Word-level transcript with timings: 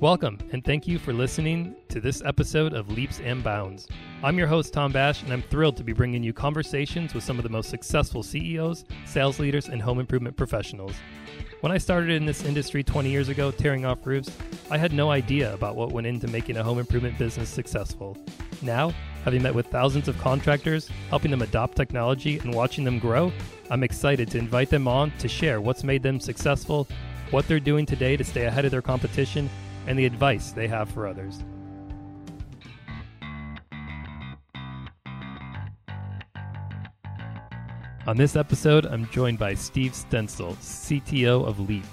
Welcome, 0.00 0.38
and 0.50 0.62
thank 0.62 0.88
you 0.88 0.98
for 0.98 1.12
listening 1.12 1.76
to 1.88 2.00
this 2.00 2.20
episode 2.26 2.74
of 2.74 2.90
Leaps 2.90 3.20
and 3.20 3.44
Bounds. 3.44 3.86
I'm 4.24 4.36
your 4.36 4.48
host, 4.48 4.72
Tom 4.72 4.90
Bash, 4.90 5.22
and 5.22 5.32
I'm 5.32 5.40
thrilled 5.40 5.76
to 5.76 5.84
be 5.84 5.92
bringing 5.92 6.22
you 6.22 6.32
conversations 6.32 7.14
with 7.14 7.22
some 7.22 7.38
of 7.38 7.44
the 7.44 7.48
most 7.48 7.70
successful 7.70 8.24
CEOs, 8.24 8.84
sales 9.06 9.38
leaders, 9.38 9.68
and 9.68 9.80
home 9.80 10.00
improvement 10.00 10.36
professionals. 10.36 10.94
When 11.60 11.70
I 11.70 11.78
started 11.78 12.10
in 12.10 12.26
this 12.26 12.44
industry 12.44 12.82
20 12.82 13.08
years 13.08 13.28
ago, 13.28 13.52
tearing 13.52 13.86
off 13.86 14.04
roofs, 14.04 14.36
I 14.68 14.78
had 14.78 14.92
no 14.92 15.10
idea 15.12 15.54
about 15.54 15.76
what 15.76 15.92
went 15.92 16.08
into 16.08 16.26
making 16.26 16.56
a 16.56 16.64
home 16.64 16.80
improvement 16.80 17.16
business 17.16 17.48
successful. 17.48 18.18
Now, 18.62 18.92
having 19.24 19.42
met 19.42 19.54
with 19.54 19.68
thousands 19.68 20.08
of 20.08 20.18
contractors, 20.18 20.90
helping 21.08 21.30
them 21.30 21.42
adopt 21.42 21.76
technology, 21.76 22.40
and 22.40 22.52
watching 22.52 22.84
them 22.84 22.98
grow, 22.98 23.32
I'm 23.70 23.84
excited 23.84 24.28
to 24.32 24.38
invite 24.38 24.70
them 24.70 24.88
on 24.88 25.12
to 25.18 25.28
share 25.28 25.60
what's 25.60 25.84
made 25.84 26.02
them 26.02 26.18
successful, 26.18 26.88
what 27.30 27.46
they're 27.46 27.60
doing 27.60 27.86
today 27.86 28.16
to 28.16 28.24
stay 28.24 28.44
ahead 28.44 28.64
of 28.64 28.72
their 28.72 28.82
competition, 28.82 29.48
and 29.86 29.98
the 29.98 30.04
advice 30.04 30.52
they 30.52 30.68
have 30.68 30.90
for 30.90 31.06
others. 31.06 31.42
On 38.06 38.18
this 38.18 38.36
episode, 38.36 38.84
I'm 38.84 39.08
joined 39.08 39.38
by 39.38 39.54
Steve 39.54 39.94
Stencil, 39.94 40.56
CTO 40.56 41.46
of 41.46 41.58
Leap. 41.58 41.86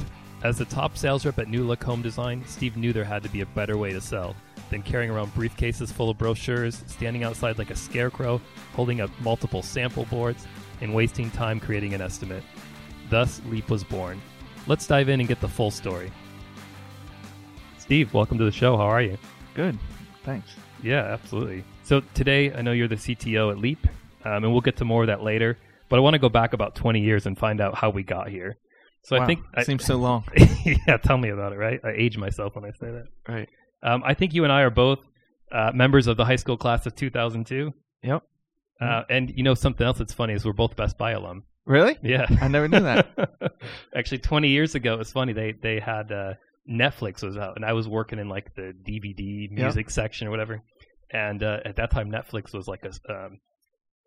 As 0.44 0.58
the 0.58 0.66
top 0.66 0.98
sales 0.98 1.26
rep 1.26 1.40
at 1.40 1.48
New 1.48 1.64
Look 1.64 1.82
Home 1.86 2.02
Design, 2.02 2.44
Steve 2.46 2.76
knew 2.76 2.92
there 2.92 3.06
had 3.06 3.24
to 3.24 3.30
be 3.30 3.42
a 3.42 3.46
better 3.46 3.78
way 3.78 3.94
to 3.94 4.02
sell 4.02 4.36
than 4.70 4.82
carrying 4.82 5.10
around 5.10 5.34
briefcases 5.34 5.92
full 5.92 6.10
of 6.10 6.18
brochures, 6.18 6.84
standing 6.88 7.24
outside 7.24 7.58
like 7.58 7.70
a 7.70 7.76
scarecrow, 7.76 8.42
holding 8.74 9.00
up 9.00 9.10
multiple 9.22 9.62
sample 9.62 10.06
boards, 10.06 10.48
and 10.82 10.94
wasting 10.94 11.32
time 11.32 11.62
creating 11.62 11.94
an 11.94 12.02
estimate. 12.02 12.44
Thus, 13.10 13.42
Leap 13.46 13.70
was 13.70 13.84
born. 13.84 14.22
Let's 14.68 14.88
dive 14.88 15.08
in 15.08 15.22
and 15.22 15.30
get 15.30 15.40
the 15.40 15.48
full 15.48 15.72
story. 15.72 16.12
Steve, 17.82 18.14
welcome 18.14 18.38
to 18.38 18.46
the 18.46 18.52
show. 18.52 18.78
How 18.78 18.84
are 18.84 19.02
you? 19.02 19.18
Good. 19.56 19.78
Thanks. 20.24 20.52
Yeah, 20.84 21.02
absolutely. 21.02 21.64
So 21.84 22.02
today, 22.14 22.54
I 22.54 22.62
know 22.62 22.74
you're 22.74 22.88
the 22.88 22.96
CTO 22.96 23.52
at 23.52 23.58
Leap, 23.58 23.86
um, 24.24 24.44
and 24.44 24.52
we'll 24.52 24.62
get 24.62 24.78
to 24.78 24.86
more 24.86 25.02
of 25.02 25.08
that 25.08 25.24
later. 25.24 25.58
But 25.90 25.98
I 25.98 26.00
want 26.00 26.14
to 26.14 26.20
go 26.20 26.30
back 26.30 26.54
about 26.54 26.76
20 26.76 27.02
years 27.02 27.26
and 27.26 27.36
find 27.36 27.60
out 27.60 27.76
how 27.76 27.90
we 27.90 28.04
got 28.04 28.30
here. 28.30 28.60
So 29.04 29.18
wow, 29.18 29.24
I 29.24 29.26
think 29.26 29.40
it 29.58 29.66
seems 29.66 29.84
so 29.84 29.96
long. 29.96 30.24
yeah, 30.88 30.98
tell 30.98 31.18
me 31.18 31.30
about 31.30 31.54
it. 31.54 31.58
Right, 31.58 31.82
I 31.84 31.94
age 31.98 32.18
myself 32.18 32.56
when 32.56 32.66
I 32.66 32.70
say 32.70 32.92
that. 32.92 33.06
Right. 33.28 33.50
Um, 33.82 34.04
I 34.06 34.14
think 34.14 34.36
you 34.36 34.44
and 34.44 34.54
I 34.54 34.62
are 34.62 34.70
both 34.70 35.00
uh, 35.52 35.72
members 35.74 36.06
of 36.06 36.18
the 36.18 36.24
high 36.24 36.36
school 36.36 36.58
class 36.58 36.86
of 36.86 36.96
2002. 36.96 37.74
Yep. 38.04 38.22
Uh, 38.80 39.02
and 39.10 39.34
you 39.36 39.42
know 39.44 39.56
something 39.56 39.86
else 39.86 39.98
that's 39.98 40.14
funny 40.14 40.36
is 40.36 40.46
we're 40.46 40.54
both 40.54 40.76
Best 40.76 41.00
Buy 41.00 41.12
alum. 41.12 41.44
Really? 41.66 41.98
Yeah. 42.04 42.28
I 42.42 42.48
never 42.48 42.68
knew 42.68 42.80
that. 42.80 43.32
Actually, 43.96 44.20
20 44.20 44.50
years 44.50 44.76
ago, 44.76 44.94
it 44.94 45.00
was 45.00 45.12
funny. 45.12 45.34
They 45.34 45.54
they 45.54 45.80
had 45.80 46.12
uh, 46.12 46.34
Netflix 46.70 47.24
was 47.24 47.38
out, 47.38 47.56
and 47.56 47.66
I 47.66 47.74
was 47.74 47.88
working 47.88 48.20
in 48.20 48.30
like 48.30 48.54
the 48.56 48.74
DVD 48.88 49.50
music 49.52 49.90
section 49.90 50.28
or 50.28 50.32
whatever. 50.32 50.62
And 51.12 51.44
uh, 51.44 51.60
at 51.66 51.76
that 51.78 51.92
time, 51.92 52.10
Netflix 52.12 52.54
was 52.54 52.68
like 52.68 52.86
a 52.86 53.14
um, 53.14 53.40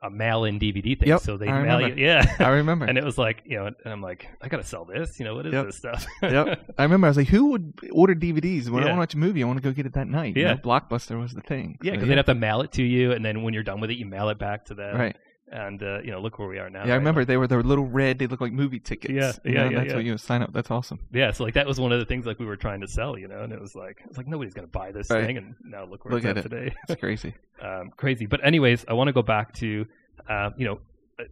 a 0.03 0.11
mail-in 0.11 0.59
DVD 0.61 0.99
thing. 0.99 1.09
Yep, 1.09 1.21
so 1.21 1.37
they 1.37 1.49
I 1.49 1.63
mail 1.63 1.89
you, 1.89 1.95
yeah. 1.97 2.37
I 2.39 2.49
remember. 2.49 2.85
and 2.89 2.97
it 2.99 3.05
was 3.05 3.17
like 3.19 3.43
you 3.47 3.57
know, 3.59 3.67
and 3.67 3.93
I'm 3.93 4.01
like, 4.03 4.29
I 4.43 4.49
gotta 4.49 4.63
sell 4.65 4.85
this. 4.85 5.19
You 5.19 5.25
know, 5.25 5.35
what 5.35 5.47
is 5.47 5.53
Yep. 5.53 5.67
this 5.67 5.77
stuff? 5.77 6.07
yep. 6.23 6.65
I 6.79 6.83
remember 6.83 7.07
I 7.07 7.11
was 7.11 7.17
like, 7.17 7.29
who 7.29 7.51
would 7.51 7.73
order 7.93 8.15
DVDs? 8.15 8.69
When 8.69 8.83
Yeah. 8.83 8.91
I 8.91 8.97
want 8.97 8.97
to 8.97 8.99
watch 8.99 9.15
a 9.15 9.19
movie, 9.19 9.43
I 9.43 9.47
want 9.47 9.59
to 9.59 9.63
go 9.63 9.73
get 9.73 9.87
it 9.87 9.95
that 9.95 10.07
night. 10.09 10.37
You 10.37 10.43
Yeah. 10.43 10.55
know, 10.55 10.61
Blockbuster 10.61 11.19
was 11.21 11.33
the 11.33 11.41
thing. 11.43 11.79
Yeah, 11.83 11.93
So, 11.93 11.97
because 11.97 12.09
they'd 12.09 12.17
have 12.19 12.27
to 12.27 12.35
mail 12.35 12.61
it 12.63 12.73
to 12.73 12.83
you, 12.83 13.13
and 13.13 13.25
then 13.25 13.43
when 13.43 13.55
you're 13.55 13.63
done 13.63 13.81
with 13.81 13.91
it, 13.91 13.97
you 13.99 14.07
mail 14.07 14.29
it 14.29 14.39
back 14.39 14.67
to 14.67 14.75
them. 14.75 14.97
Right. 14.97 15.17
And 15.55 15.81
uh, 15.85 16.01
you 16.03 16.11
know, 16.11 16.21
look 16.21 16.41
where 16.41 16.49
we 16.49 16.59
are 16.59 16.69
now. 16.69 16.81
Yeah, 16.81 16.87
I 16.87 16.89
right? 16.89 16.97
remember 16.97 17.25
they 17.25 17.37
were 17.37 17.47
the 17.47 17.59
little 17.59 17.85
red. 17.87 18.19
They 18.19 18.27
looked 18.27 18.43
like 18.43 18.53
movie 18.53 18.81
tickets. 18.81 19.15
Yeah, 19.15 19.33
You 19.45 19.53
yeah, 19.53 19.65
know, 19.65 19.71
yeah, 19.71 19.79
That's 19.79 19.89
yeah. 19.91 19.95
what 19.95 20.05
you 20.05 20.19
sign 20.19 20.43
up. 20.43 20.53
That's 20.53 20.69
awesome. 20.69 20.99
Yeah, 21.13 21.31
so 21.31 21.45
like 21.45 21.55
that 21.55 21.65
was 21.67 21.79
one 21.79 21.93
of 21.93 22.01
the 22.01 22.05
things 22.05 22.27
like 22.27 22.41
we 22.41 22.47
were 22.47 22.57
trying 22.57 22.81
to 22.81 22.89
sell, 22.89 23.17
you 23.17 23.29
know, 23.29 23.43
and 23.43 23.53
it 23.53 23.61
was 23.61 23.77
like 23.77 24.03
it's 24.07 24.17
like 24.19 24.27
nobody's 24.27 24.53
gonna 24.53 24.67
buy 24.67 24.91
this 24.91 25.09
Right. 25.11 25.25
thing, 25.25 25.37
and 25.37 25.55
now 25.65 25.85
look 25.85 26.05
where 26.05 26.13
Look 26.15 26.25
it's 26.25 26.31
at 26.31 26.39
at 26.39 26.43
today. 26.51 26.75
It's 26.89 26.99
crazy. 27.01 27.35
um, 27.63 27.93
crazy. 27.97 28.27
But 28.27 28.45
anyways, 28.45 28.85
I 28.89 28.95
want 28.95 29.07
to 29.09 29.13
go 29.13 29.23
back 29.23 29.53
to, 29.55 29.87
uh, 30.29 30.51
you 30.57 30.67
know, 30.67 30.81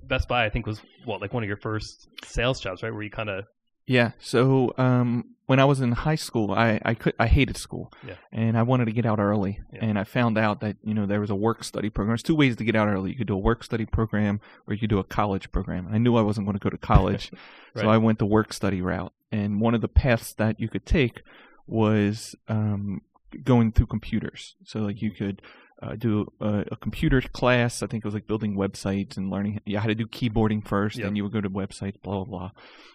Best 0.04 0.28
Buy. 0.28 0.44
I 0.44 0.50
think 0.50 0.66
was 0.66 0.80
what 1.04 1.20
like 1.20 1.32
one 1.34 1.42
of 1.42 1.48
your 1.48 1.56
first 1.56 2.06
sales 2.24 2.60
jobs, 2.60 2.84
right? 2.84 2.92
Where 2.94 3.02
you 3.02 3.10
kind 3.10 3.28
of 3.28 3.44
Yeah. 3.86 4.12
So 4.20 4.72
um, 4.78 5.24
when 5.46 5.58
I 5.58 5.64
was 5.64 5.80
in 5.80 5.92
high 5.92 6.14
school, 6.14 6.52
I 6.52 6.80
I 6.84 6.94
could 6.94 7.14
I 7.18 7.26
hated 7.26 7.56
school, 7.56 7.92
Yeah. 8.06 8.14
and 8.30 8.56
I 8.56 8.62
wanted 8.62 8.84
to 8.86 8.92
get 8.92 9.04
out 9.04 9.18
early. 9.18 9.60
Yeah. 9.72 9.84
And 9.84 9.98
I 9.98 10.04
found 10.04 10.38
out 10.38 10.60
that 10.60 10.76
you 10.82 10.94
know 10.94 11.04
there 11.06 11.20
was 11.20 11.30
a 11.30 11.34
work 11.34 11.64
study 11.64 11.90
program. 11.90 12.10
There's 12.12 12.22
two 12.22 12.36
ways 12.36 12.56
to 12.56 12.64
get 12.64 12.76
out 12.76 12.88
early. 12.88 13.10
You 13.10 13.16
could 13.16 13.26
do 13.26 13.34
a 13.34 13.38
work 13.38 13.64
study 13.64 13.84
program, 13.84 14.40
or 14.66 14.74
you 14.74 14.80
could 14.80 14.90
do 14.90 14.98
a 14.98 15.04
college 15.04 15.50
program. 15.52 15.88
I 15.90 15.98
knew 15.98 16.16
I 16.16 16.22
wasn't 16.22 16.46
going 16.46 16.58
to 16.58 16.62
go 16.62 16.70
to 16.70 16.78
college, 16.78 17.30
so 17.76 17.88
I 17.88 17.98
went 17.98 18.18
the 18.18 18.26
work 18.26 18.52
study 18.52 18.80
route. 18.80 19.12
And 19.30 19.60
one 19.60 19.74
of 19.74 19.80
the 19.80 19.88
paths 19.88 20.32
that 20.34 20.60
you 20.60 20.68
could 20.68 20.86
take 20.86 21.22
was 21.66 22.34
um, 22.48 23.00
going 23.44 23.72
through 23.72 23.86
computers. 23.86 24.54
So 24.64 24.80
like 24.80 25.02
you 25.02 25.10
could. 25.10 25.42
Uh, 25.82 25.96
do 25.96 26.26
a, 26.40 26.64
a 26.70 26.76
computer 26.76 27.20
class. 27.20 27.82
I 27.82 27.88
think 27.88 28.04
it 28.04 28.06
was 28.06 28.14
like 28.14 28.28
building 28.28 28.56
websites 28.56 29.16
and 29.16 29.30
learning. 29.30 29.60
You 29.66 29.78
had 29.78 29.88
to 29.88 29.94
do 29.96 30.06
keyboarding 30.06 30.66
first, 30.66 30.96
Yep. 30.96 31.04
then 31.06 31.16
you 31.16 31.24
would 31.24 31.32
go 31.32 31.40
to 31.40 31.50
websites, 31.50 32.00
blah 32.02 32.22
blah 32.22 32.38
blah. 32.38 32.50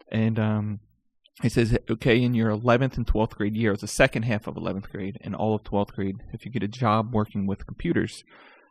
And 0.10 0.40
um, 0.40 0.80
it 1.44 1.52
says, 1.52 1.78
okay, 1.90 2.22
in 2.22 2.34
your 2.34 2.50
11th 2.50 2.96
and 2.98 3.06
12th 3.06 3.32
grade 3.36 3.56
year, 3.56 3.74
it's 3.74 3.82
the 3.82 3.88
second 3.88 4.24
half 4.24 4.48
of 4.48 4.56
11th 4.56 4.90
grade 4.90 5.18
and 5.22 5.36
all 5.36 5.54
of 5.54 5.64
12th 5.64 5.92
grade, 5.94 6.16
if 6.34 6.46
you 6.46 6.52
get 6.52 6.64
a 6.64 6.68
job 6.68 7.14
working 7.14 7.46
with 7.46 7.68
computers, 7.68 8.24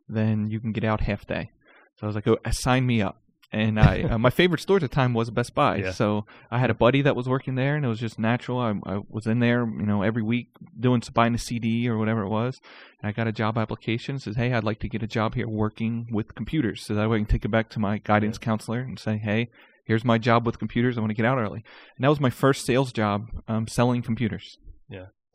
then 0.08 0.48
you 0.50 0.60
can 0.60 0.72
get 0.72 0.82
out 0.82 1.02
half 1.02 1.26
day. 1.26 1.50
So 1.96 2.06
I 2.06 2.06
was 2.06 2.16
like, 2.16 2.26
oh, 2.26 2.38
sign 2.50 2.86
me 2.86 3.02
up. 3.02 3.18
And 3.56 3.80
I, 3.80 4.02
uh, 4.10 4.18
my 4.18 4.30
favorite 4.30 4.60
store 4.60 4.76
at 4.76 4.82
the 4.82 4.88
time 4.88 5.14
was 5.14 5.30
Best 5.30 5.54
Buy. 5.54 5.76
Yeah. 5.76 5.92
So 5.92 6.26
I 6.50 6.58
had 6.58 6.70
a 6.70 6.74
buddy 6.74 7.02
that 7.02 7.16
was 7.16 7.28
working 7.28 7.54
there, 7.54 7.76
and 7.76 7.84
it 7.84 7.88
was 7.88 8.00
just 8.00 8.18
natural. 8.18 8.58
I, 8.58 8.74
I 8.84 9.00
was 9.08 9.26
in 9.26 9.38
there, 9.38 9.64
you 9.64 9.86
know, 9.86 10.02
every 10.02 10.22
week 10.22 10.48
doing 10.78 11.02
buying 11.14 11.34
a 11.34 11.38
CD 11.38 11.88
or 11.88 11.98
whatever 11.98 12.22
it 12.22 12.28
was. 12.28 12.60
And 13.00 13.08
I 13.08 13.12
got 13.12 13.26
a 13.26 13.32
job 13.32 13.58
application. 13.58 14.18
Says, 14.18 14.36
hey, 14.36 14.52
I'd 14.52 14.64
like 14.64 14.80
to 14.80 14.88
get 14.88 15.02
a 15.02 15.06
job 15.06 15.34
here 15.34 15.48
working 15.48 16.08
with 16.10 16.34
computers, 16.34 16.82
so 16.82 16.94
that 16.94 17.08
way 17.08 17.16
I 17.16 17.20
can 17.20 17.26
take 17.26 17.44
it 17.44 17.50
back 17.50 17.70
to 17.70 17.78
my 17.78 17.98
guidance 17.98 18.38
counselor 18.38 18.80
and 18.80 18.98
say, 18.98 19.16
hey, 19.16 19.50
here's 19.84 20.04
my 20.04 20.18
job 20.18 20.44
with 20.44 20.58
computers. 20.58 20.96
I 20.96 21.00
want 21.00 21.10
to 21.10 21.14
get 21.14 21.26
out 21.26 21.38
early. 21.38 21.64
And 21.96 22.04
that 22.04 22.10
was 22.10 22.20
my 22.20 22.30
first 22.30 22.66
sales 22.66 22.92
job, 22.92 23.28
um, 23.48 23.66
selling 23.66 24.02
computers. 24.02 24.58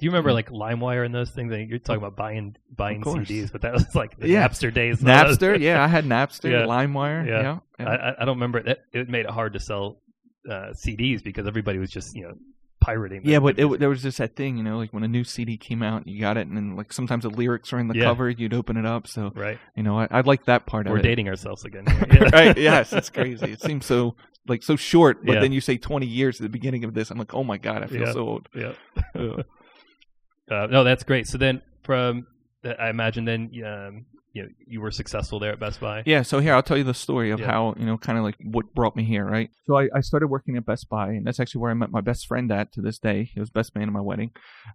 Do 0.02 0.06
you 0.06 0.12
remember 0.12 0.34
like 0.34 0.50
LimeWire 0.50 1.06
and 1.06 1.14
those 1.14 1.30
things? 1.30 1.54
You're 1.70 1.78
talking 1.78 2.02
about 2.02 2.16
buying 2.16 2.56
buying. 2.76 3.04
CDs, 3.04 3.52
but 3.52 3.62
that 3.62 3.72
was 3.72 3.94
like 3.94 4.18
the 4.20 4.28
Yeah. 4.28 4.48
Napster 4.48 4.74
days. 4.74 5.00
Napster, 5.00 5.60
yeah, 5.60 5.82
I 5.84 5.88
had 5.88 6.06
Napster, 6.06 6.50
Yeah. 6.52 6.66
LimeWire, 6.66 7.28
Yeah. 7.28 7.60
yeah. 7.80 7.88
I, 7.88 8.14
I- 8.20 8.26
don't 8.26 8.38
remember 8.38 8.58
it. 8.58 8.82
It 8.92 9.10
made 9.10 9.26
it 9.26 9.32
hard 9.32 9.54
to 9.54 9.60
sell 9.60 10.02
uh, 10.50 10.74
CDs 10.74 11.24
because 11.24 11.46
everybody 11.46 11.78
was 11.78 11.92
just 11.92 12.16
you 12.16 12.24
know 12.24 12.34
pirating. 12.80 13.22
Yeah, 13.24 13.38
but 13.38 13.60
it, 13.60 13.80
there 13.80 13.90
was 13.90 14.02
just 14.02 14.18
that 14.18 14.36
thing, 14.36 14.58
you 14.58 14.64
know, 14.64 14.80
like 14.80 14.92
when 14.92 15.04
a 15.04 15.08
new 15.08 15.24
CD 15.24 15.56
came 15.56 15.84
out, 15.84 16.08
you 16.08 16.20
got 16.20 16.36
it, 16.36 16.48
and 16.48 16.58
then 16.58 16.76
like 16.76 16.92
sometimes 16.92 17.22
the 17.22 17.30
lyrics 17.30 17.72
were 17.72 17.78
in 17.80 17.88
the 17.88 17.96
Yeah. 17.96 18.06
cover, 18.06 18.28
you'd 18.28 18.56
open 18.56 18.76
it 18.78 18.88
up. 18.88 19.06
So 19.08 19.32
right. 19.36 19.60
you 19.76 19.84
know, 19.84 20.00
I, 20.00 20.08
I 20.10 20.22
like 20.22 20.46
that 20.46 20.66
part 20.66 20.88
We're 20.88 20.94
of 20.98 21.00
it. 21.02 21.08
dating 21.08 21.30
ourselves 21.30 21.64
again. 21.64 21.86
Yeah. 22.12 22.30
right? 22.34 22.58
Yes, 22.58 22.92
it's 22.92 23.12
crazy. 23.12 23.52
It 23.52 23.62
seems 23.62 23.86
so 23.86 24.16
like 24.48 24.64
so 24.64 24.76
short, 24.76 25.24
but 25.24 25.34
Yeah. 25.36 25.42
then 25.42 25.52
you 25.52 25.62
say 25.62 25.78
twenty 25.78 26.08
years 26.08 26.40
at 26.40 26.42
the 26.42 26.50
beginning 26.50 26.84
of 26.86 26.96
this. 26.96 27.12
I'm 27.12 27.20
like, 27.20 27.36
oh 27.36 27.44
my 27.44 27.60
god, 27.60 27.84
I 27.84 27.86
feel 27.86 28.12
so 28.12 28.28
old. 28.28 28.50
Yeah. 28.56 28.74
Uh, 30.52 30.68
no, 30.68 30.84
that's 30.84 31.04
great. 31.04 31.28
So 31.28 31.38
then, 31.38 31.62
from 31.84 32.28
I 32.80 32.90
imagine 32.90 33.26
then 33.26 33.50
um, 33.66 34.06
you 34.34 34.44
know 34.44 34.50
you 34.68 34.82
were 34.82 34.92
successful 34.92 35.40
there 35.40 35.52
at 35.54 35.60
Best 35.60 35.80
Buy. 35.80 36.04
Yeah, 36.06 36.22
so 36.22 36.40
here 36.40 36.54
I'll 36.54 36.64
tell 36.64 36.78
you 36.78 36.84
the 36.84 36.94
story 36.94 37.32
of 37.32 37.40
Yeah. 37.40 37.48
how 37.48 37.74
you 37.78 37.86
know, 37.86 37.98
kind 37.98 38.18
of 38.18 38.24
like 38.24 38.36
what 38.44 38.74
brought 38.76 38.96
me 38.96 39.04
here, 39.04 39.26
right? 39.26 39.50
So 39.66 39.78
I, 39.78 39.90
I 39.96 40.02
started 40.02 40.28
working 40.28 40.58
at 40.58 40.66
Best 40.66 40.90
Buy, 40.90 41.10
and 41.10 41.26
that's 41.26 41.40
actually 41.40 41.62
where 41.62 41.72
I 41.72 41.74
met 41.74 41.92
my 41.92 42.02
best 42.02 42.28
friend 42.28 42.52
at 42.52 42.72
to 42.74 42.82
this 42.82 43.00
day. 43.00 43.30
He 43.34 43.40
was 43.40 43.50
best 43.50 43.76
man 43.76 43.88
at 43.88 43.94
my 43.94 44.02
wedding. 44.02 44.32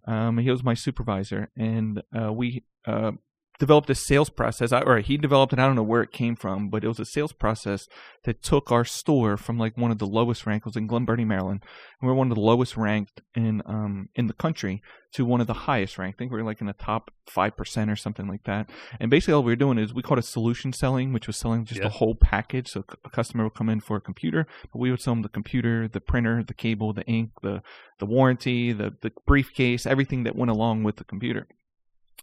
Um, 0.06 0.38
he 0.38 0.50
was 0.50 0.64
my 0.64 0.74
supervisor, 0.74 1.50
and 1.56 2.02
uh, 2.18 2.32
we 2.32 2.64
uh, 2.86 3.12
developed 3.58 3.90
a 3.90 3.94
sales 3.94 4.30
process. 4.30 4.72
Or 4.72 4.98
he 4.98 5.16
developed 5.16 5.52
it. 5.52 5.58
I 5.58 5.66
don't 5.66 5.76
know 5.76 5.82
where 5.82 6.02
it 6.02 6.12
came 6.12 6.36
from, 6.36 6.68
but 6.68 6.84
it 6.84 6.88
was 6.88 7.00
a 7.00 7.04
sales 7.04 7.32
process 7.32 7.88
that 8.24 8.42
took 8.42 8.70
our 8.72 8.84
store 8.84 9.36
from 9.36 9.58
like 9.58 9.76
one 9.76 9.90
of 9.90 9.98
the 9.98 10.06
lowest 10.06 10.46
ranked. 10.46 10.66
It 10.66 10.70
was 10.70 10.76
in 10.76 10.86
Glen 10.86 11.04
Burnie, 11.04 11.24
Maryland, 11.24 11.62
and 12.00 12.08
we 12.08 12.12
we're 12.12 12.18
one 12.18 12.30
of 12.30 12.34
the 12.36 12.40
lowest 12.42 12.76
ranked 12.76 13.22
in 13.34 13.62
um 13.66 14.08
in 14.14 14.26
the 14.26 14.32
country 14.34 14.82
to 15.12 15.24
one 15.24 15.40
of 15.40 15.46
the 15.46 15.54
highest 15.54 15.96
ranked. 15.96 16.16
I 16.16 16.18
think 16.18 16.32
we 16.32 16.38
were 16.38 16.44
like 16.44 16.60
in 16.60 16.66
the 16.66 16.72
top 16.74 17.10
five 17.30 17.56
percent 17.56 17.90
or 17.90 17.96
something 17.96 18.26
like 18.26 18.44
that. 18.44 18.68
And 19.00 19.10
basically, 19.10 19.34
all 19.34 19.42
we 19.42 19.52
were 19.52 19.56
doing 19.56 19.78
is 19.78 19.94
we 19.94 20.02
called 20.02 20.18
it 20.18 20.24
solution 20.24 20.72
selling, 20.72 21.12
which 21.12 21.26
was 21.26 21.38
selling 21.38 21.64
just 21.64 21.80
Yeah. 21.80 21.86
a 21.86 21.90
whole 21.90 22.14
package. 22.14 22.68
So 22.68 22.84
a 23.04 23.10
customer 23.10 23.44
would 23.44 23.54
come 23.54 23.68
in 23.68 23.80
for 23.80 23.96
a 23.96 24.00
computer, 24.00 24.46
but 24.72 24.78
we 24.78 24.90
would 24.90 25.00
sell 25.00 25.14
them 25.14 25.22
the 25.22 25.28
computer, 25.28 25.88
the 25.88 26.00
printer, 26.00 26.42
the 26.42 26.54
cable, 26.54 26.92
the 26.92 27.04
ink, 27.06 27.30
the 27.42 27.62
the 27.98 28.06
warranty, 28.06 28.72
the 28.72 28.94
the 29.00 29.12
briefcase, 29.26 29.86
everything 29.86 30.24
that 30.24 30.36
went 30.36 30.50
along 30.50 30.82
with 30.82 30.96
the 30.96 31.04
computer. 31.04 31.46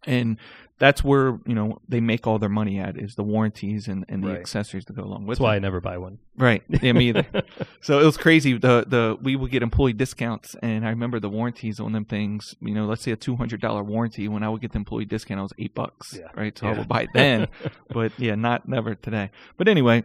And 0.06 0.38
that's 0.80 1.04
where 1.04 1.40
you 1.46 1.54
know 1.56 1.80
they 1.88 2.02
make 2.02 2.26
all 2.28 2.40
their 2.40 2.50
money 2.50 2.78
at 2.80 2.98
is 2.98 3.16
the 3.16 3.24
warranties 3.24 3.88
and, 3.88 4.04
and 4.10 4.24
the 4.24 4.30
Right. 4.30 4.40
accessories 4.40 4.84
that 4.86 4.94
go 4.96 5.04
along 5.04 5.26
with 5.26 5.38
That's 5.38 5.44
why 5.44 5.54
it. 5.54 5.58
I 5.58 5.60
never 5.60 5.80
buy 5.80 5.98
one. 5.98 6.18
Right. 6.36 6.64
Yeah, 6.82 6.92
me 6.94 7.10
either. 7.10 7.26
So 7.82 8.00
it 8.00 8.06
was 8.06 8.18
crazy. 8.18 8.58
The 8.58 8.86
the 8.88 9.18
we 9.22 9.36
would 9.36 9.52
get 9.52 9.62
employee 9.62 9.94
discounts, 9.94 10.56
and 10.62 10.86
I 10.86 10.90
remember 10.90 11.20
the 11.20 11.30
warranties 11.30 11.80
on 11.80 11.92
them 11.92 12.06
things. 12.06 12.56
You 12.62 12.74
know, 12.74 12.86
let's 12.86 13.02
say 13.04 13.12
a 13.12 13.16
two 13.16 13.36
hundred 13.36 13.62
dollar 13.62 13.84
warranty. 13.84 14.28
When 14.28 14.42
I 14.44 14.50
would 14.50 14.62
get 14.62 14.72
the 14.72 14.78
employee 14.78 15.06
discount, 15.06 15.40
it 15.40 15.44
was 15.44 15.54
eight 15.60 15.76
bucks. 15.76 16.18
Yeah. 16.20 16.28
Right. 16.36 16.58
So 16.58 16.68
I 16.68 16.78
would 16.78 16.88
buy 16.88 17.04
it 17.04 17.10
then, 17.14 17.48
but 17.90 18.12
yeah, 18.18 18.36
not 18.36 18.68
never 18.68 18.96
today. 18.96 19.32
But 19.58 19.68
anyway, 19.68 20.04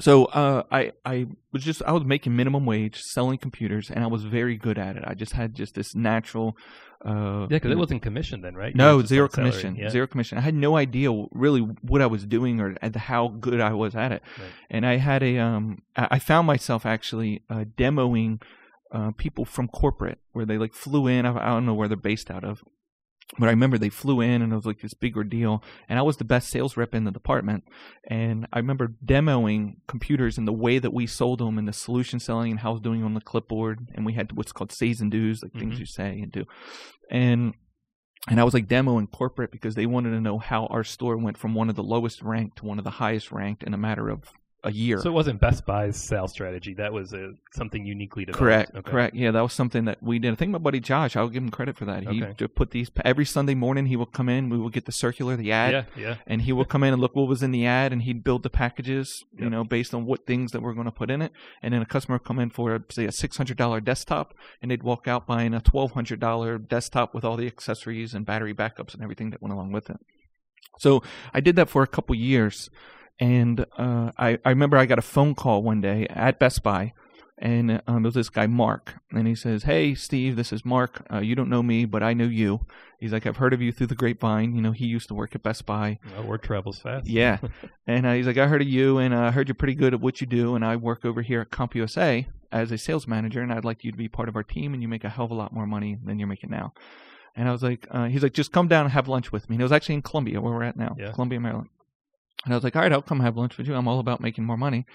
so 0.00 0.26
uh, 0.26 0.62
I 0.70 0.92
I 1.04 1.26
was 1.52 1.64
just 1.64 1.82
I 1.82 1.92
was 1.92 2.04
making 2.04 2.36
minimum 2.36 2.64
wage 2.66 3.00
selling 3.00 3.38
computers, 3.38 3.90
and 3.90 4.04
I 4.04 4.06
was 4.06 4.22
very 4.24 4.56
good 4.56 4.78
at 4.78 4.96
it. 4.96 5.04
I 5.06 5.14
just 5.14 5.32
had 5.32 5.54
just 5.54 5.74
this 5.74 5.94
natural. 5.94 6.56
Uh, 7.04 7.42
Yeah, 7.42 7.46
because 7.58 7.70
it 7.70 7.78
wasn't 7.78 8.02
commission 8.02 8.40
then, 8.40 8.54
right? 8.56 8.72
You 8.74 8.78
no 8.78 9.02
zero 9.02 9.28
commission, 9.28 9.76
Yeah. 9.76 9.88
zero 9.88 10.06
commission. 10.08 10.36
I 10.38 10.40
had 10.40 10.54
no 10.54 10.76
idea 10.76 11.10
really 11.32 11.60
what 11.82 12.02
I 12.02 12.06
was 12.06 12.24
doing 12.26 12.60
or 12.60 12.76
how 12.96 13.28
good 13.28 13.60
I 13.60 13.72
was 13.72 13.94
at 13.94 14.10
it. 14.12 14.22
Right. 14.38 14.50
And 14.70 14.84
I 14.84 14.96
had 14.96 15.22
a 15.22 15.38
um 15.38 15.82
I 15.96 16.08
I 16.12 16.18
found 16.18 16.46
myself 16.46 16.84
actually 16.84 17.42
uh, 17.48 17.64
demoing 17.76 18.42
uh, 18.90 19.12
people 19.16 19.44
from 19.44 19.68
corporate 19.68 20.18
where 20.32 20.46
they 20.46 20.58
like 20.58 20.74
flew 20.74 21.06
in. 21.06 21.24
I, 21.26 21.36
I 21.36 21.46
don't 21.54 21.66
know 21.66 21.74
where 21.74 21.88
they're 21.88 21.96
based 21.96 22.30
out 22.30 22.44
of. 22.44 22.62
But 23.38 23.48
I 23.48 23.50
remember 23.50 23.76
they 23.76 23.90
flew 23.90 24.20
in 24.22 24.40
and 24.40 24.52
it 24.52 24.56
was 24.56 24.64
like 24.64 24.80
this 24.80 24.94
big 24.94 25.16
ordeal. 25.16 25.62
And 25.88 25.98
I 25.98 26.02
was 26.02 26.16
the 26.16 26.24
best 26.24 26.48
sales 26.48 26.76
rep 26.78 26.94
in 26.94 27.04
the 27.04 27.10
department. 27.10 27.64
And 28.08 28.46
I 28.52 28.58
remember 28.58 28.94
demoing 29.04 29.76
computers 29.86 30.38
and 30.38 30.48
the 30.48 30.52
way 30.52 30.78
that 30.78 30.94
we 30.94 31.06
sold 31.06 31.40
them 31.40 31.58
and 31.58 31.68
the 31.68 31.72
solution 31.74 32.20
selling 32.20 32.52
and 32.52 32.60
how 32.60 32.70
I 32.70 32.72
was 32.72 32.80
doing 32.80 33.04
on 33.04 33.12
the 33.14 33.20
clipboard. 33.20 33.90
And 33.94 34.06
we 34.06 34.14
had 34.14 34.32
what's 34.32 34.52
called 34.52 34.72
says 34.72 35.00
and 35.02 35.10
do's, 35.10 35.42
like 35.42 35.52
things 35.52 35.76
Mhm. 35.76 35.80
you 35.80 35.86
say 35.86 36.20
and 36.20 36.32
do. 36.32 36.44
And 37.10 37.54
and 38.28 38.40
I 38.40 38.44
was 38.44 38.52
like 38.52 38.66
demoing 38.66 39.10
corporate 39.10 39.52
because 39.52 39.74
they 39.74 39.86
wanted 39.86 40.10
to 40.10 40.20
know 40.20 40.38
how 40.38 40.66
our 40.66 40.82
store 40.84 41.16
went 41.16 41.38
from 41.38 41.54
one 41.54 41.70
of 41.70 41.76
the 41.76 41.84
lowest 41.84 42.20
ranked 42.20 42.58
to 42.58 42.66
one 42.66 42.78
of 42.78 42.84
the 42.84 42.90
highest 42.90 43.30
ranked 43.30 43.62
in 43.62 43.72
a 43.72 43.78
matter 43.78 44.08
of 44.10 44.24
a 44.64 44.72
year. 44.72 44.98
So 44.98 45.08
it 45.08 45.12
wasn't 45.12 45.40
Best 45.40 45.64
Buy's 45.64 45.96
sales 45.96 46.32
strategy. 46.32 46.74
That 46.74 46.92
was 46.92 47.14
uh 47.14 47.28
something 47.52 47.86
uniquely 47.86 48.24
developed. 48.24 48.38
Correct, 48.40 48.70
Okay. 48.74 48.90
correct. 48.90 49.14
Yeah, 49.14 49.30
that 49.30 49.40
was 49.40 49.52
something 49.52 49.84
that 49.84 50.02
we 50.02 50.18
did. 50.18 50.32
I 50.32 50.34
think 50.34 50.50
my 50.50 50.58
buddy 50.58 50.80
Josh, 50.80 51.14
I'll 51.14 51.28
give 51.28 51.44
him 51.44 51.50
credit 51.50 51.76
for 51.76 51.84
that. 51.84 52.02
He 52.08 52.24
Okay. 52.24 52.46
put 52.48 52.72
these 52.72 52.90
every 53.04 53.24
Sunday 53.24 53.54
morning. 53.54 53.86
He 53.86 53.94
would 53.94 54.12
come 54.12 54.28
in. 54.28 54.48
We 54.48 54.58
would 54.58 54.72
get 54.72 54.84
the 54.86 54.92
circular, 54.92 55.36
the 55.36 55.52
ad, 55.52 55.86
Yeah, 55.96 56.02
yeah. 56.02 56.14
and 56.26 56.42
he 56.42 56.52
would 56.52 56.68
come 56.68 56.82
in 56.82 56.92
and 56.92 57.00
look 57.00 57.14
what 57.14 57.28
was 57.28 57.42
in 57.42 57.52
the 57.52 57.66
ad, 57.66 57.92
and 57.92 58.02
he'd 58.02 58.24
build 58.24 58.42
the 58.42 58.50
packages, 58.50 59.24
you 59.38 59.48
know, 59.48 59.62
based 59.62 59.94
on 59.94 60.04
what 60.06 60.26
things 60.26 60.50
that 60.50 60.60
we're 60.60 60.74
going 60.74 60.86
to 60.86 60.90
put 60.92 61.08
in 61.10 61.22
it. 61.22 61.30
And 61.62 61.72
then 61.72 61.80
a 61.80 61.86
customer 61.86 62.16
would 62.16 62.24
come 62.24 62.40
in 62.40 62.50
for 62.50 62.84
say 62.90 63.04
a 63.04 63.12
six 63.12 63.36
hundred 63.36 63.58
dollar 63.58 63.80
desktop, 63.80 64.34
and 64.60 64.70
they'd 64.72 64.82
walk 64.82 65.06
out 65.06 65.24
buying 65.26 65.54
a 65.54 65.60
twelve 65.60 65.92
hundred 65.92 66.18
dollar 66.18 66.58
desktop 66.58 67.14
with 67.14 67.24
all 67.24 67.36
the 67.36 67.46
accessories 67.46 68.12
and 68.12 68.26
battery 68.26 68.54
backups 68.54 68.92
and 68.92 69.04
everything 69.04 69.30
that 69.30 69.40
went 69.40 69.52
along 69.52 69.70
with 69.70 69.88
it. 69.88 69.98
So 70.80 71.02
I 71.32 71.40
did 71.40 71.54
that 71.56 71.68
for 71.68 71.82
a 71.82 71.86
couple 71.86 72.14
years, 72.16 72.68
and 73.20 73.64
uh, 73.76 74.12
I 74.18 74.38
I 74.44 74.50
remember 74.50 74.76
I 74.76 74.86
got 74.86 74.98
a 74.98 75.02
phone 75.02 75.34
call 75.34 75.62
one 75.62 75.80
day 75.80 76.06
at 76.10 76.38
Best 76.38 76.62
Buy. 76.62 76.92
And 77.40 77.80
um, 77.86 78.02
there 78.02 78.08
was 78.08 78.14
this 78.14 78.30
guy 78.30 78.48
Mark, 78.48 78.94
and 79.12 79.28
he 79.28 79.36
says, 79.36 79.62
"Hey, 79.62 79.94
Steve, 79.94 80.34
this 80.34 80.52
is 80.52 80.64
Mark. 80.64 81.06
Uh, 81.08 81.18
you 81.20 81.36
don't 81.36 81.48
know 81.48 81.62
me, 81.62 81.84
but 81.84 82.02
I 82.02 82.12
know 82.12 82.24
you." 82.24 82.66
He's 82.98 83.12
like, 83.12 83.26
"I've 83.28 83.36
heard 83.36 83.52
of 83.52 83.62
you 83.62 83.70
through 83.70 83.86
the 83.86 83.94
grapevine. 83.94 84.56
You 84.56 84.60
know, 84.60 84.72
he 84.72 84.86
used 84.86 85.06
to 85.06 85.14
work 85.14 85.36
at 85.36 85.44
Best 85.44 85.64
Buy, 85.64 86.00
Well, 86.16 86.24
word 86.24 86.42
travels 86.42 86.80
fast. 86.80 87.06
yeah. 87.06 87.38
and 87.86 88.06
uh, 88.06 88.14
he's 88.14 88.26
like, 88.26 88.38
I 88.38 88.48
heard 88.48 88.60
of 88.60 88.66
you, 88.66 88.98
and 88.98 89.14
uh, 89.14 89.20
I 89.20 89.30
heard 89.30 89.46
you're 89.46 89.54
pretty 89.54 89.76
good 89.76 89.94
at 89.94 90.00
what 90.00 90.20
you 90.20 90.26
do, 90.26 90.56
and 90.56 90.64
I 90.64 90.74
work 90.74 91.04
over 91.04 91.22
here 91.22 91.40
at 91.40 91.50
CompUSA 91.50 92.26
as 92.50 92.72
a 92.72 92.76
sales 92.78 93.06
manager, 93.06 93.40
and 93.40 93.52
I'd 93.52 93.64
like 93.64 93.84
you 93.84 93.92
to 93.92 93.96
be 93.96 94.08
part 94.08 94.28
of 94.28 94.34
our 94.34 94.42
team, 94.42 94.74
and 94.74 94.82
you 94.82 94.88
make 94.88 95.04
a 95.04 95.08
hell 95.08 95.26
of 95.26 95.30
a 95.30 95.34
lot 95.34 95.52
more 95.52 95.64
money 95.64 95.96
than 96.04 96.18
you're 96.18 96.26
making 96.26 96.50
now. 96.50 96.72
And 97.36 97.48
I 97.48 97.52
was 97.52 97.62
like, 97.62 97.86
uh, 97.92 98.06
he's 98.06 98.24
like, 98.24 98.32
just 98.34 98.50
come 98.50 98.66
down 98.66 98.84
and 98.86 98.92
have 98.92 99.06
lunch 99.06 99.30
with 99.30 99.48
me. 99.48 99.54
And 99.54 99.60
it 99.60 99.64
was 99.64 99.70
actually 99.70 99.94
in 99.94 100.02
Columbia, 100.02 100.40
where 100.40 100.52
we're 100.52 100.64
at 100.64 100.76
now, 100.76 100.96
Yeah. 100.98 101.12
Columbia, 101.12 101.38
Maryland. 101.38 101.68
And 102.44 102.54
I 102.54 102.56
was 102.56 102.64
like, 102.64 102.76
all 102.76 102.82
right, 102.82 102.92
I'll 102.92 103.02
come 103.02 103.20
have 103.20 103.36
lunch 103.36 103.58
with 103.58 103.66
you. 103.66 103.74
I'm 103.74 103.88
all 103.88 104.00
about 104.00 104.20
making 104.20 104.44
more 104.44 104.56
money. 104.56 104.86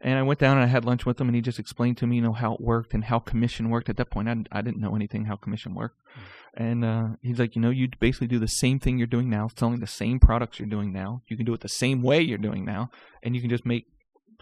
And 0.00 0.18
I 0.18 0.22
went 0.22 0.38
down 0.38 0.58
and 0.58 0.64
I 0.64 0.68
had 0.68 0.84
lunch 0.84 1.06
with 1.06 1.20
him, 1.20 1.28
and 1.28 1.34
he 1.34 1.40
just 1.40 1.58
explained 1.58 1.96
to 1.98 2.06
me, 2.06 2.16
you 2.16 2.22
know, 2.22 2.32
how 2.32 2.54
it 2.54 2.60
worked 2.60 2.92
and 2.94 3.04
how 3.04 3.18
commission 3.18 3.70
worked. 3.70 3.88
At 3.88 3.96
that 3.96 4.10
point, 4.10 4.28
I, 4.28 4.36
I 4.52 4.60
didn't 4.60 4.80
know 4.80 4.94
anything 4.94 5.24
how 5.24 5.36
commission 5.36 5.74
worked. 5.74 5.98
And 6.56 6.84
uh, 6.84 7.08
he's 7.22 7.38
like, 7.38 7.56
you 7.56 7.62
know, 7.62 7.70
you 7.70 7.88
basically 7.98 8.26
do 8.28 8.38
the 8.38 8.46
same 8.46 8.78
thing 8.78 8.98
you're 8.98 9.06
doing 9.06 9.28
now, 9.30 9.48
selling 9.56 9.80
the 9.80 9.86
same 9.86 10.20
products 10.20 10.58
you're 10.58 10.68
doing 10.68 10.92
now. 10.92 11.22
You 11.26 11.36
can 11.36 11.46
do 11.46 11.54
it 11.54 11.60
the 11.62 11.68
same 11.68 12.02
way 12.02 12.20
you're 12.20 12.38
doing 12.38 12.64
now, 12.64 12.90
and 13.22 13.34
you 13.34 13.40
can 13.40 13.50
just 13.50 13.64
make 13.66 13.86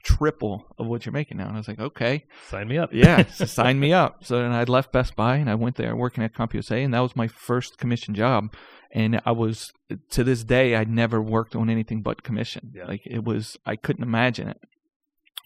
triple 0.02 0.66
of 0.78 0.86
what 0.86 1.06
you're 1.06 1.12
making 1.12 1.36
now. 1.38 1.46
And 1.46 1.54
I 1.54 1.58
was 1.58 1.68
like, 1.68 1.78
okay, 1.78 2.24
Sign 2.48 2.68
me 2.68 2.76
up. 2.78 2.90
yeah, 2.92 3.24
so 3.32 3.44
sign 3.44 3.78
me 3.78 3.92
up. 3.92 4.24
So 4.24 4.38
then 4.42 4.52
I 4.52 4.64
left 4.64 4.92
Best 4.92 5.14
Buy 5.16 5.36
and 5.36 5.48
I 5.48 5.54
went 5.54 5.76
there 5.76 5.94
working 5.94 6.24
at 6.24 6.34
CompUSA, 6.34 6.84
and 6.84 6.92
that 6.92 7.00
was 7.00 7.14
my 7.16 7.28
first 7.28 7.78
commission 7.78 8.14
job. 8.14 8.52
And 8.94 9.20
I 9.24 9.32
was 9.32 9.72
to 10.10 10.22
this 10.22 10.44
day, 10.44 10.76
I'd 10.76 10.90
never 10.90 11.20
worked 11.22 11.56
on 11.56 11.70
anything 11.70 12.02
but 12.02 12.22
commission. 12.22 12.72
Yeah. 12.74 12.86
Like 12.86 13.02
it 13.06 13.24
was, 13.24 13.56
I 13.64 13.76
couldn't 13.76 14.02
imagine 14.02 14.48
it 14.48 14.60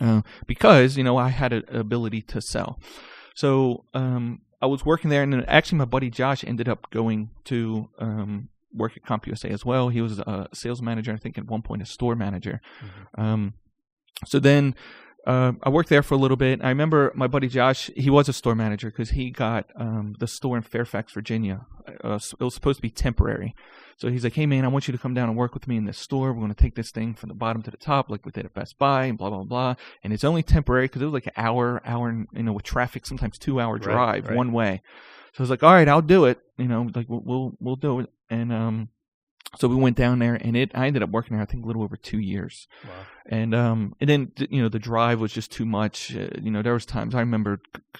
uh, 0.00 0.22
because 0.46 0.96
you 0.96 1.04
know 1.04 1.16
I 1.16 1.28
had 1.28 1.52
an 1.52 1.64
ability 1.68 2.22
to 2.22 2.40
sell. 2.40 2.80
So 3.34 3.84
um, 3.94 4.40
I 4.60 4.66
was 4.66 4.84
working 4.84 5.10
there, 5.10 5.22
and 5.22 5.32
then 5.32 5.44
actually 5.44 5.78
my 5.78 5.84
buddy 5.84 6.10
Josh 6.10 6.44
ended 6.44 6.68
up 6.68 6.90
going 6.90 7.30
to 7.44 7.88
um, 7.98 8.48
work 8.72 8.96
at 8.96 9.04
CompUSA 9.04 9.50
as 9.50 9.64
well. 9.64 9.88
He 9.90 10.00
was 10.00 10.18
a 10.18 10.48
sales 10.52 10.82
manager, 10.82 11.12
I 11.12 11.16
think, 11.16 11.38
at 11.38 11.46
one 11.46 11.62
point 11.62 11.82
a 11.82 11.86
store 11.86 12.16
manager. 12.16 12.60
Mhm. 12.82 13.22
Um, 13.22 13.54
so 14.26 14.38
then 14.38 14.74
uh, 15.26 15.52
I 15.62 15.68
worked 15.68 15.88
there 15.88 16.02
for 16.02 16.14
a 16.14 16.18
little 16.18 16.36
bit. 16.36 16.60
I 16.62 16.68
remember 16.68 17.12
my 17.14 17.26
buddy 17.26 17.48
Josh, 17.48 17.90
he 17.96 18.10
was 18.10 18.28
a 18.28 18.32
store 18.32 18.54
manager 18.54 18.90
because 18.90 19.10
he 19.10 19.30
got 19.30 19.70
um, 19.74 20.14
the 20.18 20.26
store 20.26 20.56
in 20.56 20.62
Fairfax, 20.62 21.12
Virginia. 21.12 21.66
Uh, 22.04 22.18
it 22.38 22.40
was 22.44 22.54
supposed 22.54 22.76
to 22.76 22.82
be 22.82 22.90
temporary. 22.90 23.54
So 23.98 24.08
he's 24.08 24.24
like, 24.24 24.34
hey, 24.34 24.44
man, 24.46 24.64
I 24.64 24.68
want 24.68 24.86
you 24.86 24.92
to 24.92 24.98
come 24.98 25.14
down 25.14 25.28
and 25.28 25.38
work 25.38 25.54
with 25.54 25.66
me 25.66 25.76
in 25.76 25.86
this 25.86 25.98
store. 25.98 26.32
We're 26.32 26.40
going 26.40 26.54
to 26.54 26.62
take 26.62 26.74
this 26.74 26.90
thing 26.90 27.14
from 27.14 27.28
the 27.28 27.34
bottom 27.34 27.62
to 27.62 27.70
the 27.70 27.78
top 27.78 28.10
like 28.10 28.26
we 28.26 28.32
did 28.32 28.44
at 28.44 28.52
Best 28.54 28.78
Buy 28.78 29.06
and 29.06 29.16
blah, 29.16 29.30
blah, 29.30 29.44
blah. 29.44 29.74
And 30.04 30.12
it's 30.12 30.24
only 30.24 30.42
temporary 30.42 30.84
because 30.84 31.00
it 31.00 31.06
was 31.06 31.14
like 31.14 31.26
an 31.26 31.32
hour, 31.36 31.80
hour, 31.84 32.08
and, 32.08 32.28
you 32.32 32.42
know, 32.42 32.52
with 32.52 32.64
traffic, 32.64 33.06
sometimes 33.06 33.38
two 33.38 33.58
hour 33.58 33.74
Right, 33.74 33.82
drive 33.82 34.26
right. 34.26 34.36
one 34.36 34.52
way. 34.52 34.82
So 35.32 35.40
I 35.40 35.42
was 35.42 35.50
like, 35.50 35.62
all 35.62 35.72
right, 35.72 35.88
I'll 35.88 36.02
do 36.02 36.26
it. 36.26 36.40
You 36.58 36.68
know, 36.68 36.90
like 36.94 37.08
we'll, 37.08 37.22
we'll, 37.24 37.52
we'll 37.58 37.76
do 37.76 38.00
it. 38.00 38.10
And, 38.28 38.52
um, 38.52 38.88
so 39.58 39.68
we 39.68 39.76
went 39.76 39.96
down 39.96 40.18
there 40.18 40.34
and 40.34 40.56
it, 40.56 40.70
I 40.74 40.86
ended 40.86 41.02
up 41.02 41.10
working 41.10 41.36
there, 41.36 41.42
I 41.42 41.46
think 41.46 41.64
a 41.64 41.66
little 41.66 41.82
over 41.82 41.96
two 41.96 42.18
years. 42.18 42.66
Wow. 42.84 42.90
and 43.26 43.54
um 43.54 43.94
and 44.00 44.10
then 44.10 44.32
you 44.50 44.62
know 44.62 44.68
the 44.68 44.78
drive 44.78 45.20
was 45.20 45.32
just 45.32 45.50
too 45.50 45.64
much 45.66 46.14
uh, 46.14 46.28
you 46.40 46.50
know 46.50 46.62
there 46.62 46.74
was 46.74 46.86
times 46.86 47.14
i 47.14 47.20
remember 47.20 47.58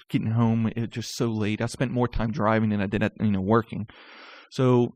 getting 0.09 0.31
home 0.31 0.71
it 0.75 0.89
just 0.89 1.15
so 1.15 1.27
late 1.27 1.61
i 1.61 1.65
spent 1.65 1.91
more 1.91 2.07
time 2.07 2.31
driving 2.31 2.69
than 2.69 2.81
i 2.81 2.85
did 2.87 3.03
at 3.03 3.13
you 3.19 3.31
know 3.31 3.41
working. 3.41 3.87
So 4.49 4.93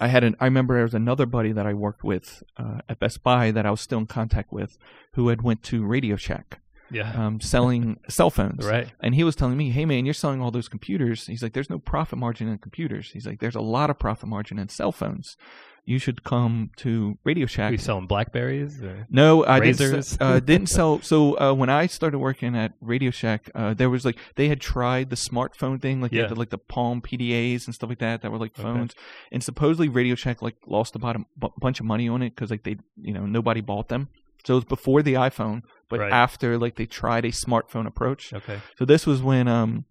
i 0.00 0.08
had 0.08 0.24
an 0.24 0.36
i 0.40 0.46
remember 0.46 0.74
there 0.74 0.84
was 0.84 0.94
another 0.94 1.26
buddy 1.26 1.52
that 1.52 1.66
i 1.66 1.74
worked 1.74 2.02
with 2.02 2.42
uh, 2.56 2.78
at 2.88 2.98
best 2.98 3.22
buy 3.22 3.50
that 3.50 3.66
i 3.66 3.70
was 3.70 3.80
still 3.82 3.98
in 3.98 4.06
contact 4.06 4.50
with 4.52 4.78
who 5.14 5.28
had 5.28 5.42
went 5.42 5.62
to 5.64 5.84
radio 5.84 6.16
shack 6.16 6.61
Yeah. 6.92 7.12
um, 7.26 7.40
selling 7.40 7.98
cell 8.08 8.30
phones 8.30 8.66
right. 8.66 8.88
and 9.00 9.14
he 9.14 9.24
was 9.24 9.34
telling 9.36 9.56
me, 9.56 9.70
"Hey 9.70 9.84
man, 9.84 10.04
you're 10.04 10.14
selling 10.14 10.40
all 10.40 10.50
those 10.50 10.68
computers." 10.68 11.26
He's 11.26 11.42
like, 11.42 11.52
"There's 11.54 11.70
no 11.70 11.78
profit 11.78 12.18
margin 12.18 12.48
in 12.48 12.58
computers." 12.58 13.10
He's 13.12 13.26
like, 13.26 13.40
"There's 13.40 13.54
a 13.56 13.60
lot 13.60 13.90
of 13.90 13.98
profit 13.98 14.28
margin 14.28 14.58
in 14.58 14.68
cell 14.68 14.92
phones. 14.92 15.36
You 15.84 15.98
should 15.98 16.22
come 16.22 16.70
to 16.76 17.18
Radio 17.24 17.46
Shack." 17.46 17.70
Are 17.70 17.72
you 17.72 17.78
selling 17.78 18.06
Blackberries? 18.06 18.80
No, 19.10 19.44
I 19.44 19.58
didn't. 19.58 20.16
Uh, 20.20 20.38
didn't 20.38 20.68
sell. 20.78 21.00
So 21.00 21.36
uh, 21.40 21.52
when 21.54 21.68
I 21.70 21.86
started 21.86 22.18
working 22.18 22.54
at 22.56 22.72
Radio 22.80 23.10
Shack, 23.10 23.50
uh, 23.54 23.74
there 23.74 23.90
was 23.90 24.04
like 24.04 24.16
they 24.36 24.46
had 24.48 24.60
tried 24.60 25.10
the 25.10 25.16
smartphone 25.16 25.82
thing, 25.82 26.00
like 26.00 26.12
Yeah. 26.12 26.28
had, 26.28 26.38
like 26.38 26.50
the 26.50 26.58
Palm 26.58 27.00
PDAs 27.02 27.66
and 27.66 27.74
stuff 27.74 27.88
like 27.90 27.98
that, 27.98 28.22
that 28.22 28.30
were 28.30 28.38
like 28.38 28.52
Okay. 28.56 28.62
phones. 28.62 28.94
And 29.32 29.42
supposedly 29.42 29.88
Radio 29.88 30.14
Shack 30.14 30.40
like 30.40 30.54
lost 30.68 30.94
about 30.94 31.16
a 31.16 31.48
bunch 31.58 31.80
of 31.80 31.86
money 31.86 32.08
on 32.08 32.22
it 32.22 32.30
because 32.30 32.50
like 32.50 32.62
they, 32.62 32.76
you 33.00 33.12
know, 33.12 33.26
nobody 33.26 33.60
bought 33.60 33.88
them. 33.88 34.08
So 34.44 34.54
it 34.54 34.56
was 34.58 34.64
before 34.64 35.02
the 35.02 35.14
iPhone, 35.14 35.62
but 35.92 36.00
Right. 36.00 36.12
after 36.12 36.58
like 36.58 36.74
they 36.76 36.86
tried 36.86 37.24
a 37.24 37.30
smartphone 37.30 37.86
approach. 37.86 38.32
Okay. 38.32 38.58
So 38.78 38.84
this 38.84 39.06
was 39.06 39.22
when 39.22 39.46
um 39.48 39.84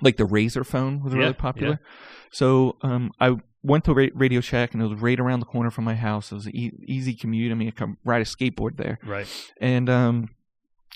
like 0.00 0.16
the 0.16 0.24
Razr 0.26 0.64
phone 0.66 1.02
was 1.04 1.12
Yeah, 1.12 1.20
really 1.20 1.34
popular. 1.34 1.78
Yeah. 1.80 1.88
So 2.32 2.76
um 2.82 3.12
I 3.20 3.36
went 3.62 3.84
to 3.84 3.94
Ra- 3.94 4.14
Radio 4.14 4.40
Shack 4.40 4.72
and 4.74 4.82
it 4.82 4.86
was 4.86 4.98
right 5.00 5.20
around 5.20 5.40
the 5.40 5.46
corner 5.46 5.70
from 5.70 5.84
my 5.84 5.94
house. 5.94 6.32
It 6.32 6.34
was 6.34 6.46
an 6.46 6.56
e- 6.56 6.72
easy 6.86 7.14
commute. 7.14 7.52
I 7.52 7.54
mean, 7.54 7.68
I 7.68 7.70
could 7.72 7.96
ride 8.04 8.22
a 8.22 8.24
skateboard 8.24 8.76
there. 8.78 8.98
Right. 9.06 9.28
And 9.60 9.88
um 9.88 10.28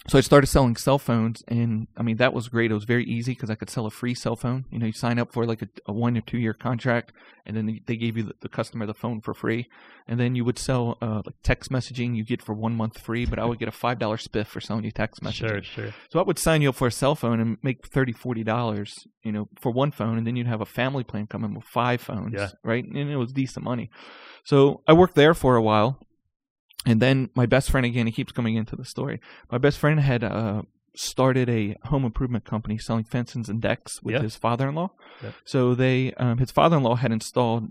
so 0.09 0.19
I 0.19 0.21
started 0.21 0.47
selling 0.47 0.77
cell 0.77 0.99
phones 1.01 1.43
and 1.49 1.89
I 1.97 2.03
mean 2.03 2.19
that 2.19 2.33
was 2.33 2.49
great. 2.49 2.71
It 2.71 2.75
was 2.75 2.85
very 2.85 3.05
easy 3.05 3.33
because 3.33 3.51
I 3.51 3.57
could 3.57 3.71
sell 3.71 3.87
a 3.87 3.91
free 3.91 4.15
cell 4.15 4.37
phone. 4.37 4.65
You 4.71 4.79
know, 4.79 4.87
you 4.87 4.93
sign 4.93 5.19
up 5.19 5.33
for 5.33 5.45
like 5.47 5.63
a, 5.63 5.69
a 5.87 5.93
1 5.93 6.17
or 6.17 6.21
2 6.21 6.39
year 6.39 6.55
contract 6.55 7.13
and 7.45 7.57
then 7.57 7.81
they- 7.87 7.97
gave 7.97 8.17
you 8.17 8.23
the, 8.25 8.35
the 8.41 8.49
customer 8.49 8.87
the 8.87 8.95
phone 8.95 9.21
for 9.21 9.35
free. 9.35 9.67
And 10.07 10.21
then 10.21 10.37
you 10.37 10.45
would 10.45 10.59
sell 10.59 10.97
uh 11.03 11.23
like 11.27 11.35
text 11.43 11.71
messaging 11.73 12.15
you 12.17 12.25
get 12.25 12.41
for 12.41 12.55
1 12.55 12.75
month 12.77 13.01
free, 13.01 13.27
but 13.27 13.39
I 13.41 13.45
would 13.47 13.59
get 13.59 13.67
a 13.69 13.73
$5 13.73 13.99
spiff 13.99 14.47
for 14.47 14.61
selling 14.61 14.85
you 14.85 14.93
text 14.93 15.21
messaging. 15.25 15.49
Sure. 15.49 15.63
Sure. 15.63 15.95
So 16.13 16.21
I 16.21 16.23
would 16.23 16.39
sign 16.39 16.63
you 16.63 16.69
up 16.69 16.77
for 16.77 16.87
a 16.87 16.93
cell 16.93 17.17
phone 17.17 17.41
and 17.41 17.57
make 17.65 17.87
thirty, 17.89 18.13
forty 18.13 18.45
dollars, 18.45 18.95
you 19.25 19.33
know, 19.33 19.49
for 19.59 19.73
one 19.73 19.91
phone, 19.91 20.19
and 20.19 20.27
then 20.27 20.37
you'd 20.37 20.47
have 20.47 20.61
a 20.61 20.67
family 20.67 21.03
plan 21.05 21.27
come 21.27 21.43
in 21.43 21.55
with 21.55 21.65
five 21.65 22.01
phones, 22.01 22.35
Yeah. 22.35 22.51
right? 22.63 22.85
And 22.85 23.11
it 23.11 23.17
was 23.17 23.33
decent 23.33 23.65
money. 23.65 23.91
So 24.45 24.83
I 24.87 24.93
worked 24.93 25.17
there 25.17 25.35
for 25.35 25.57
a 25.57 25.63
while, 25.63 25.99
and 26.87 27.03
then 27.03 27.29
my 27.35 27.45
best 27.47 27.71
friend 27.71 27.85
again, 27.85 28.07
he 28.07 28.13
keeps 28.13 28.33
coming 28.33 28.57
into 28.57 28.77
the 28.77 28.85
story. 28.85 29.21
My 29.51 29.59
best 29.59 29.79
friend 29.79 30.01
had 30.01 30.25
uh, 30.25 30.63
started 30.95 31.51
a 31.51 31.77
home 31.85 32.05
improvement 32.05 32.45
company 32.47 32.79
selling 32.79 33.05
fences 33.05 33.49
and 33.51 33.61
decks 33.61 34.03
with 34.03 34.15
Yeah. 34.15 34.23
his 34.23 34.37
father-in-law. 34.37 34.91
Yeah. 35.23 35.33
So 35.45 35.75
they, 35.75 36.13
um, 36.15 36.39
his 36.39 36.51
father-in-law 36.51 36.97
had 36.97 37.13
installed 37.13 37.65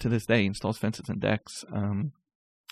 to 0.00 0.08
this 0.08 0.26
day 0.26 0.44
installs 0.46 0.78
fences 0.78 1.08
and 1.08 1.20
decks. 1.20 1.64
Um, 1.72 2.12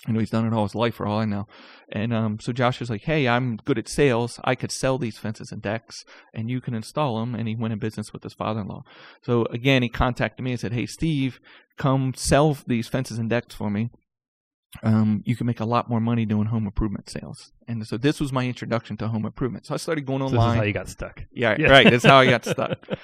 I 0.07 0.11
know 0.11 0.19
he's 0.19 0.31
done 0.31 0.47
it 0.47 0.53
all 0.53 0.63
his 0.63 0.73
life 0.73 0.95
for 0.95 1.05
all 1.05 1.19
I 1.19 1.25
know. 1.25 1.45
And 1.91 2.11
um, 2.11 2.39
so 2.39 2.51
Josh 2.51 2.79
was 2.79 2.89
like, 2.89 3.03
"Hey, 3.03 3.27
I'm 3.27 3.57
good 3.57 3.77
at 3.77 3.87
sales. 3.87 4.39
I 4.43 4.55
could 4.55 4.71
sell 4.71 4.97
these 4.97 5.19
fences 5.19 5.51
and 5.51 5.61
decks, 5.61 6.03
and 6.33 6.49
you 6.49 6.59
can 6.59 6.73
install 6.73 7.19
them." 7.19 7.35
And 7.35 7.47
he 7.47 7.55
went 7.55 7.71
in 7.71 7.77
business 7.77 8.11
with 8.11 8.23
his 8.23 8.33
father-in-law. 8.33 8.81
So 9.21 9.45
again, 9.51 9.83
he 9.83 9.89
contacted 9.89 10.43
me 10.43 10.51
and 10.51 10.59
said, 10.59 10.73
"Hey, 10.73 10.87
Steve, 10.87 11.39
come 11.77 12.13
sell 12.15 12.57
these 12.65 12.87
fences 12.87 13.19
and 13.19 13.29
decks 13.29 13.53
for 13.53 13.69
me. 13.69 13.91
Um, 14.83 15.21
you 15.25 15.35
can 15.35 15.47
make 15.47 15.59
a 15.59 15.65
lot 15.65 15.89
more 15.89 15.99
money 15.99 16.25
doing 16.25 16.47
home 16.47 16.65
improvement 16.65 17.09
sales." 17.09 17.51
And 17.67 17.85
so 17.87 17.97
this 17.97 18.19
was 18.19 18.31
my 18.33 18.45
introduction 18.47 18.97
to 18.97 19.07
home 19.07 19.25
improvement. 19.25 19.65
So 19.65 19.73
I 19.73 19.77
started 19.77 20.05
going 20.05 20.19
So 20.21 20.29
this 20.29 20.33
online. 20.39 20.51
is 20.51 20.55
how 20.57 20.63
you 20.63 20.73
got 20.73 20.89
stuck. 20.89 21.23
Yeah, 21.31 21.55
Yeah. 21.57 21.69
right. 21.69 21.89
That's 21.89 22.03
how 22.05 22.17
I 22.17 22.25
got 22.25 22.45
stuck. 22.45 22.79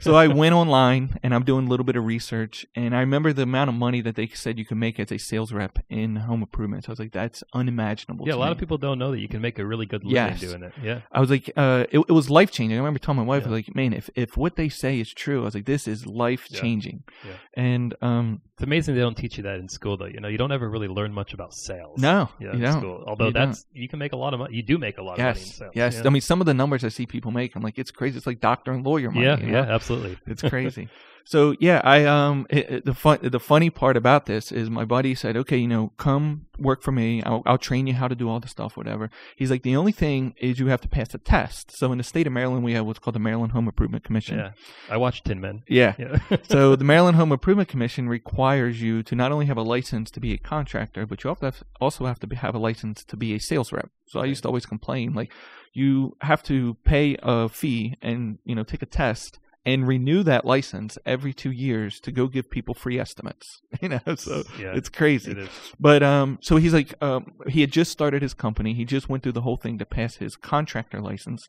So 0.00 0.16
I 0.16 0.26
went 0.26 0.54
online 0.54 1.20
and 1.22 1.32
I'm 1.34 1.44
doing 1.44 1.66
a 1.66 1.70
little 1.70 1.84
bit 1.84 1.94
of 1.94 2.04
research. 2.04 2.66
And 2.74 2.96
I 2.96 3.00
remember 3.00 3.32
the 3.32 3.42
amount 3.42 3.68
of 3.68 3.76
money 3.76 4.00
that 4.00 4.16
they 4.16 4.26
said 4.26 4.58
you 4.58 4.64
could 4.64 4.78
make 4.78 4.98
as 4.98 5.12
a 5.12 5.18
sales 5.18 5.52
rep 5.52 5.78
in 5.88 6.16
home 6.16 6.40
improvement. 6.40 6.84
So 6.84 6.90
I 6.90 6.92
was 6.92 6.98
like, 6.98 7.12
that's 7.12 7.44
unimaginable. 7.52 8.26
Yeah, 8.26 8.34
a 8.34 8.36
lot 8.36 8.46
me. 8.46 8.52
of 8.52 8.58
people 8.58 8.78
don't 8.78 8.98
know 8.98 9.10
that 9.12 9.20
you 9.20 9.28
can 9.28 9.40
make 9.40 9.58
a 9.58 9.64
really 9.64 9.86
good 9.86 10.02
living 10.02 10.14
Yes. 10.16 10.40
doing 10.40 10.62
it. 10.64 10.72
Yeah. 10.82 11.00
I 11.12 11.20
was 11.20 11.30
like, 11.30 11.50
uh, 11.56 11.84
it, 11.92 11.98
it 12.00 12.10
was 12.12 12.28
life 12.28 12.50
changing. 12.50 12.76
I 12.76 12.80
remember 12.80 12.98
telling 12.98 13.18
my 13.18 13.24
wife, 13.24 13.44
Yeah. 13.44 13.52
like, 13.52 13.74
man, 13.76 13.92
if, 13.92 14.10
if 14.16 14.36
what 14.36 14.56
they 14.56 14.68
say 14.68 14.98
is 14.98 15.12
true, 15.12 15.42
I 15.42 15.44
was 15.44 15.54
like, 15.54 15.66
this 15.66 15.86
is 15.86 16.06
life 16.06 16.48
changing. 16.50 17.04
Yeah. 17.24 17.32
And 17.54 17.94
um, 18.02 18.40
It's 18.54 18.62
amazing 18.64 18.94
they 18.96 19.00
don't 19.02 19.16
teach 19.16 19.36
you 19.36 19.44
that 19.44 19.58
in 19.60 19.68
school, 19.68 19.96
though. 19.96 20.06
You 20.06 20.18
know, 20.20 20.28
you 20.28 20.38
don't 20.38 20.50
ever 20.52 20.68
really 20.68 20.88
learn 20.88 21.12
much 21.12 21.34
about 21.34 21.54
sales. 21.54 22.00
no, 22.00 22.30
Yeah, 22.40 22.46
you 22.48 22.52
in 22.54 22.60
don't. 22.62 22.80
school. 22.80 23.04
Although 23.06 23.26
You 23.26 23.32
don't. 23.32 23.50
that's 23.50 23.66
you 23.72 23.88
can 23.88 23.98
make 24.04 24.12
a 24.12 24.16
lot 24.16 24.34
of 24.34 24.40
money. 24.40 24.54
You 24.54 24.62
do 24.62 24.76
make 24.78 24.98
a 24.98 25.02
lot 25.02 25.12
of 25.14 25.18
money 25.18 25.28
Yes, 25.40 25.54
sales. 25.56 25.72
yes. 25.74 25.94
Yeah, 25.96 26.02
I 26.06 26.10
mean, 26.10 26.20
some 26.22 26.40
of 26.40 26.46
the 26.46 26.54
numbers 26.54 26.84
I 26.84 26.88
see 26.88 27.06
people 27.06 27.30
make, 27.30 27.56
I'm 27.56 27.62
like, 27.62 27.78
it's 27.78 27.90
crazy. 27.90 28.16
It's 28.18 28.26
like 28.26 28.40
doctor 28.40 28.70
and 28.72 28.84
lawyer 28.84 29.10
money. 29.10 29.26
yeah, 29.26 29.38
you 29.38 29.46
know? 29.46 29.58
yeah, 29.62 29.74
absolutely. 29.74 30.18
It's 30.26 30.42
crazy. 30.42 30.88
so 31.24 31.54
yeah, 31.58 31.80
I 31.84 32.04
um 32.04 32.46
it, 32.50 32.70
it- 32.70 32.84
the 32.84 32.94
fun 32.94 33.18
the 33.22 33.40
funny 33.40 33.70
part 33.70 33.96
about 33.96 34.26
this 34.26 34.52
is 34.52 34.68
my 34.70 34.84
buddy 34.84 35.14
said, 35.14 35.36
okay, 35.38 35.56
you 35.56 35.68
know, 35.68 35.92
come 35.96 36.46
work 36.58 36.82
for 36.82 36.92
me. 36.92 37.22
I'll, 37.22 37.42
I'll 37.46 37.58
train 37.58 37.86
you 37.86 37.94
how 37.94 38.06
to 38.08 38.14
do 38.14 38.28
all 38.28 38.38
the 38.40 38.46
stuff, 38.48 38.76
whatever. 38.76 39.10
He's 39.36 39.50
like, 39.50 39.62
the 39.62 39.74
only 39.74 39.90
thing 39.92 40.34
is 40.38 40.58
you 40.60 40.68
have 40.68 40.80
to 40.82 40.88
pass 40.88 41.12
a 41.14 41.18
test. 41.18 41.76
So 41.76 41.90
in 41.90 41.98
the 41.98 42.04
state 42.04 42.26
of 42.28 42.32
Maryland, 42.32 42.62
we 42.64 42.74
have 42.74 42.86
what's 42.86 42.98
called 43.00 43.14
the 43.16 43.20
Maryland 43.20 43.52
Home 43.52 43.66
Improvement 43.66 44.04
Commission. 44.04 44.38
Yeah, 44.38 44.50
I 44.88 44.96
watched 44.96 45.24
Tin 45.24 45.40
Men. 45.40 45.62
Yeah. 45.68 45.94
Yeah, 45.98 46.18
so 46.48 46.76
the 46.76 46.84
Maryland 46.94 47.16
Home 47.16 47.32
Improvement 47.32 47.68
Commission 47.68 48.08
requires 48.08 48.80
you 48.80 49.02
to 49.04 49.14
not 49.16 49.32
only 49.32 49.46
have 49.46 49.56
a 49.56 49.62
license 49.62 50.10
to 50.12 50.20
be 50.20 50.32
a 50.32 50.38
contractor, 50.38 51.06
but 51.06 51.24
you 51.24 51.30
also 51.30 51.46
have, 51.46 51.62
also 51.80 52.06
have 52.06 52.20
to 52.20 52.26
be, 52.26 52.36
have 52.36 52.54
a 52.54 52.58
license 52.58 53.02
to 53.04 53.16
be 53.16 53.34
a 53.34 53.40
sales 53.40 53.72
rep. 53.72 53.90
So 54.06 54.20
I 54.20 54.26
used 54.26 54.42
to 54.42 54.48
always 54.48 54.66
complain, 54.66 55.12
like, 55.14 55.32
you 55.72 56.16
have 56.20 56.42
to 56.44 56.74
pay 56.84 57.16
a 57.20 57.48
fee 57.48 57.96
and 58.00 58.38
you 58.44 58.54
know 58.54 58.62
take 58.62 58.80
a 58.82 58.86
test 58.86 59.40
and 59.66 59.88
renew 59.88 60.22
that 60.22 60.44
license 60.44 60.98
every 61.06 61.32
two 61.32 61.50
years 61.50 61.98
to 62.00 62.12
go 62.12 62.26
give 62.26 62.50
people 62.50 62.74
free 62.74 62.98
estimates. 62.98 63.60
You 63.80 63.88
know, 63.90 64.14
so 64.16 64.44
yeah, 64.58 64.72
it's 64.74 64.88
crazy. 64.88 65.32
it. 65.32 65.50
But 65.78 66.02
um, 66.02 66.38
so 66.40 66.56
he's 66.56 66.72
like, 66.72 66.94
um, 67.02 67.32
he 67.48 67.60
had 67.60 67.70
just 67.70 67.90
started 67.90 68.22
his 68.22 68.32
company. 68.32 68.72
He 68.72 68.84
just 68.84 69.08
went 69.08 69.22
through 69.22 69.32
the 69.32 69.42
whole 69.42 69.56
thing 69.56 69.78
to 69.78 69.84
pass 69.84 70.16
his 70.16 70.36
contractor 70.36 71.00
license. 71.00 71.48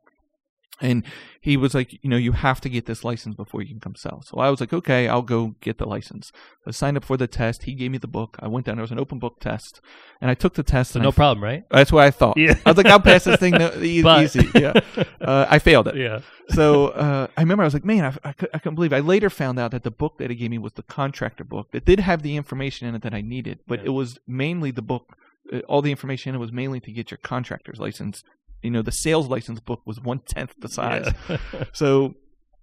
And 0.82 1.04
he 1.40 1.56
was 1.56 1.74
like, 1.74 1.94
you 2.04 2.10
know, 2.10 2.18
you 2.18 2.34
have 2.34 2.60
to 2.62 2.70
get 2.70 2.86
this 2.86 3.04
license 3.06 3.36
before 3.36 3.62
you 3.62 3.70
can 3.70 3.80
come 3.80 3.96
sell. 3.96 4.22
So 4.24 4.40
I 4.40 4.50
was 4.50 4.60
like, 4.60 4.74
okay, 4.74 5.08
I'll 5.08 5.22
go 5.22 5.56
get 5.62 5.78
the 5.78 5.86
license. 5.86 6.34
I 6.68 6.72
signed 6.72 6.98
up 6.98 7.06
for 7.06 7.16
the 7.16 7.28
test. 7.28 7.64
He 7.64 7.76
gave 7.76 7.92
me 7.92 7.98
the 7.98 8.08
book. 8.10 8.36
I 8.42 8.48
went 8.50 8.66
down. 8.66 8.76
There 8.76 8.82
was 8.84 8.92
an 8.92 9.00
open 9.00 9.18
book 9.20 9.40
test, 9.40 9.80
and 10.20 10.30
I 10.30 10.34
took 10.34 10.56
the 10.56 10.64
test. 10.64 10.92
So 10.92 10.98
and 11.00 11.06
no 11.06 11.14
problem, 11.14 11.42
right? 11.44 11.64
That's 11.72 11.94
what 11.94 12.04
I 12.04 12.12
thought. 12.12 12.36
Yeah. 12.38 12.56
I 12.66 12.72
was 12.72 12.78
like, 12.78 12.88
I'll 12.88 13.00
pass 13.00 13.24
this 13.24 13.40
thing 13.40 13.54
no, 13.54 13.72
e- 13.82 14.04
easy. 14.24 14.50
Yeah. 14.54 14.74
Uh, 15.22 15.46
I 15.50 15.58
failed 15.60 15.88
it. 15.88 15.96
yeah, 15.96 16.20
So 16.50 16.90
uh, 16.90 17.28
I 17.36 17.42
remember 17.42 17.64
I 17.64 17.66
was 17.66 17.74
like, 17.74 17.86
man, 17.86 18.04
I, 18.24 18.30
I, 18.30 18.34
I 18.54 18.60
couldn't 18.60 18.76
believe. 18.76 18.94
It. 18.94 18.98
I 18.98 19.00
later 19.00 19.30
found 19.32 19.58
out 19.58 19.72
that 19.72 19.82
the 19.84 19.90
book 19.90 20.20
that 20.20 20.30
he 20.30 20.36
gave 20.36 20.52
me 20.52 20.60
was 20.60 20.74
the 20.74 20.84
contractor 20.84 21.44
book 21.44 21.72
that 21.72 21.84
did 21.86 22.00
have 22.00 22.22
the 22.22 22.36
information 22.36 22.88
in 22.88 22.94
it 22.94 23.02
that 23.02 23.14
I 23.16 23.22
needed, 23.22 23.60
but 23.66 23.80
Yeah. 23.80 23.86
it 23.86 23.90
was 23.92 24.20
mainly 24.28 24.70
the 24.72 24.84
book. 24.84 25.16
Uh, 25.52 25.60
all 25.68 25.82
the 25.82 25.90
information 25.90 26.30
in 26.30 26.36
it 26.36 26.40
was 26.40 26.52
mainly 26.52 26.80
to 26.82 26.92
get 26.92 27.10
your 27.10 27.18
contractor's 27.18 27.80
license. 27.80 28.24
You 28.66 28.72
know, 28.72 28.82
the 28.82 28.92
sales 28.92 29.28
license 29.28 29.60
book 29.62 29.82
was 29.86 30.02
one 30.02 30.20
tenth 30.20 30.54
the 30.60 30.68
size. 30.70 31.08
Yeah. 31.30 31.38
So 31.74 32.16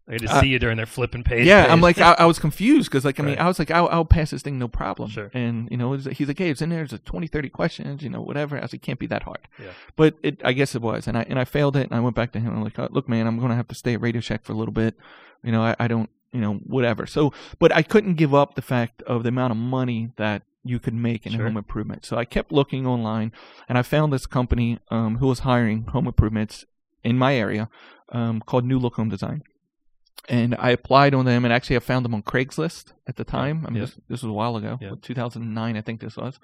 I 0.09 0.19
just 0.19 0.35
Uh, 0.35 0.41
see 0.41 0.49
you 0.49 0.59
during 0.59 0.77
their 0.79 0.85
flipping 0.97 1.23
page. 1.23 1.47
yeah, 1.47 1.73
I'm 1.73 1.81
like, 1.81 1.99
I, 1.99 2.15
I 2.19 2.25
was 2.27 2.41
confused 2.41 2.91
because, 2.91 3.05
like, 3.05 3.21
I 3.21 3.23
mean, 3.23 3.37
Right. 3.37 3.45
I 3.45 3.47
was 3.47 3.61
like, 3.61 3.71
I'll, 3.71 3.87
I'll 3.89 4.05
pass 4.05 4.31
this 4.33 4.43
thing 4.43 4.59
no 4.59 4.67
problem. 4.67 5.09
Sure. 5.11 5.31
And 5.33 5.69
you 5.71 5.77
know, 5.77 5.95
it's- 5.95 6.17
he's 6.19 6.27
like, 6.27 6.39
hey, 6.39 6.51
it's 6.51 6.61
in 6.61 6.71
there. 6.71 6.81
There's 6.81 6.93
a 6.93 6.99
20, 6.99 7.29
30 7.29 7.49
questions. 7.51 8.03
You 8.03 8.11
know, 8.11 8.21
whatever. 8.21 8.59
I 8.59 8.63
was 8.63 8.73
like, 8.75 8.83
can't 8.83 8.99
be 8.99 9.07
that 9.07 9.23
hard. 9.23 9.47
Yeah. 9.61 9.71
But 9.95 10.17
it, 10.25 10.41
I 10.45 10.53
guess 10.55 10.75
it 10.75 10.83
was, 10.83 11.07
and 11.07 11.17
I 11.17 11.23
and 11.31 11.39
I 11.39 11.45
failed 11.45 11.77
it. 11.77 11.89
And 11.89 11.95
I 11.95 12.01
went 12.01 12.17
back 12.17 12.33
to 12.33 12.41
him. 12.41 12.53
I'm 12.53 12.65
like, 12.65 12.79
uh, 12.79 12.89
look, 12.91 13.09
man, 13.09 13.27
I'm 13.29 13.39
going 13.39 13.51
to 13.51 13.57
have 13.57 13.69
to 13.69 13.75
stay 13.77 13.95
at 13.95 14.01
Radio 14.03 14.21
Shack 14.21 14.43
for 14.45 14.53
a 14.53 14.57
little 14.57 14.75
bit. 14.75 14.97
You 15.45 15.53
know, 15.53 15.63
I, 15.63 15.77
I 15.79 15.87
don't, 15.89 16.11
you 16.33 16.41
know, 16.41 16.55
whatever. 16.77 17.07
So, 17.07 17.33
but 17.61 17.71
I 17.75 17.83
couldn't 17.83 18.15
give 18.15 18.35
up 18.35 18.55
the 18.57 18.63
fact 18.63 19.03
of 19.03 19.23
the 19.23 19.29
amount 19.29 19.53
of 19.53 19.57
money 19.57 20.11
that 20.17 20.43
you 20.65 20.79
could 20.79 20.95
make 20.95 21.27
in 21.27 21.33
Sure. 21.33 21.47
home 21.47 21.57
improvement. 21.57 22.05
So 22.05 22.17
I 22.17 22.25
kept 22.25 22.53
looking 22.53 22.87
online, 22.87 23.33
and 23.69 23.77
I 23.77 23.83
found 23.83 24.13
this 24.13 24.27
company 24.27 24.79
um, 24.91 25.19
who 25.19 25.27
was 25.27 25.41
hiring 25.41 25.85
home 25.87 26.07
improvements 26.07 26.65
in 27.03 27.19
my 27.19 27.35
area 27.35 27.69
um, 28.11 28.41
called 28.41 28.65
New 28.65 28.79
Look 28.79 28.95
Home 28.95 29.09
Design. 29.09 29.43
And 30.29 30.55
I 30.57 30.71
applied 30.71 31.15
on 31.15 31.25
them, 31.25 31.45
and 31.45 31.53
actually 31.53 31.77
I 31.77 31.81
found 31.81 32.05
them 32.05 32.15
on 32.15 32.23
Craigslist 32.23 32.93
at 33.09 33.17
the 33.17 33.25
time. 33.25 33.65
I 33.67 33.71
mean, 33.71 33.81
Yeah. 33.81 33.87
this, 33.87 33.95
this 34.09 34.23
was 34.23 34.31
a 34.31 34.33
while 34.33 34.57
ago, 34.57 34.79
Yeah. 34.81 34.93
2009, 35.03 35.77
I 35.77 35.81
think 35.81 36.01
this 36.01 36.17
was. 36.17 36.39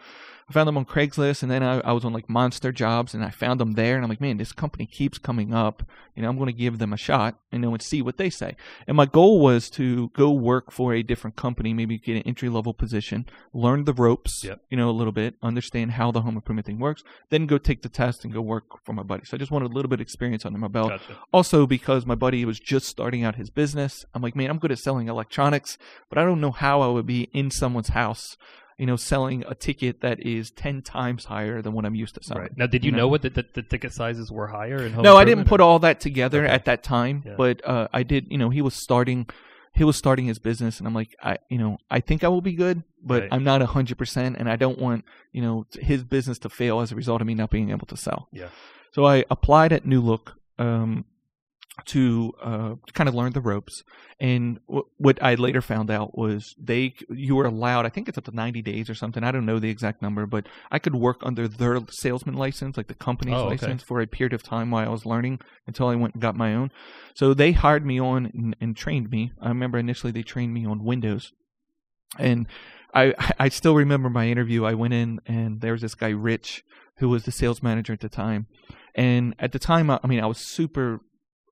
I 0.48 0.52
found 0.52 0.66
them 0.66 0.76
on 0.76 0.84
Craigslist, 0.84 1.42
and 1.42 1.50
then 1.50 1.62
I, 1.62 1.78
I 1.80 1.92
was 1.92 2.04
on 2.04 2.12
like 2.12 2.28
Monster 2.28 2.72
Jobs, 2.72 3.14
and 3.14 3.22
I 3.24 3.30
found 3.30 3.60
them 3.60 3.72
there, 3.72 3.94
and 3.94 4.02
I'm 4.04 4.08
like, 4.08 4.20
man, 4.20 4.38
this 4.38 4.50
company 4.52 4.86
keeps 4.86 5.18
coming 5.18 5.54
up. 5.54 5.84
You 6.16 6.22
know, 6.22 6.28
I'm 6.30 6.36
going 6.36 6.48
to 6.48 6.52
give 6.52 6.78
them 6.78 6.92
a 6.92 6.96
shot, 6.96 7.38
you 7.52 7.60
know, 7.60 7.72
and 7.72 7.80
see 7.80 8.02
what 8.02 8.16
they 8.16 8.28
say. 8.30 8.56
And 8.88 8.96
my 8.96 9.06
goal 9.06 9.40
was 9.40 9.70
to 9.70 10.08
go 10.08 10.32
work 10.32 10.72
for 10.72 10.92
a 10.94 11.04
different 11.04 11.36
company, 11.36 11.72
maybe 11.72 11.96
get 11.98 12.16
an 12.16 12.22
entry 12.22 12.48
level 12.48 12.74
position, 12.74 13.26
learn 13.52 13.84
the 13.84 13.92
ropes, 13.92 14.42
Yep. 14.42 14.62
you 14.70 14.76
know, 14.76 14.90
a 14.90 14.96
little 14.98 15.12
bit, 15.12 15.36
understand 15.42 15.92
how 15.92 16.10
the 16.10 16.22
home 16.22 16.34
improvement 16.34 16.66
thing 16.66 16.80
works, 16.80 17.04
then 17.30 17.46
go 17.46 17.58
take 17.58 17.82
the 17.82 17.88
test 17.88 18.24
and 18.24 18.32
go 18.34 18.40
work 18.40 18.64
for 18.84 18.92
my 18.94 19.04
buddy. 19.04 19.24
So 19.26 19.36
I 19.36 19.38
just 19.38 19.52
wanted 19.52 19.70
a 19.70 19.74
little 19.74 19.88
bit 19.88 20.00
of 20.00 20.02
experience 20.02 20.44
under 20.44 20.58
my 20.58 20.66
belt. 20.66 20.88
Gotcha. 20.88 21.18
Also, 21.32 21.66
because 21.68 22.04
my 22.04 22.16
buddy 22.16 22.44
was 22.44 22.58
just 22.58 22.86
starting 22.88 23.22
out 23.22 23.36
his 23.36 23.50
business, 23.62 23.92
I'm 24.14 24.22
like, 24.22 24.36
man, 24.36 24.48
I'm 24.50 24.58
good 24.62 24.72
at 24.72 24.78
selling 24.78 25.08
electronics, 25.08 25.70
but 26.08 26.16
I 26.18 26.22
don't 26.24 26.40
know 26.44 26.52
how 26.64 26.76
I 26.86 26.88
would 26.94 27.06
be 27.16 27.22
in 27.40 27.50
someone's 27.50 27.88
house, 28.02 28.24
you 28.78 28.86
know, 28.86 28.96
selling 28.96 29.38
a 29.48 29.54
ticket 29.66 30.00
that 30.02 30.18
is 30.34 30.50
10 30.52 30.82
times 30.82 31.24
higher 31.24 31.60
than 31.62 31.72
what 31.74 31.84
I'm 31.84 31.96
used 32.04 32.14
to 32.14 32.22
selling. 32.22 32.42
Right. 32.44 32.56
Now, 32.56 32.66
did 32.74 32.84
you 32.84 32.90
you 32.90 32.96
know, 32.96 33.02
know? 33.04 33.08
what 33.08 33.22
the, 33.22 33.30
the, 33.30 33.44
the 33.58 33.62
ticket 33.72 33.92
sizes 33.92 34.30
were 34.30 34.46
higher 34.58 34.80
in 34.86 34.92
home 34.92 35.02
No, 35.02 35.16
I 35.16 35.24
didn't 35.24 35.46
put 35.52 35.60
or- 35.60 35.64
all 35.68 35.78
that 35.80 35.98
together 36.08 36.44
Okay. 36.44 36.54
at 36.56 36.64
that 36.66 36.80
time, 36.82 37.16
Yeah. 37.26 37.34
but 37.36 37.56
uh, 37.72 37.88
I 37.92 38.02
did, 38.12 38.26
you 38.30 38.38
know, 38.38 38.50
he 38.50 38.62
was 38.62 38.74
starting. 38.74 39.26
He 39.74 39.84
was 39.84 39.96
starting 39.96 40.26
his 40.26 40.40
business, 40.40 40.78
and 40.78 40.88
I'm 40.88 40.94
like, 41.02 41.12
I, 41.22 41.36
you 41.54 41.58
know, 41.62 41.78
I 41.96 42.00
think 42.00 42.24
I 42.24 42.28
will 42.28 42.40
be 42.40 42.54
good, 42.66 42.82
but 43.10 43.20
Right. 43.22 43.28
I'm 43.34 43.44
not 43.44 43.60
hundred 43.62 43.96
percent, 44.02 44.36
and 44.38 44.46
I 44.50 44.56
don't 44.56 44.78
want, 44.86 45.04
you 45.36 45.42
know, 45.42 45.66
his 45.90 46.02
business 46.02 46.38
to 46.44 46.48
fail 46.48 46.80
as 46.80 46.90
a 46.90 46.96
result 46.96 47.20
of 47.20 47.26
me 47.28 47.34
not 47.34 47.50
being 47.50 47.70
able 47.70 47.86
to 47.86 47.96
sell. 47.96 48.20
Yeah. 48.32 48.48
So 48.94 49.04
I 49.14 49.24
applied 49.30 49.72
at 49.72 49.86
New 49.86 50.00
Look 50.00 50.24
um, 50.58 51.04
to 51.86 52.32
uh, 52.42 52.74
kind 52.94 53.08
of 53.08 53.14
learn 53.14 53.32
the 53.32 53.40
ropes, 53.40 53.82
and 54.20 54.58
w- 54.66 54.84
what 54.96 55.22
I 55.22 55.34
later 55.36 55.60
found 55.62 55.90
out 55.90 56.16
was 56.18 56.54
they 56.58 56.94
you 57.08 57.36
were 57.36 57.46
allowed, 57.46 57.86
I 57.86 57.88
think 57.88 58.08
it's 58.08 58.18
up 58.18 58.24
to 58.24 58.34
90 58.34 58.62
days 58.62 58.90
or 58.90 58.94
something. 58.94 59.22
I 59.24 59.30
don't 59.30 59.46
know 59.46 59.58
the 59.58 59.70
exact 59.70 60.02
number, 60.02 60.26
but 60.26 60.46
I 60.70 60.78
could 60.78 60.94
work 60.94 61.18
under 61.22 61.46
their 61.48 61.78
salesman 61.90 62.34
license, 62.34 62.76
like 62.76 62.88
the 62.88 62.94
company's 62.94 63.34
Oh, 63.36 63.46
okay. 63.46 63.50
license, 63.50 63.82
for 63.82 64.00
a 64.00 64.06
period 64.06 64.32
of 64.32 64.42
time 64.42 64.70
while 64.70 64.86
I 64.86 64.90
was 64.90 65.06
learning 65.06 65.40
until 65.66 65.88
I 65.88 65.94
went 65.94 66.14
and 66.14 66.22
got 66.22 66.36
my 66.36 66.54
own. 66.54 66.70
So 67.14 67.32
they 67.34 67.52
hired 67.52 67.86
me 67.86 68.00
on 68.00 68.26
and, 68.26 68.56
and 68.60 68.76
trained 68.76 69.10
me. 69.10 69.32
I 69.40 69.48
remember 69.48 69.78
initially 69.78 70.12
they 70.12 70.22
trained 70.22 70.52
me 70.54 70.66
on 70.66 70.84
Windows, 70.84 71.32
and 72.18 72.46
I 72.94 73.14
I 73.38 73.48
still 73.50 73.74
remember 73.74 74.10
my 74.10 74.28
interview. 74.28 74.64
I 74.64 74.74
went 74.74 74.94
in 74.94 75.20
and 75.26 75.60
there 75.60 75.72
was 75.72 75.82
this 75.82 75.94
guy 75.94 76.10
Rich 76.10 76.64
who 76.98 77.08
was 77.08 77.24
the 77.24 77.30
sales 77.32 77.62
manager 77.62 77.92
at 77.92 78.00
the 78.00 78.08
time, 78.08 78.46
and 78.94 79.34
at 79.38 79.52
the 79.52 79.58
time 79.58 79.88
I, 79.90 80.00
I 80.02 80.06
mean 80.08 80.20
I 80.20 80.26
was 80.26 80.38
super. 80.38 81.00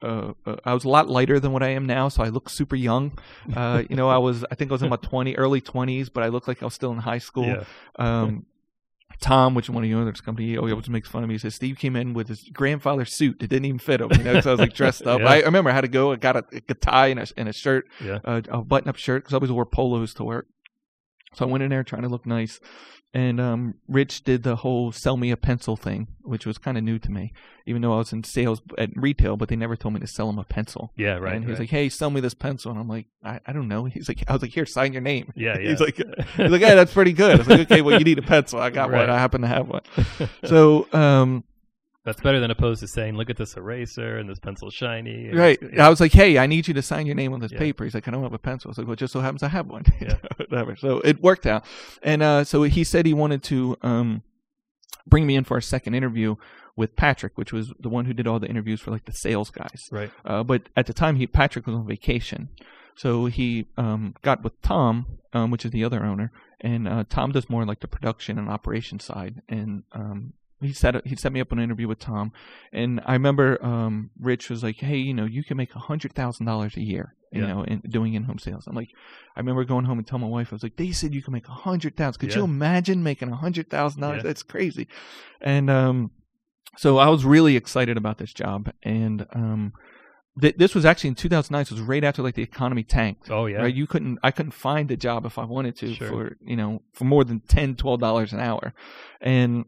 Uh, 0.03 0.33
uh, 0.45 0.57
I 0.65 0.75
was 0.75 0.85
a 0.85 0.89
lot 0.89 1.09
lighter 1.09 1.41
than 1.41 1.53
what 1.53 1.63
I 1.63 1.69
am 1.71 1.87
now, 1.87 2.09
so 2.09 2.23
I 2.23 2.29
look 2.29 2.49
super 2.51 2.77
young. 2.77 3.19
Uh, 3.55 3.83
you 3.89 3.97
know, 3.97 4.09
I 4.09 4.19
was 4.19 4.45
I 4.51 4.55
think 4.55 4.71
I 4.71 4.75
was 4.75 4.83
in 4.83 4.91
my 4.91 4.97
twenty 5.03 5.35
early 5.37 5.61
twenties, 5.61 6.09
but 6.11 6.23
I 6.23 6.29
looked 6.29 6.49
like 6.49 6.63
I 6.63 6.67
was 6.67 6.75
still 6.75 6.93
in 6.93 6.99
high 6.99 7.19
school. 7.19 7.47
Yeah. 7.47 7.65
Um, 7.97 8.47
Tom, 9.21 9.55
which 9.55 9.71
one 9.71 9.83
of 9.83 9.89
the 9.89 9.95
owners 9.95 10.21
company, 10.21 10.49
he 10.49 10.59
always 10.59 10.91
makes 10.91 11.09
fun 11.09 11.23
of 11.23 11.29
me. 11.29 11.35
He 11.37 11.39
says 11.39 11.55
Steve 11.55 11.79
came 11.79 11.97
in 11.97 12.13
with 12.13 12.29
his 12.29 12.43
grandfather's 12.53 13.15
suit. 13.15 13.43
It 13.43 13.49
didn't 13.49 13.65
even 13.65 13.79
fit 13.79 14.03
him, 14.03 14.11
you 14.13 14.19
know, 14.25 14.33
because 14.33 14.47
I 14.47 14.51
was 14.51 14.61
like 14.61 14.75
dressed 14.75 15.07
up. 15.07 15.21
Yeah. 15.23 15.27
I, 15.29 15.37
I 15.37 15.45
remember 15.45 15.71
I 15.71 15.73
had 15.73 15.81
to 15.83 15.89
go. 15.89 16.13
I 16.13 16.17
got 16.17 16.37
a, 16.37 16.45
a 16.69 16.75
tie 16.75 17.07
and 17.07 17.21
a, 17.21 17.27
and 17.39 17.49
a 17.49 17.53
shirt, 17.55 17.87
Yeah. 18.05 18.19
uh, 18.25 18.43
a 18.51 18.63
button-up 18.63 18.97
shirt, 18.97 19.23
because 19.23 19.33
I 19.33 19.37
always 19.37 19.51
wore 19.51 19.65
polos 19.65 20.13
to 20.15 20.25
work. 20.25 20.49
So 21.33 21.47
I 21.47 21.49
went 21.49 21.63
in 21.65 21.71
there 21.71 21.83
trying 21.83 22.03
to 22.03 22.09
look 22.09 22.27
nice. 22.27 22.61
And 23.15 23.41
um, 23.41 23.75
Rich 23.89 24.25
did 24.25 24.43
the 24.43 24.57
whole 24.57 24.93
sell 24.93 25.17
me 25.17 25.31
a 25.31 25.39
pencil 25.39 25.75
thing, 25.75 26.09
which 26.23 26.45
was 26.45 26.59
kind 26.59 26.77
of 26.77 26.85
new 26.85 26.99
to 26.99 27.11
me, 27.11 27.33
even 27.65 27.81
though 27.81 27.95
I 27.95 27.99
was 27.99 28.13
in 28.13 28.25
sales 28.25 28.61
at 28.77 28.91
retail, 28.95 29.39
but 29.39 29.49
they 29.49 29.57
never 29.57 29.75
told 29.75 29.95
me 29.95 30.01
to 30.01 30.07
sell 30.07 30.29
him 30.29 30.39
a 30.39 30.45
pencil. 30.45 30.93
Yeah. 30.97 31.15
Right. 31.17 31.35
and 31.35 31.43
he 31.45 31.49
was 31.51 31.59
right. 31.59 31.63
like, 31.65 31.71
"Hey, 31.71 31.89
sell 31.89 32.11
me 32.11 32.21
this 32.21 32.35
pencil," 32.35 32.71
and 32.73 32.79
I'm 32.79 32.89
like, 32.89 33.07
"I, 33.25 33.41
I 33.47 33.53
don't 33.55 33.69
know." 33.69 33.85
He's 33.87 34.09
like, 34.09 34.23
"I 34.29 34.33
was 34.35 34.43
like, 34.43 34.51
here, 34.51 34.67
sign 34.67 34.93
your 34.93 35.01
name." 35.03 35.33
yeah. 35.35 35.57
Yeah. 35.59 35.71
He's 35.71 35.81
like, 35.81 35.97
He's 35.97 36.51
like, 36.51 36.61
"Hey, 36.61 36.75
that's 36.75 36.93
pretty 36.93 37.15
good." 37.15 37.31
I 37.33 37.37
was 37.37 37.49
like, 37.49 37.61
"Okay, 37.61 37.81
well, 37.81 37.99
you 37.99 38.05
need 38.05 38.19
a 38.19 38.23
pencil. 38.23 38.61
I 38.61 38.69
got 38.69 38.91
Right. 38.91 39.01
one. 39.01 39.11
I 39.11 39.19
happen 39.19 39.41
to 39.41 39.49
have 39.49 39.67
one." 39.69 39.83
So, 40.45 40.87
um, 40.93 41.45
That's 42.07 42.21
better 42.21 42.39
than 42.41 42.51
opposed 42.53 42.81
to 42.81 42.87
saying, 42.89 43.17
"Look 43.17 43.29
at 43.31 43.37
this 43.37 43.57
eraser 43.57 44.17
and 44.17 44.31
this 44.31 44.39
pencil's 44.39 44.73
shiny." 44.75 45.31
right. 45.35 45.59
I 45.79 45.89
was 45.91 46.01
like, 46.01 46.13
"Hey, 46.13 46.39
I 46.39 46.47
need 46.47 46.69
you 46.69 46.75
to 46.75 46.81
sign 46.83 47.05
your 47.05 47.17
name 47.17 47.33
on 47.35 47.41
this 47.41 47.51
Yeah. 47.53 47.59
paper." 47.59 47.83
He's 47.85 47.95
like, 47.95 48.07
"I 48.07 48.13
don't 48.13 48.23
have 48.23 48.33
a 48.33 48.39
pencil." 48.39 48.69
I 48.69 48.71
was 48.71 48.79
like, 48.79 48.87
"Well, 48.87 48.95
it 48.95 49.01
just 49.01 49.13
so 49.13 49.21
happens 49.21 49.43
I 49.43 49.49
have 49.49 49.67
one." 49.67 49.85
Yeah. 50.01 50.15
Whatever. 50.37 50.77
So 50.77 51.01
it 51.01 51.21
worked 51.21 51.47
out, 51.47 51.65
and 52.03 52.23
uh, 52.23 52.45
so 52.45 52.63
he 52.63 52.85
said 52.85 53.05
he 53.07 53.13
wanted 53.13 53.43
to 53.45 53.77
um, 53.83 54.23
bring 55.07 55.27
me 55.27 55.35
in 55.35 55.43
for 55.45 55.57
a 55.57 55.63
second 55.63 55.95
interview 55.95 56.37
with 56.77 56.95
Patrick, 56.95 57.37
which 57.37 57.53
was 57.53 57.73
the 57.81 57.89
one 57.89 58.05
who 58.05 58.13
did 58.13 58.27
all 58.29 58.39
the 58.39 58.49
interviews 58.49 58.81
for 58.81 58.93
like 58.93 59.07
the 59.07 59.13
sales 59.13 59.51
guys. 59.51 59.83
Right. 59.91 60.11
Uh, 60.25 60.45
but 60.45 60.69
at 60.77 60.87
the 60.87 60.93
time, 60.95 61.17
he 61.17 61.27
Patrick 61.27 61.67
was 61.67 61.75
on 61.75 61.87
vacation, 61.89 62.51
so 62.95 63.27
he 63.27 63.67
um, 63.77 64.15
got 64.23 64.45
with 64.45 64.61
Tom, 64.63 65.07
um, 65.33 65.51
which 65.51 65.65
is 65.65 65.73
the 65.73 65.83
other 65.83 66.05
owner, 66.05 66.31
and 66.61 66.87
uh, 66.87 67.03
Tom 67.09 67.33
does 67.33 67.51
more 67.51 67.65
like 67.65 67.81
the 67.81 67.89
production 67.89 68.39
and 68.39 68.49
operation 68.49 69.01
side, 69.01 69.43
and 69.49 69.83
um, 69.93 70.35
he 70.61 70.73
set 70.73 71.07
he 71.07 71.15
set 71.17 71.33
me 71.33 71.41
up 71.41 71.53
on 71.53 71.59
an 71.59 71.65
interview 71.65 71.87
with 71.89 71.99
Tom, 71.99 72.33
and 72.73 73.01
I 73.05 73.13
remember 73.13 73.63
um, 73.65 74.11
Rich 74.19 74.49
was 74.51 74.63
like, 74.63 74.77
"Hey, 74.77 74.97
you 74.97 75.13
know, 75.15 75.25
you 75.27 75.45
can 75.45 75.57
make 75.57 75.75
a 75.75 75.79
hundred 75.79 76.15
thousand 76.15 76.47
dollars 76.47 76.77
a 76.77 76.81
year, 76.83 77.15
you 77.33 77.43
Yeah. 77.43 77.49
know, 77.49 77.63
in 77.65 77.81
doing 77.89 78.15
in 78.15 78.25
home 78.25 78.39
sales." 78.39 78.67
I'm 78.67 78.75
like, 78.75 78.89
I 79.37 79.41
remember 79.41 79.65
going 79.65 79.85
home 79.85 79.99
and 79.99 80.07
telling 80.07 80.23
my 80.23 80.29
wife, 80.29 80.49
I 80.53 80.55
was 80.55 80.63
like, 80.63 80.77
"They 80.77 80.93
said 80.93 81.15
you 81.15 81.23
can 81.23 81.35
make 81.35 81.47
a 81.49 81.53
hundred 81.53 81.97
thousand. 81.97 82.21
Could 82.21 82.35
you 82.35 82.45
imagine 82.45 83.03
making 83.03 83.31
a 83.31 83.37
hundred 83.37 83.69
thousand 83.69 84.01
dollars? 84.01 84.23
That's 84.23 84.43
crazy." 84.43 84.89
And 85.41 85.69
um, 85.69 86.11
so 86.79 86.99
I 86.99 87.09
was 87.09 87.25
really 87.25 87.55
excited 87.57 87.97
about 87.99 88.17
this 88.19 88.33
job, 88.33 88.73
and 88.83 89.27
um, 89.35 89.75
th- 90.41 90.57
this 90.57 90.75
was 90.75 90.87
actually 90.87 91.09
in 91.09 91.15
2009. 91.17 91.67
So 91.67 91.75
it 91.75 91.81
was 91.81 91.87
right 91.87 92.03
after 92.03 92.23
like 92.23 92.35
the 92.35 92.43
economy 92.43 92.83
tanked. 92.83 93.31
Oh 93.31 93.45
yeah. 93.45 93.59
Right, 93.59 93.75
you 93.75 93.87
couldn't. 93.87 94.19
I 94.23 94.31
couldn't 94.31 94.53
find 94.53 94.91
a 94.91 94.97
job 94.97 95.27
if 95.27 95.39
I 95.39 95.45
wanted 95.45 95.77
to 95.81 95.95
Sure. 95.95 96.09
for 96.09 96.37
you 96.41 96.57
know 96.57 96.81
for 96.95 97.05
more 97.05 97.25
than 97.25 97.41
10 97.41 97.75
dollars 97.75 98.33
an 98.33 98.41
hour, 98.41 98.73
and 99.21 99.67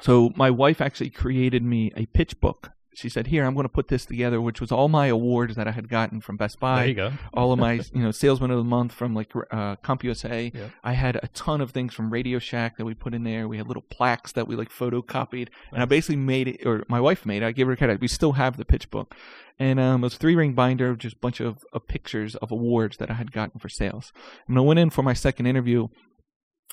so 0.00 0.32
my 0.36 0.50
wife 0.50 0.80
actually 0.80 1.10
created 1.10 1.62
me 1.62 1.92
a 1.96 2.06
pitch 2.06 2.40
book. 2.40 2.70
She 2.94 3.08
said, 3.08 3.28
"Here, 3.28 3.44
I'm 3.44 3.54
going 3.54 3.64
to 3.64 3.68
put 3.68 3.86
this 3.86 4.04
together," 4.06 4.40
which 4.40 4.60
was 4.60 4.72
all 4.72 4.88
my 4.88 5.06
awards 5.06 5.54
that 5.54 5.68
I 5.68 5.70
had 5.70 5.88
gotten 5.88 6.20
from 6.20 6.36
Best 6.36 6.58
Buy 6.58 6.78
There 6.80 6.88
you 6.88 6.94
go. 6.94 7.12
all 7.32 7.52
of 7.52 7.58
my 7.60 7.74
you 7.94 8.02
know 8.02 8.10
salesman 8.10 8.50
of 8.50 8.58
the 8.58 8.64
month 8.64 8.92
from 8.92 9.14
like 9.14 9.30
uh, 9.36 9.76
CompUSA. 9.76 10.52
Yeah. 10.52 10.70
I 10.82 10.94
had 10.94 11.14
a 11.22 11.28
ton 11.28 11.60
of 11.60 11.70
things 11.70 11.94
from 11.94 12.10
Radio 12.10 12.40
Shack 12.40 12.76
that 12.76 12.84
we 12.84 12.94
put 12.94 13.14
in 13.14 13.22
there. 13.22 13.46
We 13.46 13.56
had 13.58 13.68
little 13.68 13.84
plaques 13.88 14.32
that 14.32 14.48
we 14.48 14.56
like 14.56 14.70
photocopied, 14.70 15.48
and 15.72 15.80
I 15.80 15.84
basically 15.84 16.16
made 16.16 16.48
it, 16.48 16.66
or 16.66 16.84
my 16.88 17.00
wife 17.00 17.24
made 17.24 17.44
it. 17.44 17.46
I 17.46 17.52
gave 17.52 17.68
her 17.68 17.76
credit. 17.76 18.00
We 18.00 18.08
still 18.08 18.32
have 18.32 18.56
the 18.56 18.64
pitch 18.64 18.90
book, 18.90 19.14
and 19.60 19.78
um, 19.78 20.02
it 20.02 20.06
was 20.06 20.16
three 20.16 20.34
ring 20.34 20.54
binder, 20.54 20.96
just 20.96 21.14
a 21.16 21.20
bunch 21.20 21.38
of, 21.38 21.64
of 21.72 21.86
pictures 21.86 22.34
of 22.36 22.50
awards 22.50 22.96
that 22.96 23.12
I 23.12 23.14
had 23.14 23.30
gotten 23.30 23.60
for 23.60 23.68
sales. 23.68 24.12
And 24.48 24.58
I 24.58 24.60
went 24.62 24.80
in 24.80 24.90
for 24.90 25.02
my 25.04 25.12
second 25.14 25.46
interview. 25.46 25.86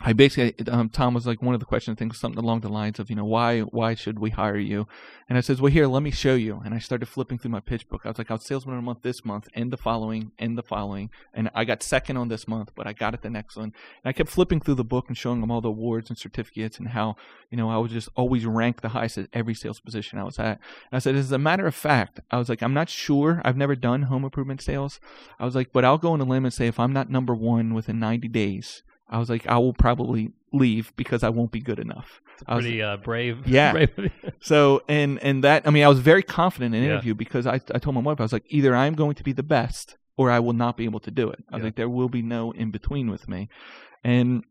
I 0.01 0.11
basically, 0.11 0.53
um, 0.67 0.89
Tom 0.89 1.13
was 1.13 1.25
like 1.25 1.41
one 1.41 1.53
of 1.53 1.61
the 1.61 1.65
questions, 1.65 1.97
things 1.97 2.19
something 2.19 2.43
along 2.43 2.59
the 2.59 2.69
lines 2.69 2.99
of, 2.99 3.09
you 3.09 3.15
know, 3.15 3.23
why, 3.23 3.61
why 3.61 3.95
should 3.95 4.19
we 4.19 4.29
hire 4.29 4.57
you? 4.57 4.89
And 5.29 5.37
I 5.37 5.41
says, 5.41 5.61
well, 5.61 5.71
here, 5.71 5.87
let 5.87 6.03
me 6.03 6.11
show 6.11 6.35
you. 6.35 6.61
And 6.65 6.73
I 6.73 6.79
started 6.79 7.05
flipping 7.05 7.37
through 7.37 7.51
my 7.51 7.61
pitch 7.61 7.87
book. 7.87 8.01
I 8.03 8.09
was 8.09 8.17
like, 8.17 8.29
I 8.29 8.33
was 8.33 8.43
salesman 8.43 8.75
of 8.75 8.81
the 8.81 8.85
month 8.85 9.03
this 9.03 9.23
month, 9.23 9.47
and 9.53 9.71
the 9.71 9.77
following, 9.77 10.33
and 10.37 10.57
the 10.57 10.63
following, 10.63 11.11
and 11.33 11.49
I 11.55 11.63
got 11.63 11.81
second 11.81 12.17
on 12.17 12.27
this 12.27 12.45
month, 12.45 12.73
but 12.75 12.87
I 12.87 12.91
got 12.91 13.13
it 13.13 13.21
the 13.21 13.29
next 13.29 13.55
one. 13.55 13.63
And 13.63 13.73
I 14.03 14.11
kept 14.11 14.29
flipping 14.29 14.59
through 14.59 14.75
the 14.75 14.83
book 14.83 15.05
and 15.07 15.17
showing 15.17 15.39
them 15.39 15.49
all 15.49 15.61
the 15.61 15.69
awards 15.69 16.09
and 16.09 16.17
certificates 16.17 16.77
and 16.77 16.89
how, 16.89 17.15
you 17.49 17.57
know, 17.57 17.69
I 17.69 17.77
was 17.77 17.93
just 17.93 18.09
always 18.17 18.45
ranked 18.45 18.81
the 18.81 18.89
highest 18.89 19.17
at 19.17 19.29
every 19.31 19.53
sales 19.53 19.79
position 19.79 20.19
I 20.19 20.25
was 20.25 20.37
at. 20.39 20.59
And 20.91 20.97
I 20.97 20.99
said, 20.99 21.15
as 21.15 21.31
a 21.31 21.39
matter 21.39 21.67
of 21.67 21.73
fact, 21.73 22.19
I 22.31 22.37
was 22.37 22.49
like, 22.49 22.61
I'm 22.61 22.73
not 22.73 22.89
sure. 22.89 23.41
I've 23.45 23.57
never 23.57 23.77
done 23.77 24.03
home 24.03 24.25
improvement 24.25 24.61
sales. 24.61 24.99
I 25.39 25.45
was 25.45 25.55
like, 25.55 25.71
but 25.71 25.85
I'll 25.85 25.97
go 25.97 26.11
on 26.11 26.19
a 26.19 26.25
limb 26.25 26.43
and 26.43 26.53
say 26.53 26.67
if 26.67 26.81
I'm 26.81 26.91
not 26.91 27.09
number 27.09 27.33
one 27.33 27.73
within 27.73 27.97
90 27.97 28.27
days, 28.27 28.83
I 29.09 29.17
was 29.19 29.29
like, 29.29 29.45
I 29.47 29.57
will 29.57 29.73
probably 29.73 30.31
leave 30.51 30.91
because 30.95 31.23
I 31.23 31.29
won't 31.29 31.51
be 31.51 31.59
good 31.59 31.79
enough. 31.79 32.21
I 32.47 32.55
was- 32.55 32.63
Pretty 32.65 32.81
uh, 32.81 32.97
brave. 32.97 33.37
Yeah. 33.47 33.71
brave. 33.73 34.11
So 34.39 34.81
and 34.87 35.19
and 35.23 35.43
that 35.43 35.67
I 35.67 35.69
mean 35.71 35.83
I 35.83 35.87
was 35.87 35.99
very 35.99 36.23
confident 36.23 36.73
in 36.75 36.81
the 36.81 36.87
Yeah. 36.87 36.93
interview 36.93 37.13
because 37.13 37.45
I 37.47 37.55
I 37.55 37.79
told 37.79 37.95
my 37.95 38.01
wife 38.01 38.19
I 38.19 38.23
was 38.23 38.33
like 38.33 38.45
either 38.49 38.75
I'm 38.75 38.93
going 38.95 39.15
to 39.15 39.23
be 39.23 39.31
the 39.33 39.43
best 39.43 39.97
or 40.17 40.31
I 40.31 40.39
will 40.39 40.53
not 40.53 40.75
be 40.77 40.85
able 40.85 40.99
to 41.01 41.11
do 41.11 41.29
it. 41.29 41.43
I 41.49 41.55
was 41.55 41.61
Yeah. 41.61 41.65
like 41.65 41.75
there 41.75 41.89
will 41.89 42.09
be 42.09 42.21
no 42.21 42.51
in 42.51 42.71
between 42.71 43.09
with 43.09 43.27
me, 43.27 43.49
and 44.03 44.43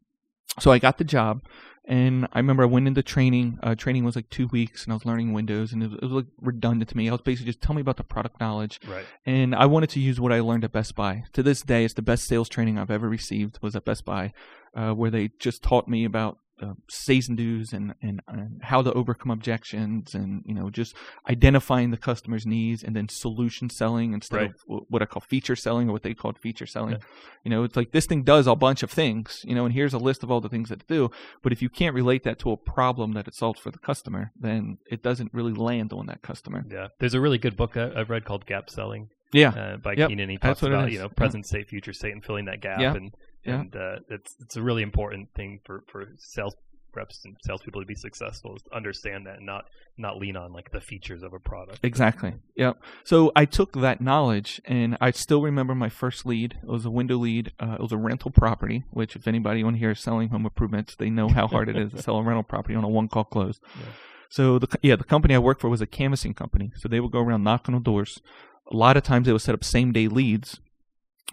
so 0.60 0.70
I 0.72 0.78
got 0.78 0.98
the 0.98 1.04
job. 1.04 1.42
And 1.86 2.26
I 2.32 2.38
remember 2.38 2.62
I 2.62 2.66
went 2.66 2.86
into 2.88 3.02
training. 3.02 3.58
Uh, 3.62 3.74
training 3.74 4.04
was 4.04 4.16
like 4.16 4.30
two 4.30 4.46
weeks, 4.46 4.84
and 4.84 4.92
I 4.92 4.96
was 4.96 5.04
learning 5.04 5.34
Windows, 5.34 5.74
and 5.74 5.82
it 5.82 5.90
was, 5.90 5.98
it 5.98 6.02
was 6.04 6.12
like 6.12 6.26
redundant 6.40 6.88
to 6.88 6.96
me. 6.96 7.10
I 7.10 7.12
was 7.12 7.20
basically 7.20 7.52
just 7.52 7.60
tell 7.60 7.74
me 7.74 7.82
about 7.82 7.98
the 7.98 8.04
product 8.04 8.40
knowledge, 8.40 8.80
Right. 8.88 9.04
and 9.26 9.54
I 9.54 9.66
wanted 9.66 9.90
to 9.90 10.00
use 10.00 10.18
what 10.18 10.32
I 10.32 10.40
learned 10.40 10.64
at 10.64 10.72
Best 10.72 10.94
Buy. 10.94 11.24
To 11.34 11.42
this 11.42 11.60
day, 11.60 11.84
it's 11.84 11.92
the 11.92 12.00
best 12.00 12.24
sales 12.24 12.48
training 12.48 12.78
I've 12.78 12.90
ever 12.90 13.06
received 13.06 13.58
was 13.60 13.76
at 13.76 13.84
Best 13.84 14.06
Buy, 14.06 14.32
uh, 14.74 14.92
where 14.92 15.10
they 15.10 15.32
just 15.38 15.62
taught 15.62 15.86
me 15.86 16.06
about 16.06 16.38
uh, 16.62 16.74
Says 16.88 17.28
and 17.28 17.36
do's 17.36 17.72
and, 17.72 17.94
and 18.00 18.20
and 18.28 18.60
how 18.62 18.80
to 18.82 18.92
overcome 18.92 19.30
objections 19.30 20.14
and 20.14 20.42
you 20.46 20.54
know 20.54 20.70
just 20.70 20.94
identifying 21.28 21.90
the 21.90 21.96
customer's 21.96 22.46
needs 22.46 22.82
and 22.84 22.94
then 22.94 23.08
solution 23.08 23.68
selling 23.70 24.12
instead 24.12 24.36
Right. 24.36 24.50
of 24.68 24.84
what 24.88 25.02
I 25.02 25.06
call 25.06 25.20
feature 25.20 25.56
selling 25.56 25.88
or 25.88 25.92
what 25.92 26.02
they 26.02 26.14
called 26.14 26.38
feature 26.38 26.66
selling. 26.66 26.92
Yeah. 26.92 26.98
You 27.44 27.50
know, 27.50 27.64
it's 27.64 27.76
like 27.76 27.92
this 27.92 28.06
thing 28.06 28.22
does 28.22 28.46
a 28.46 28.54
bunch 28.54 28.82
of 28.82 28.90
things. 28.90 29.40
You 29.44 29.54
know, 29.54 29.64
and 29.64 29.74
here's 29.74 29.94
a 29.94 29.98
list 29.98 30.22
of 30.22 30.30
all 30.30 30.40
the 30.40 30.48
things 30.48 30.68
that 30.68 30.80
it 30.82 30.88
do. 30.88 31.10
But 31.42 31.52
if 31.52 31.60
you 31.62 31.68
can't 31.68 31.94
relate 31.94 32.22
that 32.24 32.38
to 32.40 32.52
a 32.52 32.56
problem 32.56 33.12
that 33.12 33.26
it 33.28 33.34
solves 33.34 33.60
for 33.60 33.70
the 33.70 33.78
customer, 33.78 34.30
then 34.38 34.78
it 34.90 35.02
doesn't 35.02 35.32
really 35.34 35.52
land 35.52 35.92
on 35.92 36.06
that 36.06 36.22
customer. 36.22 36.64
Yeah. 36.70 36.88
There's 37.00 37.14
a 37.14 37.20
really 37.20 37.38
good 37.38 37.56
book 37.56 37.76
I- 37.76 37.92
I've 38.00 38.10
read 38.10 38.24
called 38.24 38.46
Gap 38.46 38.70
Selling 38.70 39.08
Yeah. 39.32 39.48
uh, 39.50 39.76
by 39.78 39.94
Yep, 39.94 40.08
Keenan. 40.08 40.28
He 40.30 40.36
that's 40.36 40.60
talks 40.60 40.68
about 40.68 40.92
you 40.92 40.98
know 40.98 41.04
Yeah. 41.06 41.14
present 41.16 41.46
state, 41.46 41.68
future 41.68 41.92
state, 41.92 42.12
and 42.12 42.24
filling 42.24 42.44
that 42.46 42.60
gap. 42.60 42.80
Yeah, 42.80 42.94
And 42.94 43.12
yeah. 43.44 43.60
and 43.60 43.76
uh, 43.76 43.96
it's 44.08 44.36
it's 44.40 44.56
a 44.56 44.62
really 44.62 44.82
important 44.82 45.28
thing 45.34 45.60
for 45.64 45.84
for 45.88 46.06
sales 46.18 46.54
reps 46.96 47.24
and 47.24 47.36
salespeople 47.44 47.80
to 47.80 47.86
be 47.86 47.94
successful 47.94 48.54
is 48.56 48.62
to 48.62 48.74
understand 48.74 49.26
that 49.26 49.36
and 49.36 49.46
not 49.46 49.64
not 49.96 50.18
lean 50.18 50.36
on 50.36 50.52
like 50.52 50.70
the 50.72 50.80
features 50.80 51.22
of 51.22 51.32
a 51.32 51.38
product. 51.38 51.78
Exactly. 51.82 52.34
Yep. 52.56 52.78
So 53.04 53.30
I 53.36 53.44
took 53.44 53.72
that 53.74 54.00
knowledge, 54.00 54.60
and 54.64 54.96
I 55.00 55.12
still 55.12 55.42
remember 55.42 55.74
my 55.74 55.88
first 55.88 56.26
lead. 56.26 56.58
It 56.62 56.68
was 56.68 56.84
a 56.84 56.90
window 56.90 57.16
lead. 57.16 57.52
Uh, 57.60 57.76
it 57.78 57.80
was 57.80 57.92
a 57.92 57.96
rental 57.96 58.30
property. 58.30 58.84
Which, 58.90 59.14
if 59.14 59.28
anybody 59.28 59.62
on 59.62 59.74
here 59.74 59.92
is 59.92 60.00
selling 60.00 60.30
home 60.30 60.44
improvements, 60.44 60.96
they 60.96 61.10
know 61.10 61.28
how 61.28 61.46
hard 61.46 61.68
it 61.68 61.76
is 61.76 61.92
to 61.92 62.02
sell 62.02 62.16
a 62.16 62.22
rental 62.22 62.42
property 62.42 62.74
on 62.74 62.84
a 62.84 62.88
one-call 62.88 63.24
close. 63.24 63.60
Yeah. 63.76 63.86
So 64.30 64.58
the 64.58 64.66
yeah, 64.82 64.96
the 64.96 65.04
company 65.04 65.34
I 65.34 65.38
worked 65.38 65.60
for 65.60 65.68
was 65.68 65.80
a 65.80 65.86
canvassing 65.86 66.34
company. 66.34 66.72
So 66.76 66.88
they 66.88 66.98
would 66.98 67.12
go 67.12 67.20
around 67.20 67.44
knocking 67.44 67.74
on 67.74 67.84
doors. 67.84 68.20
A 68.72 68.76
lot 68.76 68.96
of 68.96 69.04
times 69.04 69.26
they 69.26 69.32
would 69.32 69.42
set 69.42 69.54
up 69.54 69.62
same-day 69.62 70.08
leads, 70.08 70.58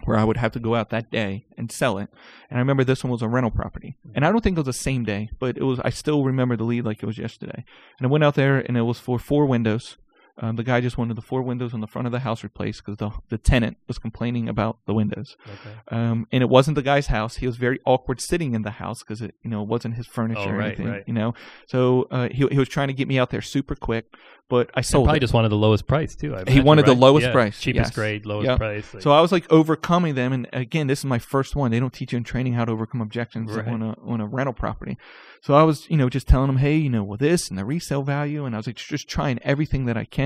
where 0.04 0.16
I 0.16 0.24
would 0.24 0.36
have 0.36 0.52
to 0.52 0.60
go 0.60 0.74
out 0.74 0.90
that 0.90 1.10
day 1.10 1.46
and 1.56 1.70
sell 1.70 1.98
it. 1.98 2.08
And 2.50 2.58
I 2.58 2.60
remember 2.60 2.84
this 2.84 3.04
one 3.04 3.10
was 3.10 3.22
a 3.22 3.28
rental 3.28 3.50
property, 3.50 3.96
and 4.14 4.24
I 4.24 4.32
don't 4.32 4.42
think 4.42 4.56
it 4.56 4.60
was 4.60 4.66
the 4.66 4.72
same 4.72 5.04
day, 5.04 5.30
but 5.38 5.56
it 5.56 5.64
was. 5.64 5.80
I 5.80 5.90
still 5.90 6.24
remember 6.24 6.56
the 6.56 6.64
lead 6.64 6.84
like 6.84 7.02
it 7.02 7.06
was 7.06 7.18
yesterday. 7.18 7.64
And 7.98 8.06
I 8.06 8.10
went 8.10 8.24
out 8.24 8.34
there, 8.34 8.58
and 8.58 8.76
it 8.76 8.82
was 8.82 8.98
for 8.98 9.18
four 9.18 9.46
windows. 9.46 9.96
Um, 10.38 10.56
the 10.56 10.64
guy 10.64 10.80
just 10.80 10.96
wanted 10.96 11.14
the 11.16 11.22
four 11.22 11.42
windows 11.42 11.74
on 11.74 11.80
the 11.80 11.86
front 11.86 12.06
of 12.06 12.12
the 12.12 12.20
house 12.20 12.42
replaced 12.42 12.82
because 12.84 12.96
the 12.96 13.10
the 13.28 13.36
tenant 13.36 13.76
was 13.86 13.98
complaining 13.98 14.48
about 14.48 14.78
the 14.86 14.94
windows. 14.94 15.36
Okay. 15.46 15.76
Um, 15.88 16.26
and 16.32 16.42
it 16.42 16.48
wasn't 16.48 16.74
the 16.74 16.82
guy's 16.82 17.08
house. 17.08 17.36
He 17.36 17.46
was 17.46 17.56
very 17.58 17.78
awkward 17.84 18.18
sitting 18.20 18.54
in 18.54 18.62
the 18.62 18.70
house 18.70 19.00
because 19.00 19.20
it, 19.20 19.34
you 19.42 19.50
know, 19.50 19.62
wasn't 19.62 19.94
his 19.96 20.06
furniture 20.06 20.40
Oh, 20.40 20.48
or 20.48 20.56
right, 20.56 20.68
anything. 20.68 20.88
right. 20.88 21.04
You 21.06 21.12
know, 21.12 21.34
so 21.66 22.08
uh, 22.10 22.28
he 22.30 22.46
he 22.50 22.58
was 22.58 22.68
trying 22.68 22.88
to 22.88 22.94
get 22.94 23.08
me 23.08 23.18
out 23.18 23.28
there 23.28 23.42
super 23.42 23.74
quick, 23.74 24.06
but 24.48 24.70
I 24.74 24.80
sold 24.80 25.04
probably 25.04 25.18
it. 25.18 25.20
just 25.20 25.34
wanted 25.34 25.50
the 25.50 25.56
lowest 25.56 25.86
price 25.86 26.16
too. 26.16 26.34
I 26.34 26.50
He 26.50 26.60
wanted 26.60 26.86
the 26.86 26.94
lowest 26.94 27.26
Yeah, 27.26 27.32
price, 27.32 27.60
cheapest 27.60 27.90
yes. 27.90 27.94
grade, 27.94 28.24
lowest 28.24 28.46
Yep. 28.48 28.58
price. 28.58 28.94
like- 28.94 29.02
So 29.02 29.10
I 29.12 29.20
was 29.20 29.32
like 29.32 29.46
overcoming 29.52 30.14
them, 30.14 30.32
and 30.32 30.48
again, 30.54 30.86
this 30.86 31.00
is 31.00 31.04
my 31.04 31.18
first 31.18 31.54
one. 31.54 31.70
They 31.70 31.78
don't 31.80 31.92
teach 31.92 32.12
you 32.12 32.16
in 32.16 32.24
training 32.24 32.54
how 32.54 32.64
to 32.64 32.72
overcome 32.72 33.02
objections 33.02 33.50
Right. 33.52 33.68
on 33.68 33.82
a 33.82 33.96
on 34.02 34.22
a 34.22 34.26
rental 34.26 34.54
property. 34.54 34.96
So 35.42 35.54
I 35.54 35.64
was, 35.64 35.90
you 35.90 35.96
know, 35.96 36.08
just 36.08 36.28
telling 36.28 36.46
them, 36.46 36.58
hey, 36.58 36.76
you 36.76 36.88
know, 36.88 37.02
well, 37.02 37.18
this 37.18 37.50
and 37.50 37.58
the 37.58 37.64
resale 37.64 38.04
value, 38.04 38.44
and 38.46 38.54
I 38.54 38.58
was 38.60 38.68
like, 38.68 38.76
just 38.76 39.08
trying 39.08 39.40
everything 39.42 39.86
that 39.86 39.96
I 39.96 40.04
can 40.04 40.21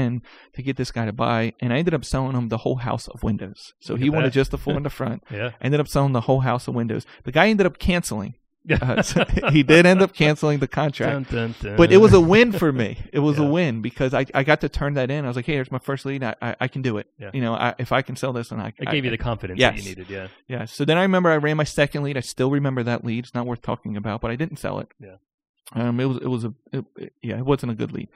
to 0.54 0.62
get 0.62 0.76
this 0.76 0.90
guy 0.92 1.04
to 1.06 1.12
buy, 1.12 1.52
and 1.60 1.72
I 1.72 1.78
ended 1.78 1.94
up 1.94 2.04
selling 2.04 2.36
him 2.36 2.48
the 2.48 2.58
whole 2.58 2.76
house 2.76 3.08
of 3.08 3.22
windows. 3.22 3.72
So 3.80 3.94
Look 3.94 4.02
he 4.02 4.10
wanted 4.10 4.28
that. 4.28 4.34
just 4.34 4.50
the 4.50 4.58
four 4.58 4.76
in 4.76 4.82
the 4.88 4.90
front. 4.90 5.22
yeah. 5.30 5.50
I 5.60 5.64
ended 5.64 5.80
up 5.80 5.88
selling 5.88 6.12
the 6.12 6.22
whole 6.22 6.40
house 6.40 6.68
of 6.68 6.74
windows. 6.74 7.06
The 7.24 7.32
guy 7.32 7.48
ended 7.48 7.66
up 7.66 7.78
canceling. 7.78 8.34
Yeah. 8.68 8.78
Uh, 8.82 9.00
so 9.02 9.24
he 9.52 9.62
did 9.62 9.86
end 9.86 10.02
up 10.02 10.12
canceling 10.12 10.58
the 10.58 10.66
contract. 10.66 11.30
Dun, 11.30 11.52
dun, 11.52 11.54
dun. 11.62 11.76
But 11.76 11.92
it 11.92 11.98
was 11.98 12.12
a 12.12 12.20
win 12.20 12.50
for 12.50 12.72
me. 12.72 12.98
It 13.12 13.20
was 13.20 13.38
a 13.38 13.44
win 13.44 13.80
because 13.80 14.12
I, 14.12 14.26
I 14.34 14.42
got 14.42 14.60
to 14.62 14.68
turn 14.68 14.94
that 14.94 15.08
in. 15.08 15.24
I 15.24 15.28
was 15.28 15.36
like, 15.36 15.46
hey, 15.46 15.52
here's 15.52 15.70
my 15.70 15.78
first 15.78 16.04
lead. 16.04 16.24
I, 16.24 16.34
I, 16.42 16.56
I 16.62 16.66
can 16.66 16.82
do 16.82 16.98
it. 16.98 17.06
Yeah. 17.16 17.30
You 17.32 17.42
know, 17.42 17.54
I, 17.54 17.76
if 17.78 17.92
I 17.92 18.02
can 18.02 18.16
sell 18.16 18.32
this, 18.32 18.50
and 18.50 18.60
I, 18.60 18.72
It 18.76 18.88
I 18.88 18.90
gave 18.90 19.04
you 19.04 19.12
the 19.12 19.18
confidence 19.18 19.60
that 19.60 19.76
you 19.76 19.84
needed. 19.84 20.10
Yeah. 20.10 20.26
yeah. 20.48 20.64
So 20.64 20.84
then 20.84 20.98
I 20.98 21.02
remember 21.02 21.30
I 21.30 21.36
ran 21.36 21.56
my 21.56 21.62
second 21.62 22.02
lead. 22.02 22.16
I 22.16 22.20
still 22.22 22.50
remember 22.50 22.82
that 22.82 23.04
lead. 23.04 23.26
It's 23.26 23.34
not 23.36 23.46
worth 23.46 23.62
talking 23.62 23.96
about, 23.96 24.20
but 24.20 24.32
I 24.32 24.34
didn't 24.36 24.56
sell 24.56 24.80
it. 24.80 24.88
Yeah. 24.98 25.14
Um, 25.72 25.98
it 26.00 26.04
was 26.06 26.18
it 26.18 26.28
was 26.28 26.44
a 26.44 26.54
it, 26.72 27.12
yeah, 27.22 27.38
it 27.38 27.44
wasn't 27.44 27.72
a 27.72 27.74
good 27.74 27.92
lead. 27.92 28.08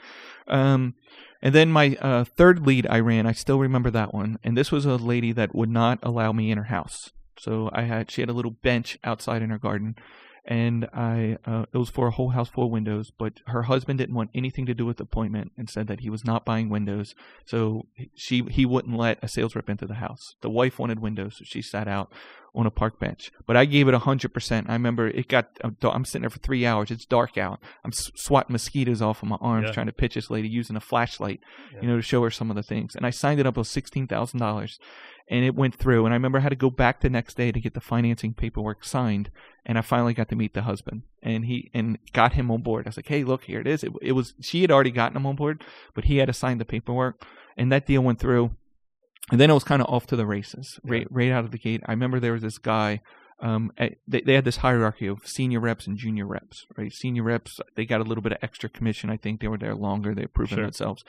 Um, 0.46 0.94
and 1.42 1.54
then 1.54 1.72
my 1.72 1.96
uh, 2.00 2.24
third 2.24 2.66
lead 2.66 2.86
I 2.88 3.00
ran, 3.00 3.26
I 3.26 3.32
still 3.32 3.58
remember 3.58 3.90
that 3.90 4.12
one. 4.12 4.38
And 4.44 4.56
this 4.56 4.70
was 4.70 4.84
a 4.84 4.96
lady 4.96 5.32
that 5.32 5.54
would 5.54 5.70
not 5.70 5.98
allow 6.02 6.32
me 6.32 6.50
in 6.50 6.58
her 6.58 6.64
house. 6.64 7.10
So 7.38 7.70
I 7.72 7.82
had 7.82 8.10
she 8.10 8.20
had 8.20 8.28
a 8.28 8.34
little 8.34 8.50
bench 8.50 8.98
outside 9.02 9.40
in 9.42 9.50
her 9.50 9.58
garden, 9.58 9.96
and 10.44 10.84
I 10.92 11.38
uh, 11.46 11.64
it 11.72 11.78
was 11.78 11.88
for 11.88 12.06
a 12.06 12.10
whole 12.10 12.30
house 12.30 12.50
full 12.50 12.66
of 12.66 12.70
windows. 12.70 13.10
But 13.16 13.40
her 13.46 13.62
husband 13.62 13.98
didn't 13.98 14.14
want 14.14 14.30
anything 14.34 14.66
to 14.66 14.74
do 14.74 14.84
with 14.84 14.98
the 14.98 15.04
appointment 15.04 15.52
and 15.56 15.70
said 15.70 15.86
that 15.86 16.00
he 16.00 16.10
was 16.10 16.24
not 16.24 16.44
buying 16.44 16.68
windows. 16.68 17.14
So 17.46 17.86
she 18.14 18.42
he 18.50 18.66
wouldn't 18.66 18.96
let 18.96 19.18
a 19.22 19.28
sales 19.28 19.56
rep 19.56 19.70
into 19.70 19.86
the 19.86 19.94
house. 19.94 20.34
The 20.42 20.50
wife 20.50 20.78
wanted 20.78 21.00
windows, 21.00 21.38
so 21.38 21.44
she 21.46 21.62
sat 21.62 21.88
out 21.88 22.12
on 22.54 22.66
a 22.66 22.70
park 22.70 22.98
bench. 22.98 23.30
But 23.46 23.56
I 23.56 23.64
gave 23.64 23.86
it 23.88 23.94
hundred 23.94 24.34
percent. 24.34 24.68
I 24.68 24.72
remember 24.72 25.08
it 25.08 25.28
got. 25.28 25.48
Uh, 25.62 25.70
I'm 25.90 26.04
sitting 26.04 26.22
there 26.22 26.30
for 26.30 26.38
three 26.40 26.66
hours. 26.66 26.90
It's 26.90 27.04
dark 27.06 27.38
out. 27.38 27.60
I'm 27.84 27.92
swatting 27.92 28.52
mosquitoes 28.52 29.00
off 29.02 29.22
of 29.22 29.28
my 29.28 29.36
arms 29.40 29.66
Yeah. 29.68 29.72
trying 29.72 29.86
to 29.86 29.92
pitch 29.92 30.14
this 30.14 30.30
lady 30.30 30.48
using 30.48 30.76
a 30.76 30.80
flashlight, 30.80 31.40
Yeah. 31.72 31.82
you 31.82 31.88
know, 31.88 31.96
to 31.96 32.02
show 32.02 32.22
her 32.22 32.30
some 32.30 32.50
of 32.50 32.56
the 32.56 32.62
things. 32.62 32.94
And 32.96 33.06
I 33.06 33.10
signed 33.10 33.40
it 33.40 33.46
up 33.46 33.56
with 33.56 33.66
sixteen 33.68 34.06
thousand 34.06 34.40
dollars, 34.40 34.78
and 35.28 35.44
it 35.44 35.54
went 35.54 35.74
through. 35.76 36.04
And 36.06 36.12
I 36.12 36.16
remember 36.16 36.38
I 36.38 36.42
had 36.42 36.48
to 36.50 36.56
go 36.56 36.70
back 36.70 37.00
the 37.00 37.10
next 37.10 37.36
day 37.36 37.52
to 37.52 37.60
get 37.60 37.74
the 37.74 37.80
financing 37.80 38.34
paperwork 38.34 38.84
signed. 38.84 39.30
And 39.66 39.76
I 39.78 39.82
finally 39.82 40.14
got 40.14 40.28
to 40.30 40.36
meet 40.36 40.54
the 40.54 40.62
husband, 40.62 41.02
and 41.22 41.44
he 41.44 41.70
and 41.74 41.98
got 42.12 42.32
him 42.32 42.50
on 42.50 42.62
board. 42.62 42.86
I 42.86 42.88
was 42.88 42.96
like, 42.96 43.08
"Hey, 43.08 43.22
look, 43.24 43.44
here 43.44 43.60
it 43.60 43.66
is." 43.66 43.84
It, 43.84 43.92
it 44.00 44.12
was 44.12 44.34
she 44.40 44.62
had 44.62 44.70
already 44.70 44.90
gotten 44.90 45.16
him 45.16 45.26
on 45.26 45.36
board, 45.36 45.62
but 45.94 46.04
he 46.04 46.16
had 46.16 46.26
to 46.26 46.32
sign 46.32 46.56
the 46.58 46.64
paperwork, 46.64 47.22
and 47.58 47.70
that 47.70 47.86
deal 47.86 48.02
went 48.02 48.18
through. 48.18 48.52
And 49.30 49.40
then 49.40 49.50
it 49.50 49.54
was 49.54 49.64
kind 49.64 49.80
of 49.82 49.88
off 49.88 50.06
to 50.08 50.16
the 50.16 50.26
races, 50.26 50.80
right, 50.82 51.06
right 51.10 51.30
out 51.30 51.44
of 51.44 51.50
the 51.52 51.58
gate. 51.58 51.82
I 51.86 51.92
remember 51.92 52.18
there 52.18 52.32
was 52.32 52.42
this 52.42 52.58
guy 52.58 53.00
um, 53.42 53.72
they 54.06 54.20
they 54.20 54.34
had 54.34 54.44
this 54.44 54.58
hierarchy 54.58 55.06
of 55.06 55.26
senior 55.26 55.60
reps 55.60 55.86
and 55.86 55.96
junior 55.96 56.26
reps, 56.26 56.66
right? 56.76 56.92
Senior 56.92 57.22
reps 57.22 57.58
they 57.74 57.86
got 57.86 58.00
a 58.00 58.04
little 58.04 58.22
bit 58.22 58.32
of 58.32 58.38
extra 58.42 58.68
commission. 58.68 59.08
I 59.08 59.16
think 59.16 59.40
they 59.40 59.48
were 59.48 59.56
there 59.58 59.74
longer. 59.74 60.14
They've 60.14 60.32
proven 60.32 60.56
Sure. 60.56 60.64
themselves. 60.64 61.04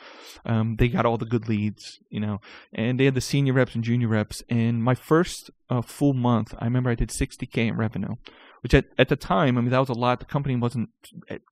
Um, 0.45 0.78
they 0.78 0.88
got 0.88 1.06
all 1.06 1.17
the 1.17 1.26
good 1.26 1.50
leads, 1.50 2.00
you 2.10 2.19
know, 2.21 2.39
and 2.74 3.00
they 3.00 3.06
had 3.06 3.15
the 3.15 3.21
senior 3.21 3.54
reps 3.54 3.76
and 3.76 3.84
junior 3.84 4.08
reps. 4.08 4.43
And 4.50 4.82
my 4.82 4.95
first 4.95 5.50
uh, 5.69 5.82
full 5.82 6.13
month, 6.13 6.54
I 6.58 6.65
remember 6.65 6.89
I 6.89 6.95
did 6.95 7.10
60k 7.10 7.67
in 7.67 7.76
revenue, 7.76 8.15
which 8.62 8.74
at 8.74 8.86
at 8.97 9.10
the 9.10 9.15
time, 9.15 9.58
I 9.58 9.62
mean 9.62 9.71
that 9.71 9.80
was 9.80 9.89
a 9.89 9.93
lot. 9.93 10.19
The 10.19 10.26
company 10.26 10.56
wasn't 10.56 10.89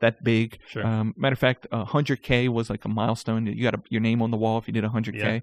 that 0.02 0.24
big. 0.24 0.60
Sure. 0.68 0.86
Um, 0.86 1.14
matter 1.18 1.34
of 1.34 1.40
fact, 1.40 1.68
uh, 1.72 1.86
100k 1.86 2.50
was 2.50 2.70
like 2.70 2.86
a 2.86 2.90
milestone. 2.90 3.46
You 3.46 3.64
got 3.64 3.76
a, 3.76 3.82
your 3.90 4.02
name 4.02 4.22
on 4.22 4.32
the 4.32 4.38
wall 4.38 4.58
if 4.58 4.68
you 4.68 4.74
did 4.74 4.84
100k. 4.84 5.16
Yeah. 5.16 5.40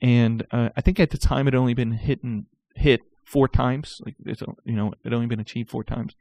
And 0.00 0.46
uh, 0.50 0.70
I 0.76 0.80
think 0.80 0.98
at 1.00 1.10
the 1.10 1.18
time 1.18 1.48
it 1.48 1.54
only 1.54 1.74
been 1.74 1.92
hit 1.92 2.22
and 2.22 2.46
hit 2.74 3.00
four 3.24 3.48
times. 3.48 4.00
Like 4.04 4.16
it's 4.24 4.42
a, 4.42 4.46
you 4.64 4.76
know 4.76 4.92
it 5.04 5.12
only 5.12 5.26
been 5.26 5.40
achieved 5.40 5.70
four 5.70 5.84
times. 5.84 6.14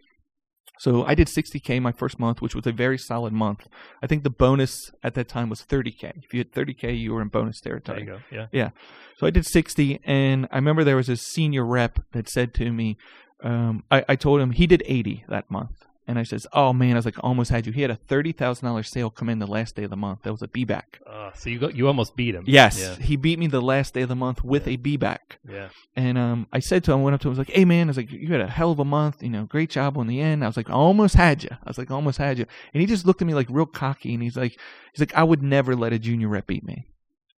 So 0.79 1.06
I 1.06 1.15
did 1.15 1.27
60k 1.27 1.82
my 1.82 1.91
first 1.91 2.19
month, 2.19 2.41
which 2.41 2.56
was 2.56 2.65
a 2.65 2.71
very 2.71 2.97
solid 2.97 3.32
month. 3.32 3.67
I 4.01 4.08
think 4.08 4.23
the 4.23 4.29
bonus 4.29 4.91
at 5.03 5.13
that 5.13 5.27
time 5.27 5.49
was 5.49 5.62
30k. 5.62 6.23
If 6.23 6.34
you 6.34 6.39
had 6.39 6.51
30k, 6.51 6.99
you 6.99 7.13
were 7.13 7.21
in 7.21 7.27
bonus 7.27 7.62
there 7.62 7.79
territory. 7.79 8.01
you 8.01 8.06
go. 8.08 8.19
Yeah. 8.51 8.71
So 9.17 9.27
I 9.27 9.29
did 9.29 9.45
60, 9.45 9.99
and 10.03 10.47
I 10.51 10.56
remember 10.56 10.84
there 10.84 10.95
was 10.95 11.10
a 11.10 11.15
senior 11.15 11.65
rep 11.65 11.99
that 12.13 12.27
said 12.27 12.53
to 12.56 12.71
me, 12.71 12.97
um, 13.43 13.84
I, 13.91 14.03
I 14.10 14.15
told 14.15 14.41
him 14.41 14.51
he 14.51 14.67
did 14.67 14.84
80 14.86 15.25
that 15.29 15.49
month. 15.51 15.71
And 16.06 16.19
I 16.19 16.23
says, 16.23 16.45
oh 16.51 16.73
man, 16.73 16.91
I 16.91 16.95
was 16.97 17.06
like, 17.06 17.23
almost 17.23 17.49
had 17.49 17.65
you. 17.65 17.71
He 17.71 17.82
had 17.82 17.89
a 17.89 17.95
$30,000 18.10 18.86
sale 18.86 19.10
come 19.10 19.29
in 19.29 19.39
the 19.39 19.47
last 19.47 19.77
day 19.77 19.86
of 19.86 19.89
the 19.89 19.95
month. 19.95 20.23
That 20.23 20.34
was 20.34 20.41
a 20.41 20.49
B 20.49 20.65
back. 20.65 20.99
Uh, 21.08 21.32
so 21.34 21.49
you 21.49 21.60
go, 21.60 21.69
you 21.69 21.88
almost 21.88 22.17
beat 22.17 22.36
him. 22.36 22.43
Yes, 22.45 22.77
Yeah. 22.77 22.95
he 22.95 23.15
beat 23.15 23.39
me 23.39 23.47
the 23.47 23.62
last 23.62 23.93
day 23.93 24.01
of 24.01 24.10
the 24.10 24.15
month 24.15 24.43
with 24.43 24.67
Yeah. 24.67 24.73
a 24.73 24.75
B 24.75 24.97
back. 24.97 25.39
Yeah. 25.49 25.69
And 25.95 26.17
um, 26.17 26.47
I 26.51 26.60
said 26.60 26.84
to 26.84 26.91
him, 26.91 26.99
I 26.99 27.03
went 27.03 27.13
up 27.13 27.21
to 27.21 27.27
him, 27.29 27.32
I 27.32 27.38
was 27.38 27.47
like, 27.47 27.51
hey 27.56 27.63
man, 27.63 27.88
I 27.88 27.91
was 27.91 27.95
like, 27.97 28.12
you 28.12 28.27
had 28.27 28.41
a 28.41 28.49
hell 28.49 28.71
of 28.71 28.79
a 28.79 28.86
month, 28.86 29.23
you 29.23 29.29
know, 29.29 29.45
great 29.45 29.69
job 29.69 29.97
on 29.97 30.08
the 30.08 30.19
end. 30.19 30.43
I 30.43 30.47
was 30.47 30.58
like, 30.58 30.69
I 30.69 30.73
almost 30.73 31.15
had 31.15 31.41
you. 31.41 31.49
I 31.51 31.69
was 31.69 31.77
like, 31.77 31.89
I 31.89 31.93
almost 31.93 32.17
had 32.17 32.38
you. 32.38 32.45
And 32.73 32.82
he 32.82 32.86
just 32.86 33.06
looked 33.06 33.21
at 33.21 33.25
me 33.27 33.34
like 33.34 33.47
real 33.49 33.65
cocky, 33.65 34.13
and 34.13 34.21
he's 34.21 34.36
like, 34.36 34.60
he's 34.93 34.99
like, 34.99 35.15
I 35.15 35.23
would 35.23 35.41
never 35.41 35.73
let 35.73 35.93
a 35.93 35.99
junior 35.99 36.27
rep 36.27 36.47
beat 36.47 36.65
me. 36.65 36.86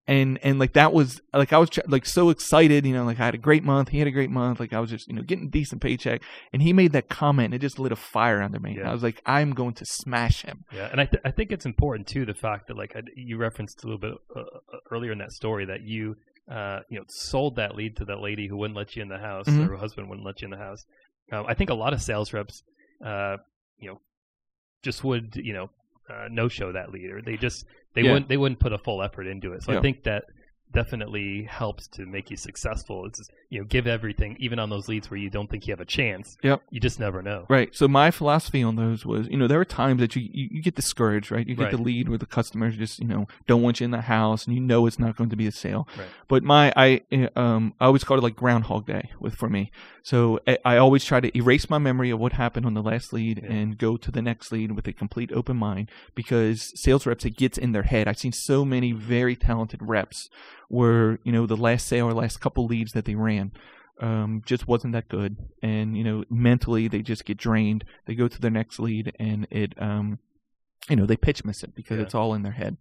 And 0.06 0.38
and 0.42 0.58
like 0.58 0.74
that 0.74 0.92
was 0.92 1.22
like 1.32 1.54
I 1.54 1.58
was 1.58 1.70
ch- 1.70 1.78
like 1.88 2.04
so 2.04 2.28
excited, 2.28 2.84
you 2.84 2.92
know, 2.92 3.04
like 3.06 3.18
I 3.18 3.24
had 3.24 3.34
a 3.34 3.38
great 3.38 3.64
month, 3.64 3.88
he 3.88 3.98
had 4.00 4.06
a 4.06 4.10
great 4.10 4.28
month, 4.28 4.60
like 4.60 4.74
I 4.74 4.80
was 4.80 4.90
just 4.90 5.08
you 5.08 5.14
know 5.14 5.22
getting 5.22 5.46
a 5.46 5.50
decent 5.50 5.80
paycheck, 5.80 6.20
and 6.52 6.60
he 6.60 6.74
made 6.74 6.92
that 6.92 7.08
comment, 7.08 7.46
and 7.46 7.54
it 7.54 7.60
just 7.60 7.78
lit 7.78 7.90
a 7.90 7.96
fire 7.96 8.42
under 8.42 8.60
me. 8.60 8.76
Yeah. 8.76 8.90
I 8.90 8.92
was 8.92 9.02
like, 9.02 9.22
I'm 9.24 9.52
going 9.54 9.72
to 9.74 9.86
smash 9.86 10.42
him. 10.42 10.64
Yeah, 10.74 10.88
and 10.92 11.00
I, 11.00 11.06
th- 11.06 11.22
I 11.24 11.30
think 11.30 11.52
it's 11.52 11.64
important 11.64 12.06
too 12.06 12.26
the 12.26 12.34
fact 12.34 12.68
that 12.68 12.76
like 12.76 12.94
I, 12.94 13.00
you 13.16 13.38
referenced 13.38 13.82
a 13.82 13.86
little 13.86 13.98
bit 13.98 14.12
uh, 14.36 14.40
uh, 14.40 14.76
earlier 14.90 15.12
in 15.12 15.18
that 15.18 15.32
story 15.32 15.64
that 15.64 15.80
you 15.80 16.16
uh, 16.52 16.80
you 16.90 16.98
know 16.98 17.04
sold 17.08 17.56
that 17.56 17.74
lead 17.74 17.96
to 17.96 18.04
that 18.04 18.20
lady 18.20 18.46
who 18.46 18.58
wouldn't 18.58 18.76
let 18.76 18.94
you 18.96 19.00
in 19.00 19.08
the 19.08 19.16
house 19.16 19.46
Mhm. 19.46 19.64
or 19.66 19.70
her 19.70 19.76
husband 19.78 20.10
wouldn't 20.10 20.26
let 20.26 20.42
you 20.42 20.46
in 20.46 20.50
the 20.50 20.58
house. 20.58 20.84
Um, 21.32 21.46
I 21.48 21.54
think 21.54 21.70
a 21.70 21.74
lot 21.74 21.94
of 21.94 22.02
sales 22.02 22.30
reps, 22.34 22.62
uh, 23.02 23.38
you 23.78 23.88
know, 23.88 24.00
just 24.82 25.02
would 25.02 25.34
you 25.36 25.54
know 25.54 25.70
uh, 26.10 26.28
no 26.30 26.48
show 26.48 26.72
that 26.72 26.90
lead 26.92 27.10
or 27.10 27.22
they 27.22 27.38
just 27.38 27.64
they 27.94 28.02
Yeah. 28.02 28.12
wouldn't 28.12 28.28
they 28.28 28.36
wouldn't 28.36 28.60
put 28.60 28.72
a 28.72 28.78
full 28.78 29.02
effort 29.02 29.26
into 29.26 29.52
it. 29.52 29.62
So 29.62 29.76
I 29.76 29.80
think 29.80 30.02
that 30.04 30.24
definitely 30.74 31.44
helps 31.44 31.86
to 31.88 32.04
make 32.06 32.30
you 32.30 32.36
successful. 32.36 33.06
It's 33.06 33.18
just, 33.18 33.32
you 33.50 33.60
know 33.60 33.64
give 33.66 33.86
everything 33.86 34.36
even 34.40 34.58
on 34.58 34.68
those 34.68 34.88
leads 34.88 35.08
where 35.10 35.18
you 35.18 35.30
don't 35.30 35.48
think 35.48 35.66
you 35.66 35.72
have 35.72 35.80
a 35.80 35.84
chance. 35.84 36.36
Yep. 36.42 36.62
You 36.70 36.80
just 36.80 36.98
never 36.98 37.22
know. 37.22 37.46
Right. 37.48 37.74
So 37.74 37.86
my 37.88 38.10
philosophy 38.10 38.62
on 38.62 38.74
those 38.76 39.06
was, 39.06 39.28
you 39.28 39.36
know, 39.36 39.46
there 39.46 39.60
are 39.60 39.64
times 39.64 40.00
that 40.00 40.16
you 40.16 40.22
you, 40.32 40.48
you 40.50 40.62
get 40.62 40.74
discouraged, 40.74 41.30
right? 41.30 41.46
You 41.46 41.54
get 41.54 41.64
Right. 41.64 41.70
the 41.76 41.82
lead 41.82 42.08
where 42.08 42.18
the 42.18 42.26
customers 42.26 42.76
just, 42.76 42.98
you 42.98 43.06
know, 43.06 43.26
don't 43.46 43.62
want 43.62 43.80
you 43.80 43.84
in 43.84 43.90
the 43.92 44.00
house, 44.02 44.44
and 44.46 44.54
you 44.54 44.60
know 44.60 44.86
it's 44.86 44.98
not 44.98 45.16
going 45.16 45.30
to 45.30 45.36
be 45.36 45.46
a 45.46 45.52
sale. 45.52 45.88
Right. 45.96 46.08
But 46.28 46.42
my 46.42 46.72
I 46.76 47.02
uh, 47.12 47.38
um 47.38 47.74
I 47.80 47.86
always 47.86 48.02
call 48.04 48.18
it 48.18 48.22
like 48.22 48.36
Groundhog 48.36 48.86
Day 48.86 49.10
with 49.20 49.34
for 49.36 49.48
me. 49.48 49.70
So 50.02 50.40
I, 50.46 50.58
I 50.64 50.76
always 50.76 51.04
try 51.04 51.20
to 51.20 51.34
erase 51.36 51.70
my 51.70 51.78
memory 51.78 52.10
of 52.10 52.18
what 52.18 52.32
happened 52.34 52.66
on 52.66 52.74
the 52.74 52.82
last 52.82 53.12
lead 53.12 53.40
Yeah. 53.42 53.52
and 53.52 53.78
go 53.78 53.96
to 53.96 54.10
the 54.10 54.20
next 54.20 54.52
lead 54.52 54.72
with 54.72 54.86
a 54.88 54.92
complete 54.92 55.30
open 55.32 55.56
mind 55.56 55.90
because 56.14 56.72
sales 56.74 57.06
reps 57.06 57.24
it 57.24 57.36
gets 57.36 57.56
in 57.56 57.72
their 57.72 57.84
head. 57.84 58.08
I've 58.08 58.18
seen 58.18 58.32
so 58.32 58.64
many 58.64 58.92
very 58.92 59.36
talented 59.36 59.80
reps 59.82 60.28
where 60.74 61.18
you 61.24 61.32
know 61.32 61.46
the 61.46 61.56
last 61.56 61.86
sale 61.86 62.06
or 62.08 62.12
last 62.12 62.40
couple 62.40 62.66
leads 62.66 62.92
that 62.92 63.04
they 63.04 63.14
ran 63.14 63.52
um, 64.00 64.42
just 64.44 64.66
wasn't 64.66 64.92
that 64.94 65.08
good, 65.08 65.36
and 65.62 65.96
you 65.96 66.04
know 66.04 66.24
mentally 66.30 66.88
they 66.88 67.00
just 67.02 67.24
get 67.24 67.36
drained. 67.38 67.84
They 68.06 68.14
go 68.14 68.28
to 68.28 68.40
their 68.40 68.50
next 68.50 68.78
lead, 68.80 69.12
and 69.18 69.46
it 69.50 69.72
um, 69.80 70.18
you 70.90 70.96
know 70.96 71.06
they 71.06 71.16
pitch 71.16 71.44
miss 71.44 71.62
it 71.62 71.74
because 71.74 71.98
Yeah. 71.98 72.02
it's 72.04 72.14
all 72.14 72.34
in 72.34 72.42
their 72.42 72.52
head. 72.62 72.76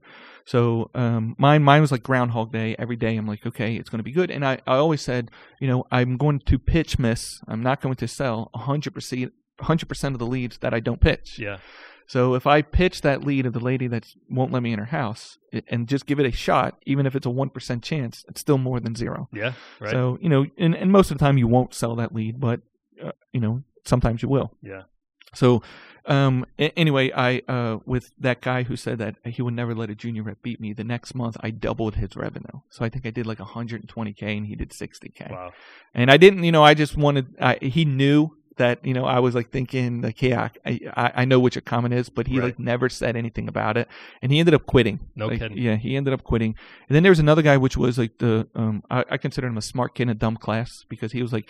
So 0.46 0.90
um, 0.96 1.36
mine 1.38 1.64
mine 1.64 1.82
was 1.82 1.92
like 1.92 2.04
Groundhog 2.04 2.52
Day. 2.52 2.76
Every 2.80 2.96
day 2.98 3.16
I'm 3.16 3.28
like, 3.28 3.46
okay, 3.46 3.76
it's 3.76 3.90
going 3.90 4.00
to 4.00 4.04
be 4.04 4.12
good, 4.12 4.32
and 4.32 4.44
I 4.44 4.56
I 4.66 4.76
always 4.78 5.02
said, 5.02 5.30
you 5.62 5.68
know, 5.68 5.86
I'm 5.92 6.18
going 6.18 6.40
to 6.48 6.58
pitch 6.60 6.98
miss. 7.00 7.40
I'm 7.48 7.62
not 7.62 7.80
going 7.82 7.96
to 7.96 8.08
sell 8.08 8.50
100 8.54 8.94
percent. 8.94 9.34
100% 9.62 10.14
of 10.14 10.20
the 10.20 10.26
leads 10.26 10.58
that 10.58 10.74
I 10.74 10.80
don't 10.80 11.00
pitch. 11.00 11.38
Yeah. 11.38 11.58
So 12.08 12.36
if 12.36 12.46
I 12.46 12.62
pitch 12.62 13.02
that 13.02 13.24
lead 13.24 13.46
of 13.46 13.54
the 13.54 13.60
lady 13.60 13.88
that 13.88 14.06
won't 14.30 14.52
let 14.52 14.62
me 14.63 14.74
in 14.74 14.80
her 14.80 14.86
house 14.86 15.38
and 15.70 15.88
just 15.88 16.06
give 16.06 16.20
it 16.20 16.26
a 16.26 16.32
shot, 16.32 16.78
even 16.86 17.06
if 17.06 17.16
it's 17.16 17.26
a 17.26 17.30
1% 17.30 17.82
chance, 17.82 18.26
it's 18.28 18.42
still 18.42 18.58
more 18.58 18.80
than 18.80 18.96
zero. 18.96 19.30
Yeah. 19.34 19.54
Right. 19.80 19.92
So, 19.92 20.18
you 20.22 20.30
know, 20.30 20.46
and, 20.58 20.76
and 20.76 20.92
most 20.92 21.12
of 21.12 21.18
the 21.18 21.24
time 21.26 21.38
you 21.38 21.48
won't 21.48 21.74
sell 21.74 21.96
that 21.96 22.13
lead, 22.13 22.39
but, 22.39 22.62
uh, 23.04 23.12
you 23.32 23.39
know, 23.39 23.63
sometimes 23.86 24.22
you 24.22 24.30
will. 24.30 24.52
yeah. 24.62 24.84
So, 25.36 25.63
um, 26.06 26.46
a- 26.60 26.78
anyway, 26.78 27.12
I, 27.12 27.42
uh, 27.48 27.80
with 27.88 28.12
that 28.20 28.42
guy 28.42 28.62
who 28.63 28.76
said 28.76 29.00
that 29.00 29.16
he 29.26 29.42
would 29.42 29.56
never 29.56 29.74
let 29.74 29.89
a 29.89 29.96
junior 29.96 30.22
rep 30.22 30.44
beat 30.44 30.60
me, 30.62 30.74
the 30.74 30.84
next 30.84 31.16
month 31.16 31.38
I 31.39 31.50
doubled 31.50 31.96
his 31.96 32.16
revenue. 32.16 32.60
So 32.70 32.86
I 32.86 32.89
think 32.89 33.08
I 33.08 33.10
did 33.10 33.26
like 33.26 33.39
120K 33.39 34.22
and 34.38 34.46
he 34.46 34.56
did 34.56 34.70
60K. 34.70 35.32
Wow. 35.32 35.52
And 35.96 36.12
I 36.12 36.18
didn't, 36.18 36.44
you 36.44 36.52
know, 36.52 36.63
I 36.63 36.76
just 36.76 36.96
wanted, 36.98 37.34
I, 37.42 37.58
he 37.62 37.84
knew 37.84 38.38
that, 38.58 38.86
you 38.86 38.94
know, 38.94 39.06
I 39.06 39.20
was 39.20 39.34
like 39.36 39.50
thinking, 39.52 40.02
like, 40.02 40.22
yeah, 40.22 40.50
I, 40.66 40.80
I, 40.96 41.12
I 41.18 41.26
know 41.26 41.39
which 41.39 41.56
your 41.56 41.62
comment 41.63 41.94
is, 41.94 42.10
but 42.10 42.28
he 42.28 42.39
Right. 42.39 42.46
like 42.46 42.60
never 42.60 42.88
said 42.89 43.16
anything 43.16 43.48
about 43.48 43.78
it. 43.78 43.88
And 44.22 44.32
he 44.32 44.39
ended 44.39 44.54
up 44.54 44.66
quitting. 44.66 45.00
No 45.16 45.28
Like, 45.28 45.39
kidding. 45.39 45.58
Yeah, 45.58 45.76
he 45.76 45.96
ended 45.96 46.13
up 46.13 46.24
quitting. 46.24 46.56
And 46.88 46.96
then 46.96 47.04
there 47.04 47.12
was 47.12 47.20
another 47.20 47.42
guy, 47.42 47.58
which 47.58 47.78
was 47.78 47.98
like 47.98 48.18
the, 48.20 48.48
um, 48.56 48.84
I, 48.92 49.04
I 49.12 49.18
consider 49.18 49.48
him 49.48 49.58
a 49.58 49.62
smart 49.62 49.96
kid 49.96 50.04
in 50.04 50.10
a 50.10 50.13
dumb 50.16 50.38
class 50.38 50.86
because 50.89 51.12
he 51.13 51.22
was 51.22 51.34
like 51.34 51.50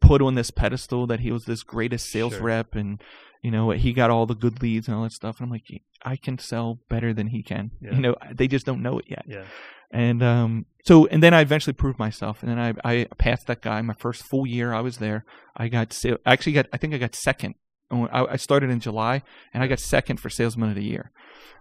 put 0.00 0.20
on 0.20 0.34
this 0.34 0.50
pedestal 0.50 1.06
that 1.06 1.20
he 1.20 1.30
was 1.30 1.44
this 1.44 1.62
greatest 1.62 2.10
sales 2.10 2.32
Sure. 2.34 2.42
rep 2.42 2.74
and, 2.74 3.00
you 3.42 3.50
know, 3.50 3.70
he 3.70 3.92
got 3.92 4.10
all 4.10 4.26
the 4.26 4.34
good 4.34 4.62
leads 4.62 4.88
and 4.88 4.96
all 4.96 5.02
that 5.04 5.12
stuff. 5.12 5.38
And 5.38 5.46
I'm 5.46 5.50
like, 5.50 5.66
I 6.04 6.16
can 6.16 6.38
sell 6.38 6.80
better 6.88 7.12
than 7.14 7.28
he 7.28 7.42
can. 7.42 7.70
Yeah. 7.80 7.94
You 7.94 8.00
know, 8.00 8.16
they 8.32 8.48
just 8.48 8.66
don't 8.66 8.82
know 8.82 8.98
it 8.98 9.04
yet. 9.08 9.24
Yeah. 9.28 9.44
And 9.92 10.22
um, 10.22 10.66
so, 10.84 11.06
and 11.06 11.22
then 11.22 11.34
I 11.34 11.42
eventually 11.42 11.74
proved 11.74 11.98
myself, 11.98 12.42
and 12.42 12.50
then 12.50 12.58
I 12.58 12.74
I 12.84 13.06
passed 13.18 13.46
that 13.46 13.60
guy. 13.60 13.82
My 13.82 13.94
first 13.94 14.22
full 14.22 14.46
year 14.46 14.72
I 14.72 14.80
was 14.80 14.98
there, 14.98 15.24
I 15.56 15.68
got 15.68 15.96
I 16.04 16.32
actually 16.32 16.52
got 16.52 16.66
I 16.72 16.78
think 16.78 16.94
I 16.94 16.98
got 16.98 17.14
second. 17.14 17.54
I, 17.90 18.24
I 18.24 18.36
started 18.36 18.70
in 18.70 18.80
July, 18.80 19.22
and 19.52 19.62
I 19.62 19.66
got 19.66 19.78
second 19.78 20.18
for 20.18 20.30
salesman 20.30 20.70
of 20.70 20.76
the 20.76 20.84
year. 20.84 21.12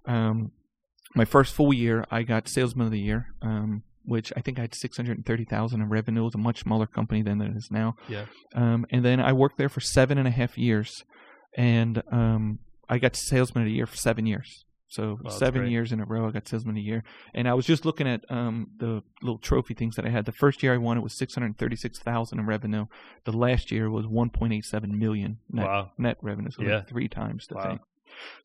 Um, 0.06 0.52
my 1.14 1.26
first 1.26 1.54
full 1.54 1.74
year, 1.74 2.06
I 2.10 2.24
got 2.24 2.48
salesman 2.48 2.86
of 2.86 2.92
the 2.92 3.02
year. 3.02 3.28
Um, 3.42 3.84
which 4.04 4.34
I 4.36 4.42
think 4.42 4.58
I 4.58 4.62
had 4.62 4.76
six 4.76 4.98
hundred 4.98 5.18
and 5.18 5.26
thirty 5.26 5.46
thousand 5.46 5.82
in 5.82 5.90
revenue. 5.90 6.22
It 6.22 6.26
was 6.26 6.36
a 6.36 6.40
much 6.40 6.62
smaller 6.62 6.88
company 6.88 7.22
than 7.22 7.42
it 7.42 7.56
is 7.56 7.70
now. 7.72 7.96
Yeah. 8.08 8.26
Um, 8.56 8.86
and 8.90 9.06
then 9.06 9.20
I 9.20 9.34
worked 9.34 9.58
there 9.58 9.70
for 9.70 9.80
seven 9.80 10.18
and 10.18 10.28
a 10.28 10.32
half 10.32 10.58
years, 10.58 11.04
and 11.56 12.02
um, 12.12 12.60
I 12.90 12.98
got 12.98 13.16
salesman 13.16 13.64
of 13.64 13.68
the 13.68 13.76
year 13.76 13.86
for 13.86 13.98
seven 13.98 14.26
years. 14.26 14.66
So 14.92 15.20
that's 15.24 15.38
seven 15.40 15.68
years 15.72 15.92
in 15.94 16.00
a 16.02 16.06
row, 16.06 16.28
I 16.28 16.32
got 16.32 16.48
salesman 16.48 16.72
of 16.72 16.76
the 16.76 16.82
year. 16.82 17.04
And 17.34 17.48
I 17.48 17.54
was 17.54 17.66
just 17.66 17.86
looking 17.86 18.08
at 18.08 18.30
um, 18.30 18.68
the 18.78 19.02
little 19.22 19.38
trophy 19.40 19.74
things 19.74 19.96
that 19.96 20.06
I 20.06 20.10
had. 20.10 20.26
The 20.26 20.34
first 20.34 20.62
year 20.62 20.74
I 20.74 20.78
won 20.78 20.98
it 20.98 21.02
was 21.02 21.18
six 21.18 21.34
hundred 21.34 21.58
thirty-six 21.58 22.00
thousand 22.00 22.40
in 22.40 22.46
revenue. 22.46 22.86
The 23.24 23.32
last 23.32 23.72
year 23.72 23.90
was 23.90 24.06
one 24.06 24.30
point 24.30 24.54
eight 24.54 24.66
seven 24.66 25.00
million 25.00 25.38
net 25.50 25.66
Wow. 25.66 25.92
net 25.98 26.18
revenue. 26.22 26.52
So 26.52 26.64
Yeah. 26.64 26.76
like 26.78 26.90
three 26.90 27.08
times 27.08 27.48
the 27.48 27.56
Wow. 27.56 27.62
thing. 27.64 27.80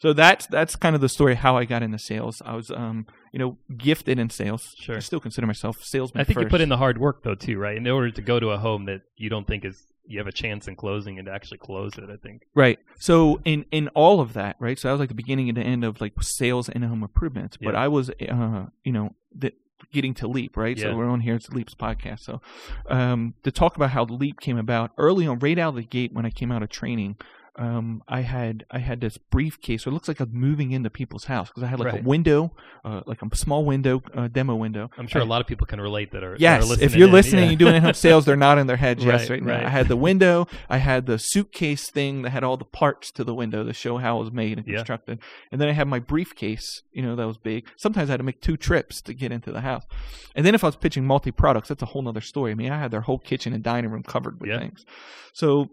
So 0.00 0.12
that's 0.12 0.46
that's 0.46 0.76
kind 0.76 0.94
of 0.94 1.00
the 1.00 1.08
story 1.08 1.34
how 1.34 1.56
I 1.56 1.64
got 1.64 1.82
into 1.82 1.98
sales. 1.98 2.40
I 2.46 2.54
was 2.54 2.70
um 2.70 3.06
you 3.32 3.40
know 3.40 3.58
gifted 3.76 4.16
in 4.20 4.30
sales. 4.30 4.72
Sure. 4.78 4.96
I 4.96 5.00
still 5.00 5.18
consider 5.18 5.48
myself 5.48 5.76
a 5.80 5.84
salesman. 5.84 6.20
I 6.20 6.24
think 6.24 6.38
you 6.38 6.46
put 6.46 6.60
in 6.60 6.68
the 6.68 6.76
hard 6.76 6.98
work 6.98 7.24
though 7.24 7.34
too, 7.34 7.58
right? 7.58 7.76
In 7.76 7.86
order 7.88 8.12
to 8.12 8.22
go 8.22 8.38
to 8.38 8.50
a 8.50 8.58
home 8.58 8.84
that 8.84 9.00
you 9.16 9.28
don't 9.28 9.46
think 9.48 9.64
is 9.64 9.82
you 10.06 10.18
have 10.18 10.26
a 10.26 10.32
chance 10.32 10.68
in 10.68 10.76
closing 10.76 11.18
and 11.18 11.26
to 11.26 11.32
actually 11.32 11.58
close 11.58 11.96
it, 11.98 12.04
I 12.10 12.16
think. 12.16 12.42
Right. 12.54 12.78
So 12.98 13.40
in 13.44 13.64
in 13.70 13.88
all 13.88 14.20
of 14.20 14.32
that, 14.34 14.56
right? 14.60 14.78
So 14.78 14.88
I 14.88 14.92
was 14.92 15.00
like 15.00 15.08
the 15.08 15.14
beginning 15.14 15.48
and 15.48 15.56
the 15.56 15.62
end 15.62 15.84
of 15.84 16.00
like 16.00 16.12
sales 16.22 16.68
and 16.68 16.84
home 16.84 17.02
improvements. 17.02 17.56
But 17.56 17.74
Yeah. 17.74 17.80
I 17.80 17.88
was, 17.88 18.10
uh, 18.10 18.66
you 18.84 18.92
know, 18.92 19.14
the, 19.34 19.52
getting 19.92 20.14
to 20.14 20.26
Leap, 20.26 20.56
right? 20.56 20.76
Yeah. 20.76 20.84
So 20.84 20.96
we're 20.96 21.08
on 21.08 21.20
here. 21.20 21.34
It's 21.34 21.50
Leap's 21.50 21.74
podcast. 21.74 22.20
So 22.20 22.40
um, 22.88 23.34
to 23.42 23.50
talk 23.50 23.76
about 23.76 23.90
how 23.90 24.04
Leap 24.04 24.40
came 24.40 24.58
about 24.58 24.90
early 24.98 25.26
on, 25.26 25.38
right 25.38 25.58
out 25.58 25.70
of 25.70 25.76
the 25.76 25.82
gate 25.84 26.12
when 26.12 26.26
I 26.26 26.30
came 26.30 26.50
out 26.52 26.62
of 26.62 26.68
training. 26.70 27.16
Um, 27.58 28.02
I 28.06 28.20
had 28.20 28.66
I 28.70 28.78
had 28.80 29.00
this 29.00 29.16
briefcase. 29.16 29.84
So 29.84 29.90
it 29.90 29.94
looks 29.94 30.08
like 30.08 30.20
I'm 30.20 30.30
moving 30.32 30.72
into 30.72 30.90
people's 30.90 31.24
house 31.24 31.48
because 31.48 31.62
I 31.62 31.66
had 31.66 31.78
like 31.80 31.92
Right. 31.92 32.00
a 32.04 32.08
window, 32.08 32.52
uh, 32.84 33.00
like 33.06 33.22
a 33.22 33.34
small 33.36 33.64
window, 33.64 34.02
uh, 34.14 34.28
demo 34.28 34.54
window. 34.54 34.90
I'm 34.98 35.06
sure 35.06 35.22
I- 35.22 35.24
a 35.24 35.28
lot 35.28 35.40
of 35.40 35.46
people 35.46 35.66
can 35.66 35.80
relate 35.80 36.10
that 36.12 36.22
are 36.22 36.32
that 36.32 36.40
Yes, 36.40 36.62
are 36.64 36.66
listening 36.66 36.86
if 36.86 36.96
you're 36.96 37.08
in. 37.08 37.12
listening, 37.14 37.44
Yeah. 37.44 37.50
you're 37.50 37.58
doing 37.58 37.74
in-home 37.76 37.94
sales, 37.94 38.26
they're 38.26 38.36
not 38.36 38.58
in 38.58 38.66
their 38.66 38.76
heads. 38.76 39.02
yes, 39.02 39.30
Right, 39.30 39.42
right. 39.42 39.64
I 39.64 39.70
had 39.70 39.88
the 39.88 39.96
window, 39.96 40.46
I 40.68 40.76
had 40.76 41.06
the 41.06 41.18
suitcase 41.18 41.90
thing 41.90 42.22
that 42.22 42.30
had 42.30 42.44
all 42.44 42.58
the 42.58 42.64
parts 42.66 43.10
to 43.12 43.24
the 43.24 43.34
window 43.34 43.64
to 43.64 43.72
show 43.72 43.96
how 43.96 44.18
it 44.18 44.24
was 44.24 44.32
made 44.32 44.58
and 44.58 44.66
Yeah. 44.66 44.76
constructed, 44.76 45.18
and 45.50 45.58
then 45.60 45.68
I 45.68 45.72
had 45.72 45.88
my 45.88 45.98
briefcase, 45.98 46.82
you 46.92 47.00
know, 47.02 47.16
that 47.16 47.26
was 47.26 47.38
big. 47.38 47.66
Sometimes 47.78 48.10
I 48.10 48.12
had 48.12 48.18
to 48.18 48.24
make 48.24 48.42
two 48.42 48.56
trips 48.58 49.00
to 49.02 49.14
get 49.14 49.32
into 49.32 49.50
the 49.50 49.62
house, 49.62 49.84
and 50.34 50.44
then 50.44 50.54
if 50.54 50.62
I 50.62 50.68
was 50.68 50.76
pitching 50.76 51.06
multi-products, 51.06 51.68
that's 51.70 51.82
a 51.82 51.86
whole 51.86 52.06
other 52.06 52.20
story. 52.20 52.52
I 52.52 52.54
mean, 52.54 52.70
I 52.70 52.78
had 52.78 52.90
their 52.90 53.00
whole 53.02 53.18
kitchen 53.18 53.54
and 53.54 53.62
dining 53.62 53.90
room 53.90 54.02
covered 54.02 54.40
with 54.40 54.50
Yeah. 54.50 54.58
things. 54.58 54.84
So 55.32 55.70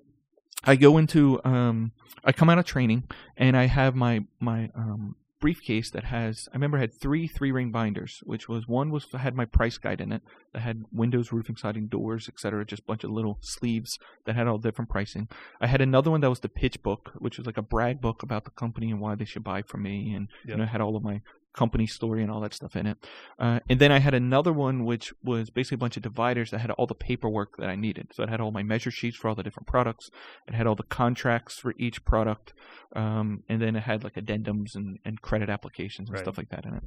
I 0.63 0.75
go 0.75 0.97
into 0.97 1.41
um, 1.43 1.91
I 2.23 2.31
come 2.31 2.49
out 2.49 2.59
of 2.59 2.65
training 2.65 3.03
and 3.37 3.57
I 3.57 3.65
have 3.65 3.95
my 3.95 4.25
my 4.39 4.69
um, 4.75 5.15
briefcase 5.39 5.91
that 5.91 6.05
has 6.05 6.47
I 6.53 6.55
remember 6.55 6.77
I 6.77 6.81
had 6.81 6.93
three 6.93 7.27
three 7.27 7.51
ring 7.51 7.69
binders, 7.71 8.21
which 8.23 8.47
was 8.47 8.65
one 8.67 8.89
was 8.91 9.07
had 9.11 9.35
my 9.35 9.43
price 9.45 9.77
guide 9.77 9.99
in 9.99 10.13
it 10.13 10.21
that 10.53 10.61
had 10.61 10.85
windows, 10.91 11.33
roofing, 11.33 11.57
siding, 11.57 11.87
doors, 11.87 12.29
etc. 12.29 12.65
Just 12.65 12.83
a 12.83 12.85
bunch 12.85 13.03
of 13.03 13.11
little 13.11 13.39
sleeves 13.41 13.99
that 14.25 14.35
had 14.35 14.47
all 14.47 14.57
different 14.57 14.89
pricing. 14.89 15.27
I 15.59 15.67
had 15.67 15.81
another 15.81 16.11
one 16.11 16.21
that 16.21 16.29
was 16.29 16.39
the 16.39 16.49
pitch 16.49 16.81
book, 16.81 17.11
which 17.17 17.37
was 17.37 17.45
like 17.45 17.57
a 17.57 17.61
brag 17.61 17.99
book 17.99 18.23
about 18.23 18.45
the 18.45 18.51
company 18.51 18.89
and 18.89 19.01
why 19.01 19.15
they 19.15 19.25
should 19.25 19.43
buy 19.43 19.63
from 19.63 19.83
me, 19.83 20.13
and 20.13 20.29
Yep. 20.45 20.49
you 20.49 20.55
know 20.57 20.65
had 20.65 20.81
all 20.81 20.95
of 20.95 21.03
my 21.03 21.21
company 21.53 21.85
story 21.87 22.21
and 22.21 22.31
all 22.31 22.41
that 22.41 22.53
stuff 22.53 22.75
in 22.75 22.85
it. 22.87 22.97
Uh, 23.39 23.59
and 23.69 23.79
then 23.79 23.91
I 23.91 23.99
had 23.99 24.13
another 24.13 24.51
one 24.51 24.85
which 24.85 25.13
was 25.23 25.49
basically 25.49 25.75
a 25.75 25.77
bunch 25.79 25.97
of 25.97 26.03
dividers 26.03 26.51
that 26.51 26.59
had 26.59 26.71
all 26.71 26.87
the 26.87 26.95
paperwork 26.95 27.57
that 27.57 27.69
I 27.69 27.75
needed. 27.75 28.07
So 28.13 28.23
it 28.23 28.29
had 28.29 28.41
all 28.41 28.51
my 28.51 28.63
measure 28.63 28.91
sheets 28.91 29.17
for 29.17 29.29
all 29.29 29.35
the 29.35 29.43
different 29.43 29.67
products. 29.67 30.09
It 30.47 30.53
had 30.53 30.67
all 30.67 30.75
the 30.75 30.83
contracts 30.83 31.59
for 31.59 31.73
each 31.77 32.03
product, 32.05 32.53
um, 32.95 33.43
and 33.49 33.61
then 33.61 33.75
it 33.75 33.83
had 33.83 34.03
like 34.03 34.15
addendums 34.15 34.75
and, 34.75 34.99
and 35.05 35.21
credit 35.21 35.49
applications 35.49 36.09
and 36.09 36.13
Right. 36.15 36.23
stuff 36.23 36.37
like 36.37 36.49
that 36.49 36.65
in 36.65 36.73
it. 36.75 36.83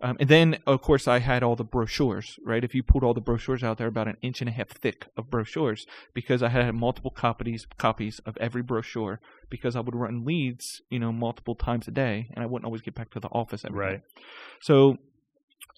Um, 0.00 0.16
and 0.20 0.28
then 0.28 0.58
of 0.66 0.80
course 0.82 1.08
I 1.08 1.18
had 1.18 1.42
all 1.42 1.56
the 1.56 1.64
brochures. 1.64 2.38
Right, 2.44 2.64
if 2.64 2.74
you 2.74 2.82
pulled 2.82 3.04
all 3.04 3.14
the 3.14 3.20
brochures 3.20 3.62
out 3.62 3.78
there, 3.78 3.88
about 3.88 4.08
an 4.08 4.16
inch 4.22 4.40
and 4.40 4.48
a 4.48 4.52
half 4.52 4.68
thick 4.68 5.06
of 5.16 5.30
brochures, 5.30 5.86
because 6.14 6.42
I 6.42 6.48
had 6.48 6.74
multiple 6.74 7.10
copies 7.10 7.66
copies 7.78 8.20
of 8.26 8.36
every 8.38 8.62
brochure 8.62 9.20
because 9.50 9.76
I 9.76 9.80
would 9.80 9.94
run 9.94 10.24
leads, 10.24 10.80
you 10.90 10.98
know, 10.98 11.12
multiple 11.12 11.54
times 11.54 11.88
a 11.88 11.90
day, 11.90 12.28
and 12.32 12.42
I 12.42 12.46
wouldn't 12.46 12.64
always 12.66 12.80
get 12.82 12.94
back 12.94 13.10
to 13.10 13.20
the 13.20 13.28
office 13.28 13.64
every 13.64 13.84
day. 13.84 13.90
Right. 13.92 14.02
So, 14.62 14.96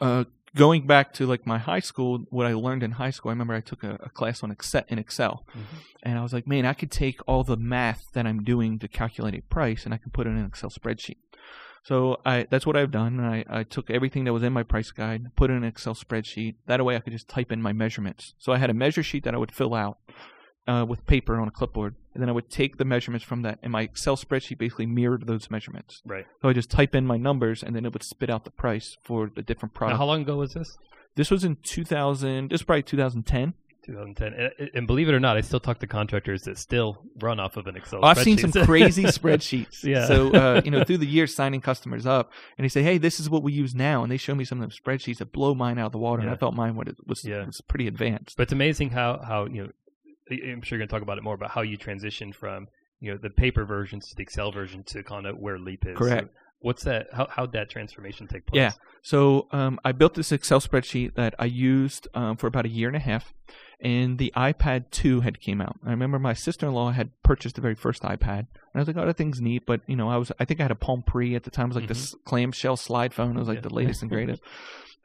uh, 0.01 0.25
going 0.55 0.87
back 0.87 1.15
to 1.15 1.27
like 1.27 1.47
my 1.47 1.59
high 1.59 1.81
school, 1.81 2.25
what 2.31 2.47
I 2.47 2.53
learned 2.53 2.83
in 2.83 2.93
high 2.93 3.11
school, 3.11 3.31
I 3.31 3.33
remember 3.33 3.55
I 3.55 3.61
took 3.61 3.83
a, 3.85 3.95
a 4.03 4.11
class 4.11 4.43
on 4.43 4.51
Excel, 4.51 4.85
in 4.89 4.99
Excel, 4.99 5.45
Mhm. 5.57 5.79
and 6.03 6.19
I 6.19 6.23
was 6.23 6.33
like, 6.33 6.47
man, 6.47 6.67
I 6.67 6.75
could 6.75 6.91
take 6.91 7.21
all 7.27 7.43
the 7.45 7.57
math 7.57 8.05
that 8.13 8.27
I'm 8.27 8.43
doing 8.45 8.79
to 8.81 8.89
calculate 8.89 9.35
a 9.35 9.41
price, 9.43 9.85
and 9.85 9.95
I 9.95 9.97
can 9.97 10.11
put 10.11 10.27
it 10.27 10.31
in 10.31 10.37
an 10.37 10.47
Excel 10.47 10.71
spreadsheet. 10.71 11.17
So 11.85 12.21
I 12.25 12.47
that's 12.49 12.65
what 12.65 12.77
I've 12.77 12.93
done. 12.93 13.19
I, 13.19 13.45
I 13.51 13.63
took 13.65 13.91
everything 13.91 14.23
that 14.25 14.33
was 14.33 14.45
in 14.45 14.53
my 14.53 14.63
price 14.63 14.93
guide, 14.93 15.35
put 15.35 15.51
it 15.51 15.55
in 15.55 15.65
an 15.65 15.69
Excel 15.69 15.95
spreadsheet. 15.97 16.55
That 16.67 16.85
way, 16.85 16.95
I 16.95 17.01
could 17.01 17.13
just 17.13 17.27
type 17.29 17.51
in 17.51 17.61
my 17.61 17.73
measurements. 17.73 18.35
So 18.39 18.53
I 18.53 18.59
had 18.59 18.71
a 18.71 18.75
measure 18.75 19.03
sheet 19.03 19.25
that 19.25 19.35
I 19.35 19.39
would 19.39 19.51
fill 19.53 19.75
out 19.75 19.99
uh, 20.67 20.85
with 20.89 21.05
paper 21.07 21.41
on 21.41 21.49
a 21.49 21.51
clipboard, 21.51 21.95
and 22.15 22.23
then 22.23 22.29
I 22.29 22.33
would 22.33 22.51
take 22.51 22.77
the 22.79 22.85
measurements 22.85 23.25
from 23.25 23.43
that, 23.43 23.59
and 23.63 23.73
my 23.73 23.83
Excel 23.83 24.17
spreadsheet 24.17 24.59
basically 24.59 24.87
mirrored 24.87 25.27
those 25.27 25.51
measurements. 25.51 26.03
Right. 26.05 26.27
So 26.41 26.49
I 26.49 26.53
just 26.53 26.71
type 26.71 26.95
in 26.95 27.07
my 27.07 27.17
numbers, 27.17 27.63
and 27.63 27.75
then 27.75 27.85
it 27.85 27.93
would 27.93 28.03
spit 28.05 28.31
out 28.31 28.45
the 28.45 28.51
price 28.51 28.97
for 29.03 29.31
the 29.35 29.43
different 29.43 29.75
Now, 29.75 29.79
products. 29.79 29.99
how 29.99 30.05
long 30.07 30.23
ago 30.23 30.37
was 30.37 30.55
this? 30.55 30.77
this 31.17 31.31
was 31.31 31.45
in 31.45 31.57
2000. 31.63 32.51
This 32.51 32.61
was 32.61 32.63
probably 32.65 32.83
2010. 32.85 33.55
2010. 33.85 34.33
And, 34.59 34.71
and 34.75 34.87
believe 34.87 35.09
it 35.09 35.13
or 35.13 35.19
not, 35.19 35.37
I 35.37 35.41
still 35.41 35.59
talk 35.59 35.81
to 35.81 35.89
contractors 35.89 36.43
that 36.43 36.57
still 36.57 37.03
run 37.21 37.41
off 37.41 37.57
of 37.57 37.67
an 37.67 37.75
Excel. 37.77 37.99
Oh, 38.03 38.07
I've 38.07 38.19
seen 38.19 38.39
some 38.39 38.53
crazy 38.53 39.03
spreadsheets. 39.19 39.83
Yeah. 39.83 40.07
So 40.07 40.31
uh, 40.31 40.63
you 40.65 40.71
know, 40.71 40.85
through 40.85 40.99
the 40.99 41.07
years, 41.07 41.35
signing 41.35 41.61
customers 41.61 42.07
up, 42.07 42.31
and 42.57 42.65
they 42.65 42.69
say, 42.69 42.85
"Hey, 42.85 42.99
this 42.99 43.19
is 43.19 43.29
what 43.29 43.43
we 43.43 43.53
use 43.53 43.75
now," 43.75 44.05
and 44.05 44.13
they 44.13 44.17
show 44.19 44.37
me 44.37 44.45
some 44.45 44.63
of 44.63 44.71
the 44.71 44.77
spreadsheets 44.77 45.19
that 45.19 45.33
blow 45.33 45.55
mine 45.57 45.81
out 45.81 45.87
of 45.87 45.93
the 45.93 45.99
water, 45.99 46.23
and 46.23 46.31
I 46.31 46.37
thought 46.37 46.55
mine 46.55 46.77
was 46.77 46.95
was, 47.05 47.25
Yeah. 47.25 47.45
was 47.45 47.61
pretty 47.63 47.89
advanced. 47.89 48.37
But 48.37 48.45
it's 48.45 48.53
amazing 48.53 48.91
how 48.91 49.21
how 49.27 49.47
you 49.47 49.65
know. 49.65 49.71
I'm 50.43 50.63
sure 50.63 50.77
you're 50.79 50.87
going 50.87 50.89
to 50.89 50.93
talk 50.95 51.03
about 51.03 51.19
it 51.19 51.25
more 51.25 51.35
about 51.35 51.51
how 51.51 51.63
you 51.63 51.77
transitioned 51.79 52.35
from 52.35 52.67
you 53.01 53.13
know 53.13 53.19
the 53.21 53.31
paper 53.31 53.65
versions 53.65 54.09
to 54.09 54.15
the 54.17 54.23
Excel 54.23 54.53
version 54.53 54.85
to 54.89 55.03
kind 55.03 55.27
of 55.27 55.37
where 55.39 55.59
Leap 55.59 55.85
is. 55.87 55.97
Correct. 55.99 56.29
So 56.29 56.35
what's 56.61 56.85
that? 56.85 57.09
How 57.13 57.27
how'd 57.31 57.53
that 57.53 57.69
transformation 57.71 58.27
take 58.29 58.47
place? 58.47 58.59
Yeah. 58.59 58.71
So 59.03 59.49
um, 59.53 59.81
I 59.85 59.91
built 59.93 60.15
this 60.15 60.31
Excel 60.33 60.61
spreadsheet 60.61 61.15
that 61.17 61.35
I 61.39 61.47
used 61.47 62.07
um, 62.15 62.37
for 62.37 62.47
about 62.47 62.67
a 62.67 62.69
year 62.69 62.87
and 62.87 62.97
a 62.97 63.01
half, 63.01 63.33
and 63.81 64.17
the 64.19 64.33
iPad 64.37 64.85
2 64.93 65.23
had 65.23 65.41
came 65.41 65.61
out. 65.61 65.77
I 65.85 65.91
remember 65.91 66.21
my 66.21 66.35
sister-in-law 66.35 66.93
had 66.93 67.11
purchased 67.25 67.57
the 67.57 67.61
very 67.61 67.75
first 67.75 68.03
iPad, 68.03 68.39
and 68.39 68.49
I 68.77 68.79
was 68.79 68.87
like, 68.87 68.97
"Oh, 68.97 69.05
that 69.07 69.17
thing's 69.17 69.41
neat," 69.41 69.65
but 69.67 69.81
you 69.89 69.97
know, 69.97 70.09
I 70.09 70.17
was 70.19 70.31
I 70.39 70.45
think 70.45 70.61
I 70.61 70.63
had 70.63 70.71
a 70.71 70.77
Palm 70.77 71.03
Pre 71.05 71.35
at 71.35 71.43
the 71.43 71.51
time. 71.51 71.67
It 71.67 71.69
was 71.71 71.77
like 71.79 71.89
this 71.89 72.15
clamshell 72.25 72.77
slide 72.77 73.13
phone. 73.13 73.35
It 73.37 73.41
was 73.41 73.49
like 73.49 73.59
Mm-hmm. 73.59 73.65
Yeah. 73.65 73.69
the 73.69 73.75
latest 73.75 74.03
and 74.03 74.11
greatest. 74.13 74.43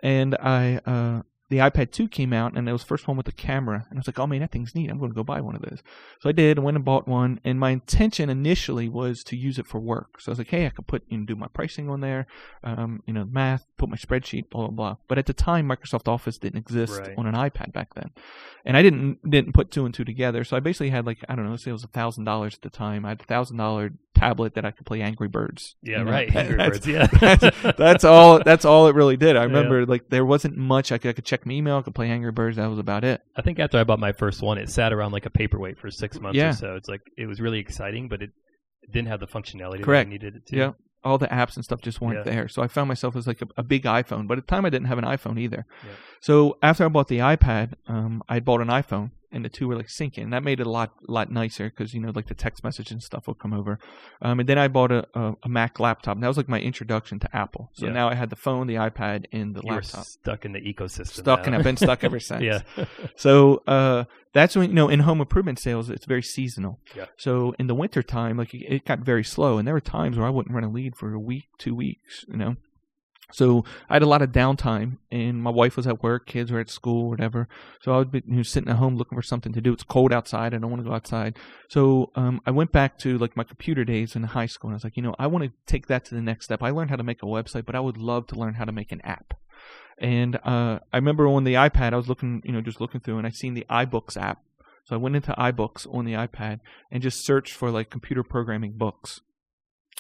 and 0.04 0.36
I 0.36 0.80
uh, 0.86 1.22
the 1.50 1.58
iPad 1.60 1.92
2 1.92 2.10
came 2.10 2.34
out, 2.34 2.58
and 2.58 2.68
it 2.68 2.72
was 2.74 2.82
the 2.82 2.88
first 2.88 3.08
one 3.08 3.16
with 3.16 3.26
the 3.26 3.32
camera, 3.32 3.86
and 3.90 3.98
I 3.98 4.00
was 4.00 4.08
like, 4.08 4.20
"Oh 4.20 4.28
man, 4.28 4.42
that 4.42 4.52
thing's 4.52 4.76
neat. 4.76 4.90
I'm 4.90 4.98
going 5.00 5.12
to 5.12 5.16
go 5.16 5.24
buy 5.24 5.40
one 5.40 5.56
of 5.56 5.62
those." 5.62 5.82
So 6.20 6.28
I 6.30 6.34
did. 6.34 6.58
I 6.58 6.62
went 6.62 6.76
and 6.76 6.84
bought 6.86 7.08
one, 7.08 7.40
and 7.46 7.60
my 7.60 7.70
intention 7.70 8.30
initially 8.30 8.90
was 8.90 9.24
to 9.26 9.38
use 9.38 9.58
it 9.58 9.66
for 9.68 9.80
work. 9.80 10.20
So 10.20 10.30
I 10.30 10.34
was 10.34 10.40
like, 10.40 10.50
"Hey, 10.50 10.66
I 10.66 10.70
could 10.70 10.88
put 10.88 11.04
you 11.08 11.18
know 11.20 11.26
do 11.26 11.36
my 11.36 11.48
pricing 11.48 11.90
on 11.90 12.02
there, 12.02 12.28
um, 12.64 13.02
you 13.06 13.14
know, 13.14 13.26
math, 13.26 13.66
put 13.78 13.88
my 13.90 13.96
spreadsheet, 13.96 14.50
blah 14.50 14.68
blah 14.68 14.76
blah." 14.76 14.96
But 15.08 15.18
at 15.18 15.26
the 15.26 15.34
time, 15.34 15.68
Microsoft 15.70 16.08
Office 16.08 16.38
didn't 16.38 16.60
exist 16.60 17.00
Right. 17.00 17.14
on 17.18 17.26
an 17.28 17.36
iPad 17.36 17.72
back 17.72 17.94
then, 17.96 18.12
and 18.66 18.76
I 18.76 18.82
didn't 18.82 19.30
didn't 19.30 19.54
put 19.54 19.72
two 19.72 19.86
and 19.86 19.94
two 19.94 20.04
together. 20.04 20.44
So 20.44 20.58
I 20.58 20.60
basically 20.60 20.90
had 20.90 21.06
like 21.06 21.20
I 21.30 21.36
don't 21.36 21.46
know, 21.46 21.52
let's 21.52 21.64
say 21.64 21.70
it 21.70 21.74
was 21.74 21.84
a 21.86 21.88
thousand 21.88 22.26
dollars 22.26 22.56
at 22.56 22.62
the 22.62 22.70
time. 22.70 23.06
I 23.06 23.10
had 23.10 23.22
a 23.22 23.26
thousand 23.26 23.58
dollar 23.58 23.92
tablet 24.16 24.56
that 24.56 24.66
I 24.66 24.72
could 24.72 24.86
play 24.88 25.02
Angry 25.02 25.28
Birds. 25.28 25.76
Yeah. 25.84 26.00
you 26.00 26.04
know? 26.06 26.12
Right. 26.12 26.36
Angry 26.36 26.58
That's- 26.58 26.80
Birds. 26.80 26.88
Yeah. 26.88 27.06
that's, 27.22 27.78
that's 27.78 28.04
all. 28.04 28.42
That's 28.44 28.66
all 28.66 28.88
it 28.88 28.96
really 28.96 29.16
did. 29.16 29.36
I 29.36 29.42
Yeah. 29.42 29.46
remember 29.46 29.86
like 29.86 30.10
there 30.10 30.26
wasn't 30.26 30.58
much. 30.58 30.92
I 30.92 30.98
could, 30.98 31.10
I 31.10 31.14
could 31.14 31.26
check 31.26 31.37
my 31.46 31.54
email. 31.54 31.78
I 31.78 31.82
could 31.82 31.96
play 31.96 32.10
Angry 32.10 32.32
Birds. 32.32 32.58
That 32.58 32.68
was 32.70 32.80
about 32.80 33.04
it. 33.04 33.22
I 33.36 33.42
think 33.42 33.60
after 33.60 33.78
I 33.78 33.84
bought 33.84 34.00
my 34.00 34.12
first 34.12 34.42
one, 34.42 34.58
it 34.58 34.70
sat 34.70 34.92
around 34.94 35.12
like 35.12 35.26
a 35.26 35.30
paperweight 35.30 35.78
for 35.80 35.90
six 35.92 36.20
months 36.20 36.38
Yeah. 36.38 36.50
or 36.50 36.54
so. 36.54 36.76
It's 36.76 36.90
like 36.90 37.02
it 37.18 37.26
was 37.28 37.40
really 37.40 37.60
exciting, 37.60 38.08
but 38.10 38.22
it 38.22 38.32
didn't 38.92 39.08
have 39.10 39.20
the 39.20 39.28
functionality 39.28 39.84
Correct. 39.84 40.08
that 40.10 40.10
I 40.10 40.12
needed 40.12 40.36
it 40.38 40.46
to. 40.48 40.56
Yeah. 40.58 40.72
All 41.04 41.18
the 41.18 41.28
apps 41.28 41.56
and 41.56 41.64
stuff 41.64 41.82
just 41.82 42.02
weren't 42.02 42.18
Yeah. 42.26 42.32
there. 42.34 42.48
So 42.48 42.62
I 42.62 42.68
found 42.68 42.88
myself 42.88 43.16
as 43.16 43.28
like 43.28 43.42
a, 43.42 43.48
a 43.58 43.64
big 43.64 43.84
iPhone. 43.84 44.28
But 44.28 44.38
at 44.38 44.48
the 44.48 44.52
time, 44.56 44.66
I 44.66 44.70
didn't 44.70 44.88
have 44.88 44.98
an 44.98 45.06
iPhone 45.06 45.40
either. 45.40 45.66
Yeah. 45.86 45.90
So 46.22 46.58
after 46.64 46.86
I 46.86 46.88
bought 46.90 47.08
the 47.08 47.20
iPad, 47.20 47.74
um, 47.88 48.24
I 48.28 48.40
bought 48.40 48.62
an 48.62 48.68
iPhone, 48.70 49.12
and 49.32 49.44
the 49.44 49.50
two 49.50 49.68
were 49.68 49.76
like 49.76 49.88
syncing. 49.88 50.32
That 50.32 50.44
made 50.44 50.60
it 50.60 50.68
a 50.68 50.70
lot 50.70 50.92
lot 51.08 51.32
nicer 51.32 51.70
because 51.70 51.94
you 51.94 52.00
know 52.00 52.12
like 52.16 52.28
the 52.28 52.34
text 52.36 52.64
message 52.64 52.92
and 52.92 53.02
stuff 53.04 53.28
will 53.28 53.34
come 53.36 53.54
over. 53.54 53.80
Um, 54.22 54.40
and 54.40 54.48
then 54.50 54.58
I 54.58 54.68
bought 54.68 54.92
a, 54.92 55.06
a, 55.14 55.34
a 55.44 55.50
Mac 55.50 55.80
laptop. 55.80 56.16
And 56.16 56.24
that 56.24 56.28
was 56.28 56.38
like 56.38 56.48
my 56.50 56.60
introduction 56.60 57.20
to 57.20 57.36
Apple. 57.36 57.70
So 57.74 57.86
Yeah. 57.88 57.94
now 57.94 58.10
I 58.10 58.16
had 58.16 58.30
the 58.30 58.36
phone, 58.36 58.68
the 58.68 58.76
iPad, 58.76 59.26
and 59.32 59.56
the 59.56 59.62
You 59.64 59.72
laptop. 59.74 60.06
stuck 60.06 60.46
in 60.46 60.54
the 60.54 60.60
ecosystem. 60.62 61.08
Stuck, 61.08 61.40
now. 61.42 61.46
and 61.48 61.56
I've 61.56 61.64
been 61.64 61.78
stuck 61.78 62.04
ever 62.04 62.20
since. 62.30 62.42
yeah. 62.44 62.62
So 63.16 63.64
uh, 63.68 64.06
that's 64.34 64.56
when 64.56 64.70
you 64.70 64.76
know 64.76 64.90
in 64.90 65.02
home 65.02 65.20
improvement 65.22 65.60
sales 65.60 65.90
it's 65.90 66.06
very 66.06 66.24
seasonal. 66.24 66.80
Yeah. 66.96 67.06
So 67.18 67.54
in 67.60 67.68
the 67.68 67.76
winter 67.76 68.04
time, 68.04 68.38
like 68.38 68.54
it 68.54 68.66
it 68.68 68.86
got 68.86 69.00
very 69.00 69.24
slow, 69.24 69.58
and 69.58 69.68
there 69.68 69.74
were 69.74 69.82
times 69.82 70.18
where 70.18 70.28
I 70.28 70.30
wouldn't 70.30 70.54
run 70.56 70.64
a 70.64 70.70
lead 70.70 70.96
for 70.96 71.14
a 71.14 71.20
week, 71.20 71.46
two 71.58 71.76
weeks. 71.76 72.26
You 72.28 72.38
know. 72.38 72.56
So 73.34 73.66
I 73.90 73.96
had 73.96 74.04
a 74.04 74.08
lot 74.08 74.22
of 74.22 74.32
downtime, 74.32 75.00
and 75.12 75.44
my 75.44 75.50
wife 75.50 75.76
was 75.76 75.86
at 75.86 76.02
work, 76.02 76.28
kids 76.28 76.50
were 76.50 76.62
at 76.62 76.70
school, 76.70 77.10
whatever. 77.10 77.50
So 77.82 77.94
I 77.94 77.98
would 77.98 78.12
be 78.12 78.24
you 78.26 78.38
know, 78.38 78.44
sitting 78.44 78.70
at 78.70 78.78
home 78.78 78.96
looking 78.96 79.18
for 79.18 79.22
something 79.22 79.52
to 79.52 79.60
do. 79.60 79.74
It's 79.74 79.84
cold 79.84 80.14
outside. 80.14 80.54
I 80.54 80.58
don't 80.58 80.72
want 80.72 80.82
to 80.82 80.90
go 80.90 80.96
outside. 80.96 81.38
So 81.70 82.12
um, 82.16 82.40
I 82.46 82.52
went 82.52 82.72
back 82.72 82.98
to 83.00 83.18
like 83.18 83.36
my 83.36 83.44
computer 83.44 83.84
days 83.84 84.16
in 84.16 84.24
high 84.24 84.46
school, 84.46 84.70
and 84.70 84.76
I 84.76 84.78
was 84.78 84.84
like, 84.86 84.96
you 84.96 85.04
know, 85.04 85.16
I 85.20 85.28
want 85.28 85.44
to 85.44 85.52
take 85.66 85.88
that 85.88 86.06
to 86.06 86.16
the 86.16 86.22
next 86.22 86.46
step. 86.46 86.64
I 86.64 86.70
learned 86.70 86.90
how 86.90 86.96
to 86.96 87.04
make 87.04 87.22
a 87.22 87.26
website, 87.26 87.66
but 87.66 87.76
I 87.76 87.82
would 87.82 87.98
love 87.98 88.28
to 88.28 88.36
learn 88.36 88.54
how 88.54 88.66
to 88.66 88.72
make 88.72 88.94
an 88.94 89.02
app. 89.02 89.34
And 90.00 90.38
uh, 90.38 90.80
I 90.94 90.98
remember 90.98 91.28
on 91.28 91.44
the 91.44 91.56
iPad, 91.56 91.94
I 91.94 91.98
was 91.98 92.08
looking, 92.08 92.42
you 92.46 92.54
know, 92.54 92.62
just 92.62 92.80
looking 92.80 93.02
through, 93.02 93.18
and 93.18 93.28
I 93.28 93.32
seen 93.32 93.56
the 93.56 93.66
iBooks 93.70 94.16
app. 94.16 94.42
So 94.86 94.96
I 94.96 95.00
went 95.00 95.18
into 95.18 95.34
iBooks 95.34 95.86
on 95.94 96.06
the 96.06 96.14
iPad 96.14 96.62
and 96.90 97.04
just 97.04 97.26
searched 97.26 97.54
for 97.54 97.72
like 97.72 97.90
computer 97.90 98.24
programming 98.24 98.78
books. 98.78 99.20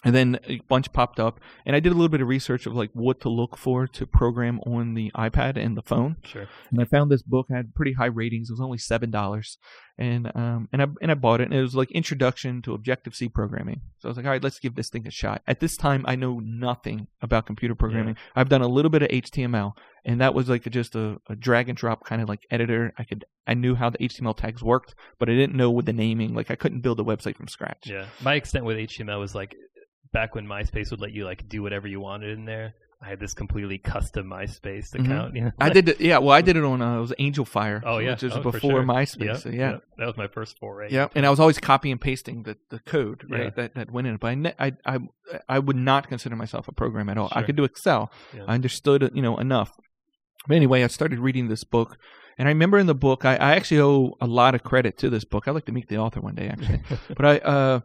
And 0.03 0.13
then 0.13 0.39
a 0.47 0.60
bunch 0.67 0.93
popped 0.93 1.19
up, 1.19 1.39
and 1.65 1.75
I 1.75 1.79
did 1.79 1.91
a 1.91 1.95
little 1.95 2.07
bit 2.07 2.21
of 2.21 2.27
research 2.27 2.67
of 2.67 2.75
like 2.75 2.91
what 2.93 3.19
to 3.21 3.29
look 3.29 3.57
for 3.57 3.88
to 3.88 4.05
program 4.05 4.60
on 4.60 4.93
the 4.93 5.12
iPad 5.17 5.57
and 5.57 5.75
the 5.75 5.81
phone. 5.81 6.17
Sure. 6.23 6.45
And 6.69 6.79
I 6.79 6.86
found 6.86 7.10
this 7.10 7.23
book 7.23 7.47
had 7.49 7.73
pretty 7.73 7.93
high 7.93 8.05
ratings. 8.05 8.49
It 8.49 8.53
was 8.53 8.62
only 8.62 8.77
seven 8.77 9.10
dollars, 9.10 9.57
and 9.97 10.31
um 10.36 10.69
and 10.71 10.83
I 10.83 10.88
and 11.01 11.10
I 11.10 11.15
bought 11.15 11.41
it. 11.41 11.45
And 11.45 11.55
it 11.55 11.62
was 11.63 11.75
like 11.75 11.89
Introduction 11.91 12.62
to 12.62 12.75
Objective 12.75 13.15
C 13.15 13.27
Programming. 13.27 13.81
So 13.97 14.07
I 14.07 14.10
was 14.12 14.17
like, 14.17 14.27
all 14.27 14.31
right, 14.31 14.43
let's 14.43 14.60
give 14.60 14.75
this 14.75 14.89
thing 14.89 15.07
a 15.07 15.12
shot. 15.12 15.41
At 15.47 15.62
this 15.62 15.75
time, 15.75 16.05
I 16.07 16.15
know 16.15 16.39
nothing 16.43 17.07
about 17.23 17.47
computer 17.47 17.73
programming. 17.73 18.17
I've 18.36 18.49
done 18.49 18.62
a 18.62 18.67
little 18.67 18.91
bit 18.91 19.01
of 19.01 19.10
HTML, 19.10 19.73
and 20.05 20.21
that 20.21 20.36
was 20.36 20.47
like 20.47 20.63
just 20.69 20.95
a, 20.95 21.17
a 21.27 21.36
drag 21.36 21.69
and 21.69 21.77
drop 21.77 22.05
kind 22.05 22.21
of 22.21 22.29
like 22.29 22.41
editor. 22.51 22.93
I 22.99 23.03
could 23.03 23.25
I 23.47 23.55
knew 23.55 23.73
how 23.73 23.89
the 23.89 23.97
HTML 23.97 24.38
tags 24.38 24.62
worked, 24.62 24.93
but 25.17 25.27
I 25.27 25.33
didn't 25.33 25.55
know 25.55 25.71
with 25.71 25.88
the 25.88 25.93
naming. 25.93 26.36
Like 26.36 26.51
I 26.51 26.55
couldn't 26.55 26.81
build 26.81 26.99
a 26.99 27.03
website 27.03 27.36
from 27.36 27.47
scratch. 27.47 27.88
Yeah. 27.88 28.05
My 28.21 28.36
extent 28.36 28.63
with 28.63 28.77
HTML 28.77 29.19
was 29.19 29.33
like 29.33 29.55
back 30.13 30.35
when 30.35 30.45
MySpace 30.47 30.91
would 30.91 31.01
let 31.01 31.11
you 31.11 31.25
like 31.25 31.47
do 31.49 31.61
whatever 31.61 31.87
you 31.87 31.99
wanted 31.99 32.37
in 32.37 32.45
there. 32.45 32.73
I 32.99 33.09
had 33.09 33.19
this 33.19 33.35
completely 33.35 33.77
custom 33.77 34.25
MySpace 34.27 34.95
Mhm. 34.95 35.05
account. 35.05 35.35
You 35.35 35.41
know? 35.45 35.51
I 35.59 35.69
did 35.69 35.87
it. 35.87 36.01
Yeah, 36.01 36.17
well, 36.17 36.31
I 36.31 36.41
did 36.41 36.55
it 36.57 36.63
on 36.63 36.81
uh, 36.81 36.97
it 36.97 37.01
was 37.01 37.13
Angelfire. 37.19 37.81
Oh 37.85 37.99
yeah, 37.99 38.11
which 38.11 38.23
was 38.23 38.33
Oh, 38.33 38.41
before 38.41 38.59
sure. 38.71 38.83
MySpace. 38.83 39.25
Yeah, 39.25 39.33
So 39.35 39.49
yeah. 39.49 39.77
that 39.99 40.05
was 40.07 40.17
my 40.17 40.27
first 40.27 40.57
foray. 40.57 40.89
Yeah, 40.91 41.07
and 41.13 41.23
I 41.23 41.29
was 41.29 41.39
always 41.39 41.59
copy 41.59 41.91
and 41.91 42.01
pasting 42.01 42.41
the, 42.43 42.57
the 42.69 42.79
code 42.79 43.23
right 43.29 43.43
Yeah. 43.43 43.49
that 43.55 43.75
that 43.75 43.91
went 43.91 44.07
in. 44.07 44.17
But 44.17 44.27
I, 44.29 44.35
ne- 44.35 44.55
I 44.57 44.71
I 44.85 44.97
I 45.47 45.59
would 45.59 45.75
not 45.75 46.07
consider 46.09 46.35
myself 46.35 46.67
a 46.67 46.71
programmer 46.71 47.11
at 47.11 47.17
all. 47.19 47.29
I 47.33 47.43
could 47.43 47.55
do 47.55 47.63
Excel. 47.65 48.11
Yeah. 48.35 48.45
I 48.47 48.55
understood 48.55 49.11
you 49.13 49.21
know 49.21 49.37
enough. 49.37 49.71
But 50.47 50.55
anyway, 50.55 50.83
I 50.83 50.87
started 50.87 51.19
reading 51.19 51.49
this 51.49 51.63
book, 51.63 51.97
and 52.39 52.47
I 52.47 52.51
remember 52.51 52.79
in 52.79 52.87
the 52.87 52.95
book, 52.95 53.25
I, 53.25 53.35
I 53.35 53.55
actually 53.57 53.81
owe 53.81 54.15
a 54.21 54.25
lot 54.27 54.55
of 54.55 54.63
credit 54.63 54.97
to 54.99 55.09
this 55.11 55.23
book. 55.25 55.47
I'd 55.47 55.51
like 55.51 55.65
to 55.65 55.71
meet 55.71 55.87
the 55.89 55.97
author 55.97 56.21
one 56.21 56.33
day, 56.35 56.47
actually. 56.47 56.79
but 57.15 57.25
I 57.25 57.37
uh 57.39 57.79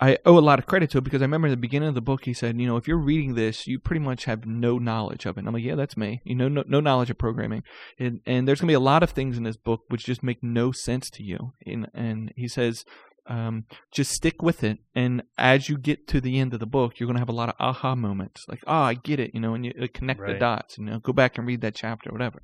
I 0.00 0.18
owe 0.24 0.38
a 0.38 0.40
lot 0.40 0.58
of 0.60 0.66
credit 0.66 0.90
to 0.90 0.98
it 0.98 1.04
because 1.04 1.22
I 1.22 1.24
remember 1.24 1.48
in 1.48 1.52
the 1.52 1.56
beginning 1.56 1.88
of 1.88 1.94
the 1.96 2.00
book 2.00 2.24
he 2.24 2.32
said, 2.32 2.60
you 2.60 2.66
know, 2.68 2.76
if 2.76 2.86
you're 2.86 2.96
reading 2.98 3.34
this, 3.34 3.66
you 3.66 3.78
pretty 3.80 4.00
much 4.00 4.26
have 4.26 4.46
no 4.46 4.78
knowledge 4.78 5.26
of 5.26 5.36
it. 5.36 5.40
And 5.40 5.48
I'm 5.48 5.54
like, 5.54 5.64
yeah, 5.64 5.74
that's 5.74 5.96
me. 5.96 6.20
You 6.24 6.36
know, 6.36 6.48
no, 6.48 6.62
no 6.68 6.80
knowledge 6.80 7.10
of 7.10 7.18
programming, 7.18 7.62
and 7.98 8.20
and 8.24 8.46
there's 8.46 8.60
gonna 8.60 8.70
be 8.70 8.74
a 8.74 8.80
lot 8.80 9.02
of 9.02 9.10
things 9.10 9.36
in 9.36 9.42
this 9.42 9.56
book 9.56 9.80
which 9.88 10.04
just 10.06 10.22
make 10.22 10.42
no 10.42 10.70
sense 10.72 11.10
to 11.10 11.22
you. 11.22 11.52
And 11.66 11.88
and 11.94 12.32
he 12.36 12.48
says. 12.48 12.84
um, 13.30 13.64
just 13.92 14.12
stick 14.12 14.40
with 14.40 14.64
it. 14.64 14.78
And 14.94 15.22
as 15.36 15.68
you 15.68 15.76
get 15.76 16.08
to 16.08 16.18
the 16.18 16.38
end 16.38 16.54
of 16.54 16.60
the 16.60 16.66
book, 16.66 16.98
you're 16.98 17.06
going 17.06 17.16
to 17.16 17.20
have 17.20 17.28
a 17.28 17.32
lot 17.32 17.50
of 17.50 17.56
aha 17.60 17.94
moments, 17.94 18.46
like, 18.48 18.62
oh, 18.66 18.72
I 18.72 18.94
get 18.94 19.20
it, 19.20 19.32
you 19.34 19.40
know, 19.40 19.52
and 19.52 19.66
you 19.66 19.72
uh, 19.82 19.86
connect 19.92 20.20
the 20.32 20.38
dots, 20.38 20.78
you 20.78 20.84
know, 20.86 20.98
go 20.98 21.12
back 21.12 21.36
and 21.36 21.46
read 21.46 21.60
that 21.60 21.74
chapter, 21.74 22.10
whatever. 22.10 22.40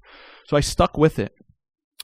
So 0.46 0.58
I 0.58 0.60
stuck 0.60 0.98
with 0.98 1.18
it. 1.18 1.32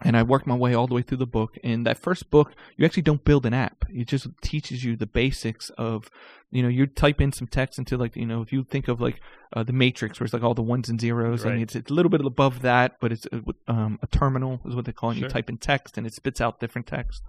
And 0.02 0.16
I 0.16 0.22
worked 0.22 0.46
my 0.46 0.54
way 0.54 0.72
all 0.74 0.86
the 0.86 0.94
way 0.94 1.02
through 1.02 1.18
the 1.18 1.26
book. 1.26 1.58
And 1.62 1.86
that 1.86 1.98
first 1.98 2.30
book, 2.30 2.52
you 2.76 2.86
actually 2.86 3.02
don't 3.02 3.22
build 3.24 3.44
an 3.44 3.52
app. 3.54 3.84
It 3.90 4.06
just 4.06 4.28
teaches 4.40 4.82
you 4.82 4.96
the 4.96 5.06
basics 5.06 5.68
of, 5.76 6.10
you 6.50 6.62
know, 6.62 6.68
you 6.68 6.86
type 6.86 7.20
in 7.20 7.32
some 7.32 7.46
text 7.46 7.78
into 7.78 7.96
like, 7.98 8.16
you 8.16 8.24
know, 8.26 8.40
if 8.40 8.50
you 8.52 8.64
think 8.64 8.88
of 8.88 9.00
like 9.00 9.20
uh, 9.52 9.62
the 9.62 9.72
Matrix, 9.74 10.18
where 10.18 10.24
it's 10.24 10.32
like 10.32 10.42
all 10.42 10.54
the 10.54 10.62
ones 10.62 10.88
and 10.88 10.98
zeros, 11.00 11.44
Right. 11.44 11.52
and 11.52 11.62
it's, 11.62 11.76
it's 11.76 11.90
a 11.90 11.94
little 11.94 12.08
bit 12.10 12.24
above 12.24 12.62
that, 12.62 12.96
but 13.00 13.12
it's 13.12 13.26
uh, 13.32 13.40
um, 13.68 13.98
a 14.02 14.06
terminal 14.06 14.60
is 14.66 14.74
what 14.74 14.86
they 14.86 14.92
call 14.92 15.10
it. 15.10 15.16
Sure. 15.16 15.24
You 15.24 15.28
type 15.30 15.50
in 15.50 15.58
text 15.58 15.98
and 15.98 16.06
it 16.06 16.14
spits 16.14 16.40
out 16.40 16.60
different 16.60 16.86
text. 16.86 17.22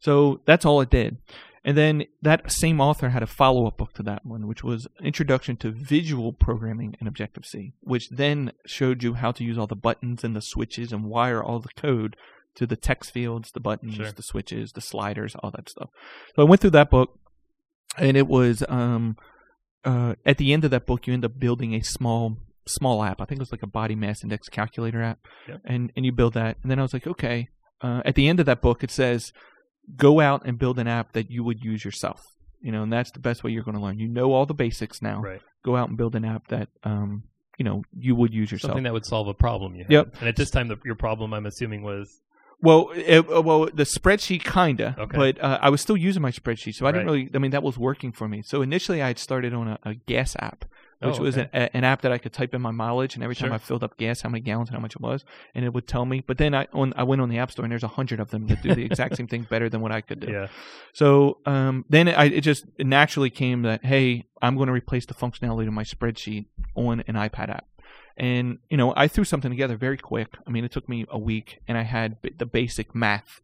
So 0.00 0.40
that's 0.44 0.64
all 0.66 0.80
it 0.82 0.90
did. 0.90 1.16
And 1.62 1.76
then 1.76 2.04
that 2.22 2.50
same 2.50 2.80
author 2.80 3.10
had 3.10 3.22
a 3.22 3.26
follow 3.26 3.66
up 3.66 3.76
book 3.76 3.92
to 3.94 4.02
that 4.04 4.24
one, 4.24 4.46
which 4.46 4.64
was 4.64 4.86
Introduction 5.02 5.56
to 5.58 5.70
Visual 5.70 6.32
Programming 6.32 6.96
in 7.00 7.06
Objective 7.06 7.44
C, 7.44 7.74
which 7.80 8.08
then 8.10 8.52
showed 8.66 9.02
you 9.02 9.14
how 9.14 9.30
to 9.32 9.44
use 9.44 9.58
all 9.58 9.66
the 9.66 9.76
buttons 9.76 10.24
and 10.24 10.34
the 10.34 10.40
switches 10.40 10.90
and 10.90 11.04
wire 11.04 11.42
all 11.42 11.60
the 11.60 11.68
code 11.76 12.16
to 12.54 12.66
the 12.66 12.76
text 12.76 13.12
fields, 13.12 13.50
the 13.52 13.60
buttons, 13.60 13.94
Sure. 13.94 14.10
the 14.10 14.22
switches, 14.22 14.72
the 14.72 14.80
sliders, 14.80 15.36
all 15.36 15.50
that 15.50 15.68
stuff. 15.68 15.90
So 16.34 16.42
I 16.42 16.44
went 16.46 16.62
through 16.62 16.70
that 16.70 16.90
book, 16.90 17.18
and 17.98 18.16
it 18.16 18.26
was 18.26 18.64
um, 18.68 19.16
uh, 19.84 20.14
at 20.24 20.38
the 20.38 20.52
end 20.54 20.64
of 20.64 20.70
that 20.70 20.86
book, 20.86 21.06
you 21.06 21.12
end 21.12 21.24
up 21.26 21.38
building 21.38 21.74
a 21.74 21.82
small 21.82 22.38
small 22.66 23.02
app. 23.02 23.20
I 23.20 23.24
think 23.24 23.38
it 23.38 23.42
was 23.42 23.52
like 23.52 23.62
a 23.62 23.66
body 23.66 23.94
mass 23.96 24.22
index 24.22 24.48
calculator 24.48 25.02
app, 25.02 25.18
Yep. 25.48 25.60
and 25.64 25.92
and 25.94 26.06
you 26.06 26.12
build 26.12 26.34
that. 26.34 26.56
And 26.62 26.70
then 26.70 26.78
I 26.78 26.82
was 26.82 26.92
like, 26.94 27.06
okay. 27.06 27.48
Uh, 27.82 28.02
at 28.04 28.14
the 28.14 28.28
end 28.28 28.40
of 28.40 28.46
that 28.46 28.60
book, 28.60 28.84
it 28.84 28.90
says, 28.90 29.32
go 29.96 30.20
out 30.20 30.42
and 30.44 30.58
build 30.58 30.78
an 30.78 30.86
app 30.86 31.12
that 31.12 31.30
you 31.30 31.44
would 31.44 31.62
use 31.62 31.84
yourself. 31.84 32.20
You 32.60 32.72
know, 32.72 32.82
and 32.82 32.92
that's 32.92 33.10
the 33.12 33.20
best 33.20 33.42
way 33.42 33.52
you're 33.52 33.62
going 33.62 33.76
to 33.76 33.82
learn. 33.82 33.98
You 33.98 34.08
know 34.08 34.32
all 34.32 34.44
the 34.44 34.54
basics 34.54 35.00
now. 35.00 35.20
Right. 35.22 35.40
Go 35.64 35.76
out 35.76 35.88
and 35.88 35.96
build 35.96 36.14
an 36.14 36.24
app 36.24 36.48
that 36.48 36.68
um, 36.84 37.22
you 37.58 37.64
know 37.64 37.82
you 37.98 38.14
would 38.14 38.34
use 38.34 38.52
yourself. 38.52 38.70
Something 38.72 38.84
that 38.84 38.92
would 38.92 39.06
solve 39.06 39.28
a 39.28 39.34
problem 39.34 39.74
you 39.74 39.84
had. 39.84 39.92
Yep. 39.92 40.16
And 40.20 40.28
at 40.28 40.36
this 40.36 40.50
time, 40.50 40.68
the, 40.68 40.76
your 40.84 40.94
problem, 40.94 41.32
I'm 41.32 41.46
assuming, 41.46 41.82
was 41.82 42.20
Well, 42.60 42.90
it, 42.94 43.20
uh, 43.30 43.40
well, 43.40 43.64
the 43.72 43.84
spreadsheet 43.84 44.44
kinda, 44.44 44.94
Okay. 44.98 45.16
but 45.16 45.42
uh, 45.42 45.58
I 45.62 45.70
was 45.70 45.80
still 45.80 45.96
using 45.96 46.20
my 46.20 46.30
spreadsheet, 46.30 46.74
so 46.74 46.86
I 46.86 46.92
didn't 46.92 47.06
really. 47.06 47.30
I 47.34 47.38
mean, 47.38 47.52
that 47.52 47.62
was 47.62 47.78
working 47.78 48.12
for 48.12 48.28
me. 48.28 48.42
So 48.44 48.60
initially, 48.60 49.00
I 49.02 49.08
had 49.08 49.18
started 49.18 49.54
on 49.54 49.68
a, 49.68 49.78
a 49.84 49.94
gas 49.94 50.36
app, 50.38 50.66
which 51.02 51.18
Oh, 51.18 51.22
was 51.22 51.36
an, 51.36 51.48
a, 51.54 51.74
an 51.76 51.84
app 51.84 52.02
that 52.02 52.12
I 52.12 52.18
could 52.18 52.32
type 52.32 52.54
in 52.54 52.60
my 52.60 52.70
mileage, 52.70 53.14
and 53.14 53.22
every 53.24 53.34
time 53.34 53.48
Sure. 53.48 53.54
I 53.54 53.58
filled 53.58 53.82
up 53.82 53.96
gas, 53.96 54.20
how 54.20 54.28
many 54.28 54.40
gallons 54.42 54.68
and 54.68 54.76
how 54.76 54.82
much 54.82 54.94
it 54.96 55.00
was, 55.00 55.24
and 55.54 55.64
it 55.64 55.72
would 55.72 55.86
tell 55.86 56.04
me. 56.04 56.20
But 56.26 56.38
then 56.38 56.54
I 56.54 56.66
on 56.72 56.92
I 56.96 57.02
went 57.04 57.20
on 57.22 57.28
the 57.28 57.38
app 57.38 57.50
store, 57.50 57.64
and 57.64 57.72
there's 57.72 57.82
a 57.82 57.88
hundred 57.88 58.20
of 58.20 58.30
them 58.30 58.46
that 58.48 58.62
do 58.62 58.74
the 58.74 58.84
exact 58.84 59.16
same 59.16 59.26
thing 59.26 59.46
better 59.48 59.68
than 59.68 59.80
what 59.80 59.92
I 59.92 60.00
could 60.02 60.20
do. 60.20 60.30
yeah. 60.30 60.48
So 60.92 61.38
um, 61.46 61.84
then 61.88 62.08
I, 62.08 62.24
it 62.26 62.42
just 62.42 62.66
naturally 62.78 63.30
came 63.30 63.62
that 63.62 63.84
hey, 63.84 64.26
I'm 64.42 64.56
going 64.56 64.66
to 64.68 64.72
replace 64.72 65.06
the 65.06 65.14
functionality 65.14 65.66
of 65.66 65.72
my 65.72 65.84
spreadsheet 65.84 66.46
on 66.74 67.02
an 67.06 67.14
iPad 67.14 67.50
app. 67.50 67.66
And 68.16 68.58
you 68.68 68.76
know, 68.76 68.92
I 68.96 69.08
threw 69.08 69.24
something 69.24 69.50
together 69.50 69.76
very 69.76 69.96
quick. 69.96 70.28
I 70.46 70.50
mean, 70.50 70.64
it 70.64 70.72
took 70.72 70.88
me 70.88 71.06
a 71.08 71.18
week, 71.18 71.60
and 71.66 71.78
I 71.78 71.82
had 71.82 72.20
b- 72.20 72.32
the 72.36 72.46
basic 72.46 72.94
math, 72.94 73.40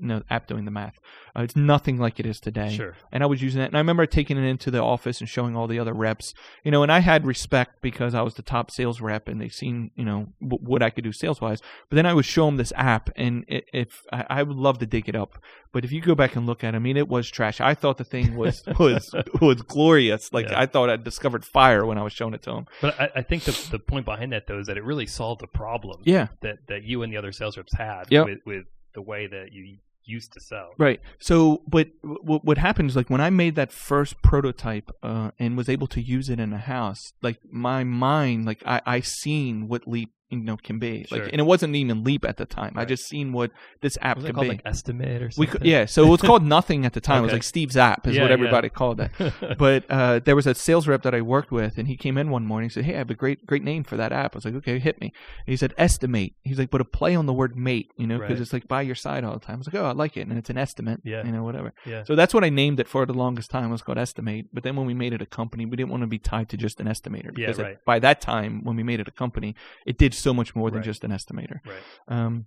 no, 0.00 0.22
app 0.30 0.46
doing 0.46 0.64
the 0.64 0.70
math. 0.70 0.98
Uh, 1.36 1.42
it's 1.42 1.56
nothing 1.56 1.98
like 1.98 2.20
it 2.20 2.26
is 2.26 2.38
today 2.40 2.70
Sure. 2.76 2.94
and 3.10 3.22
I 3.22 3.26
was 3.26 3.40
using 3.42 3.60
it. 3.62 3.66
And 3.66 3.74
I 3.76 3.78
remember 3.80 4.04
taking 4.06 4.36
it 4.36 4.44
into 4.46 4.70
the 4.70 4.80
office 4.82 5.20
and 5.20 5.28
showing 5.28 5.56
all 5.56 5.66
the 5.66 5.78
other 5.78 5.92
reps, 5.94 6.34
you 6.62 6.70
know. 6.70 6.82
And 6.82 6.92
I 6.92 6.98
had 7.00 7.24
respect 7.26 7.80
because 7.82 8.14
I 8.14 8.22
was 8.22 8.34
the 8.34 8.42
top 8.42 8.70
sales 8.70 9.00
rep, 9.00 9.28
and 9.28 9.40
they 9.40 9.48
seen, 9.48 9.90
you 9.96 10.04
know, 10.04 10.28
w- 10.42 10.62
what 10.62 10.82
I 10.82 10.90
could 10.90 11.04
do 11.04 11.12
sales 11.12 11.40
wise. 11.40 11.60
But 11.88 11.96
then 11.96 12.06
I 12.06 12.12
would 12.14 12.24
show 12.26 12.46
them 12.46 12.56
this 12.58 12.72
app, 12.76 13.08
and 13.16 13.44
i 13.50 13.62
if 13.72 14.02
I, 14.12 14.26
I 14.28 14.42
would 14.42 14.56
love 14.56 14.78
to 14.80 14.86
dig 14.86 15.08
it 15.08 15.16
up, 15.16 15.38
but 15.72 15.84
if 15.84 15.92
you 15.92 16.00
go 16.02 16.14
back 16.14 16.36
and 16.36 16.46
look 16.46 16.62
at, 16.64 16.74
it, 16.74 16.76
I 16.76 16.80
mean, 16.80 16.96
it 16.98 17.08
was 17.08 17.30
trash. 17.30 17.60
I 17.60 17.74
thought 17.74 17.96
the 17.98 18.04
thing 18.04 18.36
was 18.36 18.62
was 18.78 19.14
was 19.40 19.62
glorious. 19.62 20.32
Like 20.32 20.50
Yeah. 20.50 20.60
I 20.60 20.66
thought 20.66 20.90
I'd 20.90 21.02
discovered 21.04 21.44
fire 21.44 21.86
when 21.86 21.96
I 21.98 22.02
was 22.02 22.12
showing 22.12 22.34
it 22.34 22.42
to 22.42 22.50
them. 22.50 22.66
But 22.82 23.00
I, 23.00 23.10
I 23.16 23.22
think 23.22 23.44
the, 23.44 23.52
the 23.70 23.78
point 23.78 24.04
behind 24.04 24.32
that, 24.32 24.46
though, 24.46 24.58
is 24.58 24.66
that 24.66 24.76
it 24.76 24.84
really 24.84 25.06
solved 25.06 25.42
a 25.42 25.46
problem 25.46 26.02
Yeah, 26.04 26.28
that, 26.42 26.58
that 26.68 26.82
you 26.82 27.02
and 27.02 27.12
the 27.12 27.16
other 27.16 27.32
sales 27.32 27.56
reps 27.56 27.74
had 27.74 28.04
Yep. 28.10 28.26
with, 28.26 28.38
with 28.44 28.64
the 28.94 29.02
way 29.02 29.26
that 29.26 29.52
you 29.52 29.78
used 30.04 30.32
to 30.32 30.40
sell. 30.40 30.70
Right. 30.78 31.00
So, 31.18 31.62
but 31.66 31.88
what 32.02 32.58
is 32.58 32.96
like 32.96 33.10
when 33.10 33.20
I 33.20 33.30
made 33.30 33.54
that 33.56 33.72
first 33.72 34.20
prototype 34.22 34.90
uh, 35.02 35.30
and 35.38 35.56
was 35.56 35.68
able 35.68 35.86
to 35.88 36.00
use 36.00 36.28
it 36.28 36.40
in 36.40 36.52
a 36.52 36.58
house, 36.58 37.12
like 37.22 37.38
my 37.50 37.84
mind, 37.84 38.46
like 38.46 38.62
I 38.66 38.80
I 38.84 39.00
seen 39.00 39.68
what 39.68 39.86
Leap 39.86 40.12
you 40.32 40.40
know 40.40 40.56
can 40.56 40.78
be. 40.78 41.04
Sure. 41.04 41.18
Like, 41.18 41.32
and 41.32 41.40
it 41.40 41.44
wasn't 41.44 41.74
even 41.76 42.02
Leap 42.04 42.24
at 42.24 42.36
the 42.38 42.46
time. 42.46 42.72
I 42.76 42.84
just 42.84 43.06
seen 43.06 43.32
what 43.32 43.50
this 43.80 43.96
app 44.00 44.16
Was 44.16 44.24
it 44.24 44.28
could 44.28 44.34
called 44.36 44.44
be. 44.44 44.48
like 44.50 44.62
Estimate 44.64 45.22
or 45.22 45.26
we 45.26 45.30
something? 45.32 45.46
could, 45.52 45.64
yeah. 45.66 45.84
So 45.84 46.04
it 46.04 46.08
was 46.08 46.20
called 46.20 46.42
Nothing 46.44 46.84
at 46.86 46.92
the 46.94 47.00
time. 47.00 47.18
It 47.20 47.26
was 47.26 47.32
like 47.32 47.42
Steve's 47.42 47.76
app 47.76 48.06
is 48.06 48.16
Yeah, 48.16 48.22
what 48.22 48.28
yeah. 48.28 48.34
everybody 48.34 48.68
called 48.68 49.00
it. 49.00 49.10
But 49.58 49.84
uh, 49.90 50.18
there 50.20 50.34
was 50.36 50.46
a 50.46 50.54
sales 50.54 50.88
rep 50.88 51.02
that 51.02 51.14
I 51.14 51.20
worked 51.20 51.50
with, 51.52 51.78
and 51.78 51.86
he 51.88 51.96
came 51.96 52.16
in 52.18 52.30
one 52.30 52.46
morning 52.46 52.66
and 52.66 52.72
said, 52.72 52.84
"Hey, 52.84 52.94
I 52.94 52.98
have 52.98 53.10
a 53.10 53.14
great 53.14 53.46
great 53.46 53.62
name 53.62 53.84
for 53.84 53.96
that 53.96 54.12
app." 54.12 54.34
I 54.34 54.38
was 54.38 54.44
like, 54.44 54.54
"Okay, 54.54 54.78
hit 54.78 55.00
me." 55.00 55.08
And 55.46 55.52
he 55.52 55.56
said, 55.56 55.74
"Estimate." 55.78 56.32
He's 56.42 56.58
like, 56.58 56.70
"But 56.70 56.80
a 56.80 56.84
play 56.84 57.14
on 57.14 57.26
the 57.26 57.32
word 57.32 57.56
mate, 57.56 57.90
you 57.96 58.06
know, 58.06 58.18
because 58.18 58.32
Right. 58.38 58.40
it's 58.42 58.52
like 58.52 58.68
by 58.68 58.82
your 58.82 58.94
side 58.94 59.24
all 59.24 59.34
the 59.34 59.40
time." 59.44 59.56
I 59.56 59.58
was 59.58 59.66
like, 59.66 59.76
"Oh, 59.76 59.84
I 59.86 59.92
like 59.92 60.16
it," 60.16 60.26
and 60.26 60.36
it's 60.38 60.50
an 60.50 60.58
estimate, 60.58 61.00
Yeah. 61.04 61.24
you 61.26 61.32
know, 61.32 61.44
whatever. 61.44 61.72
Yeah. 61.86 62.04
So 62.04 62.14
that's 62.16 62.32
what 62.34 62.44
I 62.44 62.48
named 62.48 62.80
it 62.80 62.88
for 62.88 63.04
the 63.06 63.12
longest 63.14 63.50
time. 63.50 63.66
It 63.68 63.72
was 63.72 63.82
called 63.82 63.98
Estimate. 63.98 64.46
But 64.52 64.62
then 64.62 64.76
when 64.76 64.86
we 64.86 64.94
made 64.94 65.12
it 65.12 65.20
a 65.22 65.26
company, 65.26 65.66
we 65.66 65.76
didn't 65.76 65.90
want 65.90 66.02
to 66.02 66.06
be 66.06 66.18
tied 66.18 66.48
to 66.50 66.56
just 66.56 66.80
an 66.80 66.86
estimator 66.86 67.26
Yeah, 67.36 67.46
because 67.46 67.58
at- 67.58 67.64
right. 67.66 67.84
by 67.84 67.98
that 67.98 68.20
time, 68.20 68.64
when 68.64 68.76
we 68.76 68.82
made 68.82 69.00
it 69.00 69.08
a 69.08 69.12
company, 69.12 69.54
it 69.86 69.98
did 69.98 70.14
so 70.22 70.32
much 70.32 70.54
more 70.54 70.70
than 70.70 70.78
Right. 70.80 70.84
just 70.92 71.04
an 71.04 71.10
estimator 71.10 71.58
Right. 71.66 71.82
um, 72.08 72.46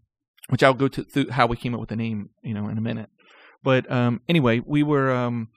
which 0.50 0.64
I'll 0.64 0.74
go 0.74 0.88
to 0.88 1.04
through 1.04 1.30
how 1.32 1.46
we 1.48 1.58
came 1.58 1.74
up 1.74 1.80
with 1.80 1.90
the 1.90 1.96
name, 1.96 2.30
you 2.44 2.54
know, 2.54 2.68
in 2.68 2.78
a 2.78 2.82
minute. 2.82 3.10
But 3.64 3.90
um, 3.92 4.22
anyway, 4.30 4.62
we 4.66 4.84
were. 4.84 5.12
Um, 5.12 5.50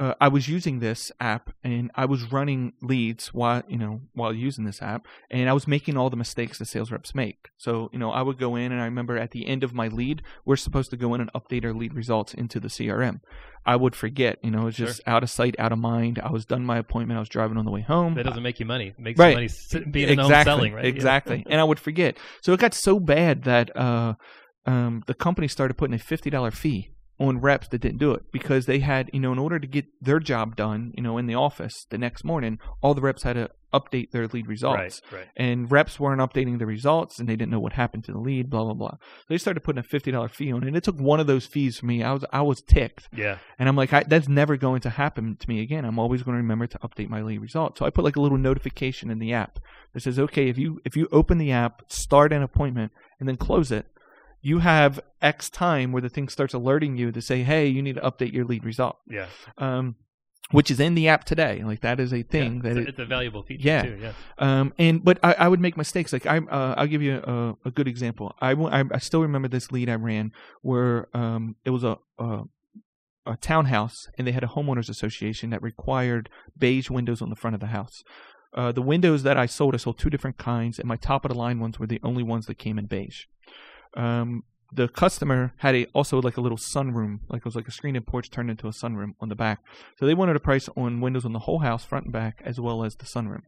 uh, 0.00 0.14
I 0.18 0.28
was 0.28 0.48
using 0.48 0.78
this 0.78 1.12
app, 1.20 1.50
and 1.62 1.90
I 1.94 2.06
was 2.06 2.32
running 2.32 2.72
leads 2.80 3.34
while 3.34 3.62
you 3.68 3.76
know 3.76 4.00
while 4.14 4.32
using 4.32 4.64
this 4.64 4.80
app, 4.80 5.06
and 5.30 5.48
I 5.48 5.52
was 5.52 5.68
making 5.68 5.98
all 5.98 6.08
the 6.08 6.16
mistakes 6.16 6.58
that 6.58 6.64
sales 6.64 6.90
reps 6.90 7.14
make. 7.14 7.50
So 7.58 7.90
you 7.92 7.98
know, 7.98 8.10
I 8.10 8.22
would 8.22 8.38
go 8.38 8.56
in, 8.56 8.72
and 8.72 8.80
I 8.80 8.86
remember 8.86 9.18
at 9.18 9.32
the 9.32 9.46
end 9.46 9.62
of 9.62 9.74
my 9.74 9.88
lead, 9.88 10.22
we're 10.46 10.56
supposed 10.56 10.90
to 10.90 10.96
go 10.96 11.12
in 11.14 11.20
and 11.20 11.30
update 11.34 11.66
our 11.66 11.74
lead 11.74 11.92
results 11.92 12.32
into 12.32 12.58
the 12.58 12.68
CRM. 12.68 13.20
I 13.66 13.76
would 13.76 13.94
forget, 13.94 14.38
you 14.42 14.50
know, 14.50 14.62
it 14.62 14.64
was 14.64 14.76
just 14.76 15.02
out 15.06 15.22
of 15.22 15.28
sight, 15.28 15.54
out 15.58 15.70
of 15.70 15.78
mind. 15.78 16.18
I 16.24 16.30
was 16.32 16.46
done 16.46 16.64
my 16.64 16.78
appointment. 16.78 17.18
I 17.18 17.20
was 17.20 17.28
driving 17.28 17.58
on 17.58 17.66
the 17.66 17.70
way 17.70 17.82
home. 17.82 18.14
That 18.14 18.24
doesn't 18.24 18.42
make 18.42 18.58
you 18.58 18.64
money. 18.64 18.94
It 18.96 18.98
makes 18.98 19.18
Right. 19.18 19.36
you 19.36 19.80
money 19.80 19.90
being 19.90 20.08
home 20.18 20.18
exactly, 20.20 20.50
selling, 20.50 20.72
right? 20.72 20.84
Yeah. 20.86 20.90
Exactly. 20.90 21.44
and 21.46 21.60
I 21.60 21.64
would 21.64 21.78
forget. 21.78 22.16
So 22.40 22.54
it 22.54 22.58
got 22.60 22.72
so 22.72 22.98
bad 22.98 23.42
that 23.42 23.76
uh, 23.76 24.14
um, 24.64 25.02
the 25.06 25.12
company 25.12 25.46
started 25.46 25.74
putting 25.74 25.92
a 25.94 25.98
fifty 25.98 26.30
dollar 26.30 26.50
fee 26.50 26.90
on 27.20 27.38
reps 27.38 27.68
that 27.68 27.82
didn't 27.82 27.98
do 27.98 28.12
it 28.12 28.22
because 28.32 28.64
they 28.64 28.78
had, 28.78 29.10
you 29.12 29.20
know, 29.20 29.30
in 29.30 29.38
order 29.38 29.58
to 29.58 29.66
get 29.66 29.84
their 30.00 30.18
job 30.18 30.56
done, 30.56 30.90
you 30.96 31.02
know, 31.02 31.18
in 31.18 31.26
the 31.26 31.34
office 31.34 31.86
the 31.90 31.98
next 31.98 32.24
morning, 32.24 32.58
all 32.82 32.94
the 32.94 33.02
reps 33.02 33.24
had 33.24 33.34
to 33.34 33.50
update 33.74 34.10
their 34.10 34.26
lead 34.26 34.48
results. 34.48 35.02
Right, 35.12 35.18
right. 35.18 35.28
And 35.36 35.70
reps 35.70 36.00
weren't 36.00 36.20
updating 36.20 36.58
the 36.58 36.66
results 36.66 37.20
and 37.20 37.28
they 37.28 37.36
didn't 37.36 37.52
know 37.52 37.60
what 37.60 37.74
happened 37.74 38.04
to 38.04 38.12
the 38.12 38.18
lead, 38.18 38.48
blah 38.48 38.64
blah 38.64 38.72
blah. 38.72 38.92
So 38.92 39.26
They 39.28 39.38
started 39.38 39.60
putting 39.60 39.78
a 39.78 39.82
fifty 39.82 40.10
dollar 40.10 40.28
fee 40.28 40.50
on 40.50 40.62
it. 40.62 40.68
And 40.68 40.76
it 40.76 40.82
took 40.82 40.98
one 40.98 41.20
of 41.20 41.26
those 41.26 41.44
fees 41.44 41.78
for 41.78 41.86
me. 41.86 42.02
I 42.02 42.12
was 42.12 42.24
I 42.32 42.40
was 42.40 42.62
ticked. 42.62 43.08
Yeah. 43.14 43.36
And 43.58 43.68
I'm 43.68 43.76
like, 43.76 43.92
I, 43.92 44.02
that's 44.02 44.28
never 44.28 44.56
going 44.56 44.80
to 44.80 44.90
happen 44.90 45.36
to 45.36 45.48
me 45.48 45.60
again. 45.60 45.84
I'm 45.84 45.98
always 45.98 46.22
going 46.22 46.36
to 46.36 46.42
remember 46.42 46.66
to 46.68 46.78
update 46.78 47.10
my 47.10 47.20
lead 47.20 47.40
results. 47.42 47.78
So 47.78 47.84
I 47.84 47.90
put 47.90 48.04
like 48.04 48.16
a 48.16 48.20
little 48.20 48.38
notification 48.38 49.10
in 49.10 49.18
the 49.18 49.34
app 49.34 49.58
that 49.92 50.00
says, 50.00 50.18
okay, 50.18 50.48
if 50.48 50.56
you 50.56 50.80
if 50.86 50.96
you 50.96 51.06
open 51.12 51.36
the 51.36 51.52
app, 51.52 51.82
start 51.88 52.32
an 52.32 52.42
appointment, 52.42 52.92
and 53.20 53.28
then 53.28 53.36
close 53.36 53.70
it, 53.70 53.86
you 54.42 54.60
have 54.60 55.00
X 55.20 55.50
time 55.50 55.92
where 55.92 56.02
the 56.02 56.08
thing 56.08 56.28
starts 56.28 56.54
alerting 56.54 56.96
you 56.96 57.12
to 57.12 57.20
say, 57.20 57.42
hey, 57.42 57.66
you 57.66 57.82
need 57.82 57.96
to 57.96 58.00
update 58.00 58.32
your 58.32 58.44
lead 58.44 58.64
result, 58.64 58.96
Yeah. 59.08 59.26
um, 59.58 59.96
which 60.50 60.70
is 60.70 60.80
in 60.80 60.94
the 60.94 61.08
app 61.08 61.24
today. 61.24 61.62
Like 61.64 61.80
that 61.82 62.00
is 62.00 62.12
a 62.12 62.22
thing 62.22 62.56
yeah. 62.56 62.62
that 62.62 62.68
it's, 62.70 62.78
it, 62.78 62.86
a, 62.86 62.88
it's 62.90 62.98
a 62.98 63.04
valuable 63.06 63.42
feature 63.42 63.66
Yeah. 63.68 63.82
too. 63.82 63.98
Yeah. 64.00 64.12
um, 64.38 64.72
and 64.78 65.04
but 65.04 65.18
I, 65.22 65.32
I 65.34 65.48
would 65.48 65.60
make 65.60 65.76
mistakes. 65.76 66.12
Like 66.12 66.26
I, 66.26 66.38
uh, 66.38 66.74
I'll 66.76 66.86
give 66.86 67.02
you 67.02 67.16
a, 67.18 67.68
a 67.68 67.70
good 67.70 67.86
example. 67.86 68.34
I, 68.40 68.50
w- 68.50 68.70
I, 68.70 68.84
I 68.92 68.98
still 68.98 69.20
remember 69.22 69.48
this 69.48 69.70
lead 69.70 69.88
I 69.90 69.94
ran 69.94 70.32
where 70.62 71.08
um, 71.14 71.56
it 71.64 71.70
was 71.70 71.84
a, 71.84 71.98
a 72.18 72.42
a 73.26 73.36
townhouse 73.36 74.08
and 74.16 74.26
they 74.26 74.32
had 74.32 74.42
a 74.42 74.46
homeowners 74.48 74.88
association 74.88 75.50
that 75.50 75.62
required 75.62 76.30
beige 76.58 76.88
windows 76.88 77.20
on 77.20 77.28
the 77.28 77.36
front 77.36 77.54
of 77.54 77.60
the 77.60 77.66
house. 77.66 78.02
Uh, 78.54 78.72
the 78.72 78.82
windows 78.82 79.22
that 79.24 79.36
I 79.36 79.44
sold, 79.44 79.74
I 79.74 79.76
sold 79.76 79.98
two 79.98 80.08
different 80.10 80.38
kinds, 80.38 80.78
and 80.78 80.88
my 80.88 80.96
top 80.96 81.24
of 81.24 81.30
the 81.30 81.36
line 81.38 81.60
ones 81.60 81.78
were 81.78 81.86
the 81.86 82.00
only 82.02 82.22
ones 82.22 82.46
that 82.46 82.56
came 82.58 82.78
in 82.78 82.86
beige. 82.86 83.24
Um, 83.96 84.44
the 84.72 84.88
customer 84.88 85.52
had 85.58 85.74
a 85.74 85.86
also 85.86 86.20
like 86.20 86.36
a 86.36 86.40
little 86.40 86.58
sunroom, 86.58 87.20
like 87.28 87.40
it 87.40 87.44
was 87.44 87.56
like 87.56 87.68
a 87.68 87.72
screen 87.72 87.96
and 87.96 88.06
porch 88.06 88.30
turned 88.30 88.50
into 88.50 88.68
a 88.68 88.72
sunroom 88.72 89.14
on 89.20 89.28
the 89.28 89.34
back. 89.34 89.60
So 89.98 90.06
they 90.06 90.14
wanted 90.14 90.36
a 90.36 90.40
price 90.40 90.68
on 90.76 91.00
windows 91.00 91.24
on 91.24 91.32
the 91.32 91.40
whole 91.40 91.58
house, 91.58 91.84
front 91.84 92.04
and 92.04 92.12
back, 92.12 92.40
as 92.44 92.60
well 92.60 92.84
as 92.84 92.94
the 92.94 93.04
sunroom. 93.04 93.42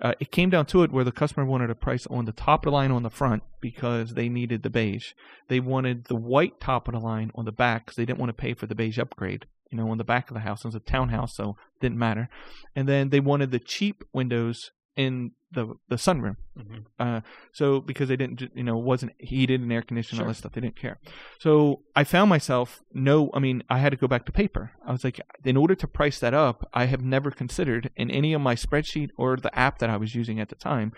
Uh, 0.00 0.14
it 0.18 0.32
came 0.32 0.50
down 0.50 0.66
to 0.66 0.82
it 0.82 0.90
where 0.90 1.04
the 1.04 1.12
customer 1.12 1.44
wanted 1.44 1.70
a 1.70 1.74
price 1.74 2.06
on 2.08 2.24
the 2.24 2.32
top 2.32 2.64
of 2.64 2.70
the 2.70 2.74
line 2.74 2.90
on 2.90 3.02
the 3.02 3.10
front 3.10 3.42
because 3.60 4.14
they 4.14 4.28
needed 4.28 4.62
the 4.62 4.70
beige. 4.70 5.12
They 5.48 5.60
wanted 5.60 6.06
the 6.06 6.16
white 6.16 6.58
top 6.60 6.88
of 6.88 6.94
the 6.94 7.00
line 7.00 7.30
on 7.34 7.44
the 7.44 7.52
back 7.52 7.86
because 7.86 7.96
they 7.96 8.04
didn't 8.04 8.18
want 8.18 8.30
to 8.30 8.40
pay 8.40 8.54
for 8.54 8.66
the 8.66 8.74
beige 8.74 8.98
upgrade. 8.98 9.46
You 9.70 9.78
know, 9.78 9.90
on 9.90 9.96
the 9.96 10.04
back 10.04 10.28
of 10.28 10.34
the 10.34 10.40
house. 10.40 10.64
It 10.64 10.68
was 10.68 10.74
a 10.74 10.80
townhouse, 10.80 11.34
so 11.34 11.56
it 11.76 11.80
didn't 11.80 11.98
matter. 11.98 12.28
And 12.76 12.86
then 12.86 13.08
they 13.08 13.20
wanted 13.20 13.52
the 13.52 13.58
cheap 13.58 14.04
windows 14.12 14.70
in 14.96 15.32
the 15.50 15.74
the 15.88 15.96
sunroom. 15.96 16.36
Mhm. 16.58 16.84
Uh, 16.98 17.20
so 17.52 17.80
because 17.80 18.08
they 18.08 18.16
didn't, 18.16 18.42
you 18.54 18.62
know, 18.62 18.76
wasn't 18.76 19.12
heated 19.18 19.60
and 19.60 19.72
air 19.72 19.82
conditioned, 19.82 20.20
all 20.20 20.26
that 20.28 20.34
stuff, 20.34 20.52
they 20.52 20.60
didn't 20.60 20.76
care. 20.76 20.98
So 21.40 21.82
I 21.94 22.04
found 22.04 22.30
myself 22.30 22.80
no, 22.92 23.30
I 23.34 23.38
mean, 23.38 23.62
I 23.68 23.78
had 23.78 23.90
to 23.90 23.96
go 23.96 24.08
back 24.08 24.24
to 24.26 24.32
paper. 24.32 24.72
I 24.86 24.92
was 24.92 25.04
like, 25.04 25.20
in 25.44 25.56
order 25.56 25.74
to 25.74 25.86
price 25.86 26.18
that 26.20 26.34
up, 26.34 26.68
I 26.72 26.86
have 26.86 27.02
never 27.02 27.30
considered 27.30 27.90
in 27.96 28.10
any 28.10 28.32
of 28.32 28.40
my 28.40 28.54
spreadsheet 28.54 29.10
or 29.16 29.36
the 29.36 29.56
app 29.58 29.78
that 29.78 29.90
I 29.90 29.96
was 29.96 30.14
using 30.14 30.40
at 30.40 30.48
the 30.48 30.54
time 30.54 30.92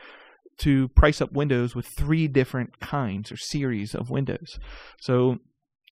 to 0.59 0.87
price 0.89 1.21
up 1.21 1.33
windows 1.33 1.75
with 1.75 1.87
three 1.87 2.29
different 2.29 2.79
kinds 2.79 3.33
or 3.33 3.37
series 3.37 3.93
of 3.95 4.09
windows. 4.11 4.59
So 5.01 5.39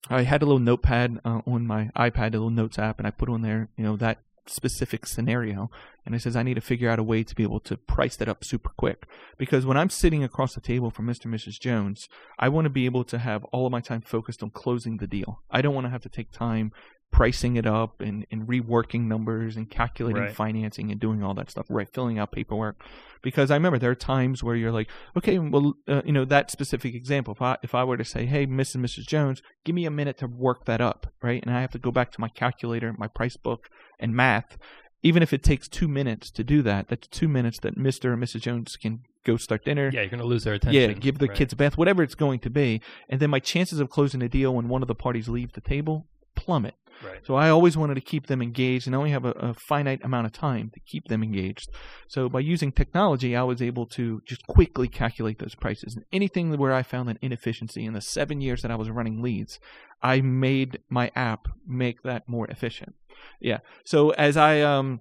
I 0.09 0.23
had 0.23 0.43
a 0.43 0.47
little 0.47 0.61
notepad 0.61 1.21
uh, 1.25 1.41
on 1.47 1.67
my 1.67 1.91
iPad, 1.97 2.29
a 2.29 2.39
little 2.39 2.51
notes 2.51 2.79
app, 2.79 2.99
and 2.99 3.07
I 3.07 3.11
put 3.11 3.29
on 3.29 3.43
there, 3.43 3.71
you 3.77 3.85
know, 3.85 3.97
that 3.97 4.19
specific 4.47 5.07
scenario. 5.07 5.71
And 6.05 6.15
he 6.15 6.19
says 6.19 6.37
I 6.37 6.43
need 6.43 6.55
to 6.55 6.61
figure 6.61 6.91
out 6.91 6.99
a 6.99 7.03
way 7.03 7.23
to 7.23 7.35
be 7.35 7.43
able 7.43 7.61
to 7.61 7.77
price 7.77 8.17
that 8.17 8.29
up 8.29 8.45
super 8.45 8.71
quick. 8.77 9.07
Because 9.39 9.65
when 9.65 9.77
I'm 9.77 9.91
sitting 9.91 10.25
across 10.25 10.55
the 10.55 10.61
table 10.61 10.91
from 10.91 11.07
Mr. 11.07 11.27
and 11.27 11.35
Mrs. 11.35 11.61
Jones, 11.61 12.09
I 12.39 12.49
want 12.49 12.65
to 12.67 12.71
be 12.71 12.87
able 12.87 13.05
to 13.05 13.19
have 13.19 13.45
all 13.47 13.67
of 13.67 13.73
my 13.73 13.81
time 13.81 14.01
focused 14.01 14.43
on 14.43 14.51
closing 14.51 14.97
the 14.97 15.07
deal. 15.07 15.43
I 15.51 15.63
don't 15.63 15.75
want 15.75 15.87
to 15.87 15.91
have 15.91 16.03
to 16.03 16.09
take 16.09 16.33
time 16.33 16.73
pricing 17.13 17.57
it 17.57 17.67
up 17.67 18.01
and, 18.01 18.27
and 18.33 18.49
reworking 18.49 19.03
numbers 19.03 19.57
and 19.57 19.71
calculating 19.71 20.23
Right. 20.23 20.35
financing 20.35 20.91
and 20.91 20.99
doing 20.99 21.23
all 21.23 21.35
that 21.35 21.51
stuff, 21.51 21.67
right? 21.69 21.89
Filling 21.89 22.19
out 22.19 22.33
paperwork. 22.33 22.83
Because 23.23 23.51
I 23.53 23.55
remember 23.55 23.79
there 23.79 23.91
are 23.91 23.95
times 23.95 24.43
where 24.43 24.57
you're 24.57 24.73
like, 24.73 24.89
okay, 25.17 25.39
well, 25.39 25.75
uh, 25.87 26.03
you 26.05 26.11
know, 26.13 26.25
that 26.25 26.51
specific 26.51 26.95
example, 26.95 27.35
if 27.35 27.43
I, 27.43 27.59
if 27.63 27.75
I 27.75 27.85
were 27.85 27.99
to 27.99 28.05
say, 28.05 28.25
hey, 28.27 28.47
Mrs. 28.47 28.77
and 28.77 28.85
Mrs. 28.85 29.07
Jones, 29.07 29.43
give 29.65 29.75
me 29.77 29.85
a 29.85 29.91
minute 29.91 30.17
to 30.19 30.27
work 30.27 30.65
that 30.65 30.81
up, 30.81 31.07
right? 31.23 31.41
And 31.45 31.55
I 31.55 31.61
have 31.61 31.71
to 31.73 31.79
go 31.79 31.93
back 31.93 32.11
to 32.13 32.21
my 32.21 32.29
calculator, 32.29 32.93
my 32.99 33.07
price 33.09 33.37
book, 33.37 33.69
and 34.01 34.17
math. 34.17 34.57
Even 35.05 35.23
if 35.23 35.33
it 35.33 35.43
takes 35.43 35.69
two 35.69 35.89
minutes 35.89 36.31
to 36.31 36.43
do 36.43 36.63
that, 36.63 36.89
that's 36.89 37.09
two 37.09 37.29
minutes 37.29 37.59
that 37.61 37.77
Mr. 37.77 38.15
and 38.15 38.23
Mrs. 38.23 38.41
Jones 38.41 38.77
can 38.77 39.01
go 39.25 39.37
start 39.37 39.65
dinner. 39.65 39.91
Yeah, 39.93 40.01
you're 40.01 40.11
going 40.11 40.21
to 40.21 40.27
lose 40.27 40.45
their 40.45 40.55
attention. 40.55 40.81
Yeah, 40.81 40.93
give 40.95 41.19
the 41.19 41.27
Right. 41.29 41.37
kids 41.37 41.53
a 41.53 41.57
bath, 41.57 41.77
whatever 41.77 42.03
it's 42.03 42.15
going 42.15 42.39
to 42.41 42.51
be. 42.51 42.81
And 43.09 43.21
then 43.21 43.29
my 43.31 43.39
chances 43.41 43.81
of 43.81 43.91
closing 43.91 44.23
a 44.23 44.29
deal 44.29 44.55
when 44.55 44.69
one 44.69 44.81
of 44.81 44.89
the 44.89 44.95
parties 44.95 45.29
leave 45.29 45.53
the 45.53 45.61
table 45.61 46.07
plummet. 46.35 46.75
Right. 47.05 47.21
So 47.27 47.35
I 47.35 47.49
always 47.49 47.77
wanted 47.77 47.95
to 47.95 48.01
keep 48.01 48.27
them 48.27 48.41
engaged 48.41 48.87
and 48.87 48.95
I 48.95 48.99
only 48.99 49.11
have 49.11 49.25
a, 49.25 49.31
a 49.33 49.55
finite 49.55 50.05
amount 50.05 50.27
of 50.27 50.33
time 50.33 50.71
to 50.75 50.81
keep 50.81 51.09
them 51.09 51.23
engaged. 51.23 51.69
So 52.07 52.29
by 52.29 52.41
using 52.41 52.71
technology, 52.71 53.35
I 53.35 53.43
was 53.43 53.61
able 53.61 53.87
to 53.87 54.21
just 54.25 54.47
quickly 54.47 54.89
calculate 54.89 55.39
those 55.39 55.55
prices. 55.55 55.97
And 55.97 56.05
anything 56.13 56.57
where 56.57 56.73
I 56.73 56.83
found 56.83 57.09
an 57.09 57.19
inefficiency 57.21 57.85
in 57.85 57.93
the 57.93 58.01
seven 58.01 58.41
years 58.41 58.63
that 58.63 58.71
I 58.71 58.77
was 58.77 58.91
running 58.91 59.21
leads, 59.21 59.59
I 60.03 60.21
made 60.21 60.79
my 60.89 61.11
app 61.17 61.49
make 61.67 62.03
that 62.03 62.29
more 62.29 62.47
efficient. 62.49 62.95
Yeah. 63.41 63.59
So 63.85 64.11
as 64.11 64.37
I 64.37 64.61
um 64.61 65.01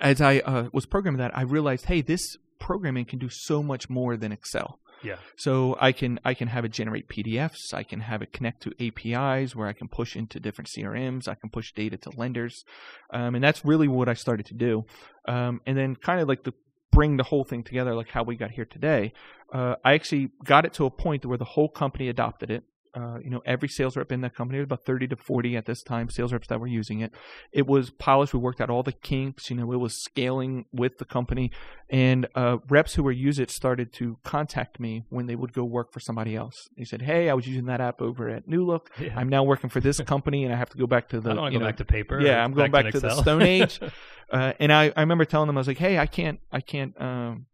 as 0.00 0.20
I 0.20 0.38
uh, 0.38 0.68
was 0.72 0.86
programming 0.86 1.18
that, 1.18 1.36
I 1.36 1.42
realized, 1.42 1.86
hey, 1.86 2.00
this 2.00 2.36
programming 2.58 3.04
can 3.04 3.18
do 3.18 3.28
so 3.28 3.62
much 3.62 3.88
more 3.88 4.16
than 4.16 4.32
Excel. 4.32 4.78
Yeah. 5.04 5.16
So 5.36 5.76
I 5.78 5.92
can 5.92 6.18
I 6.24 6.34
can 6.34 6.48
have 6.48 6.64
it 6.64 6.72
generate 6.72 7.08
PDFs. 7.08 7.74
I 7.74 7.82
can 7.82 8.00
have 8.00 8.22
it 8.22 8.32
connect 8.32 8.62
to 8.62 8.72
APIs 8.80 9.54
where 9.54 9.68
I 9.68 9.74
can 9.74 9.88
push 9.88 10.16
into 10.16 10.40
different 10.40 10.68
CRMs. 10.68 11.28
I 11.28 11.34
can 11.34 11.50
push 11.50 11.72
data 11.72 11.96
to 11.98 12.10
lenders, 12.16 12.64
um, 13.12 13.34
and 13.34 13.44
that's 13.44 13.64
really 13.64 13.86
what 13.86 14.08
I 14.08 14.14
started 14.14 14.46
to 14.46 14.54
do. 14.54 14.84
Um, 15.28 15.60
and 15.66 15.76
then 15.76 15.94
kind 15.94 16.20
of 16.20 16.28
like 16.28 16.44
the 16.44 16.54
bring 16.90 17.16
the 17.16 17.24
whole 17.24 17.44
thing 17.44 17.62
together, 17.62 17.94
like 17.94 18.08
how 18.08 18.22
we 18.22 18.36
got 18.36 18.52
here 18.52 18.64
today. 18.64 19.12
Uh, 19.52 19.74
I 19.84 19.94
actually 19.94 20.30
got 20.44 20.64
it 20.64 20.72
to 20.74 20.86
a 20.86 20.90
point 20.90 21.26
where 21.26 21.38
the 21.38 21.44
whole 21.44 21.68
company 21.68 22.08
adopted 22.08 22.50
it. 22.50 22.64
Uh, 22.94 23.18
you 23.22 23.30
know, 23.30 23.42
every 23.44 23.68
sales 23.68 23.96
rep 23.96 24.12
in 24.12 24.20
that 24.20 24.34
company, 24.34 24.58
was 24.58 24.66
about 24.66 24.84
30 24.84 25.08
to 25.08 25.16
40 25.16 25.56
at 25.56 25.66
this 25.66 25.82
time, 25.82 26.08
sales 26.08 26.32
reps 26.32 26.48
that 26.48 26.60
were 26.60 26.66
using 26.66 27.00
it. 27.00 27.12
It 27.52 27.66
was 27.66 27.90
polished. 27.90 28.32
We 28.32 28.40
worked 28.40 28.60
out 28.60 28.70
all 28.70 28.82
the 28.82 28.92
kinks. 28.92 29.50
You 29.50 29.56
know, 29.56 29.72
it 29.72 29.78
was 29.78 30.02
scaling 30.02 30.66
with 30.72 30.98
the 30.98 31.04
company. 31.04 31.50
And 31.90 32.26
uh, 32.34 32.58
reps 32.68 32.94
who 32.94 33.02
were 33.02 33.12
use 33.12 33.38
it 33.38 33.50
started 33.50 33.92
to 33.94 34.18
contact 34.24 34.80
me 34.80 35.04
when 35.10 35.26
they 35.26 35.36
would 35.36 35.52
go 35.52 35.64
work 35.64 35.92
for 35.92 36.00
somebody 36.00 36.34
else. 36.34 36.68
They 36.76 36.84
said, 36.84 37.02
"Hey, 37.02 37.28
I 37.28 37.34
was 37.34 37.46
using 37.46 37.66
that 37.66 37.80
app 37.80 38.00
over 38.00 38.28
at 38.28 38.48
New 38.48 38.64
Look. 38.64 38.90
Yeah. 39.04 39.18
I'm 39.18 39.28
now 39.28 39.42
working 39.42 39.68
for 39.68 39.80
this 39.80 40.00
company, 40.00 40.44
and 40.44 40.52
I 40.52 40.56
have 40.56 40.70
to 40.70 40.78
go 40.78 40.86
back 40.86 41.08
to 41.10 41.20
the 41.20 41.32
I 41.32 41.34
don't 41.34 41.52
you 41.52 41.58
go 41.58 41.64
know, 41.64 41.68
back 41.68 41.76
to 41.78 41.84
paper. 41.84 42.20
yeah, 42.20 42.42
I'm 42.42 42.54
going 42.54 42.70
back, 42.70 42.90
to, 42.92 43.00
the 43.00 43.10
Stone 43.10 43.42
Age. 43.42 43.78
uh, 44.30 44.54
and 44.58 44.72
I, 44.72 44.92
I 44.96 45.00
remember 45.00 45.26
telling 45.26 45.46
them, 45.46 45.58
I 45.58 45.60
was 45.60 45.66
like, 45.66 45.78
hey, 45.78 45.98
I 45.98 46.06
can't, 46.06 46.40
I 46.50 46.60
can't 46.60 46.98
um, 46.98 47.46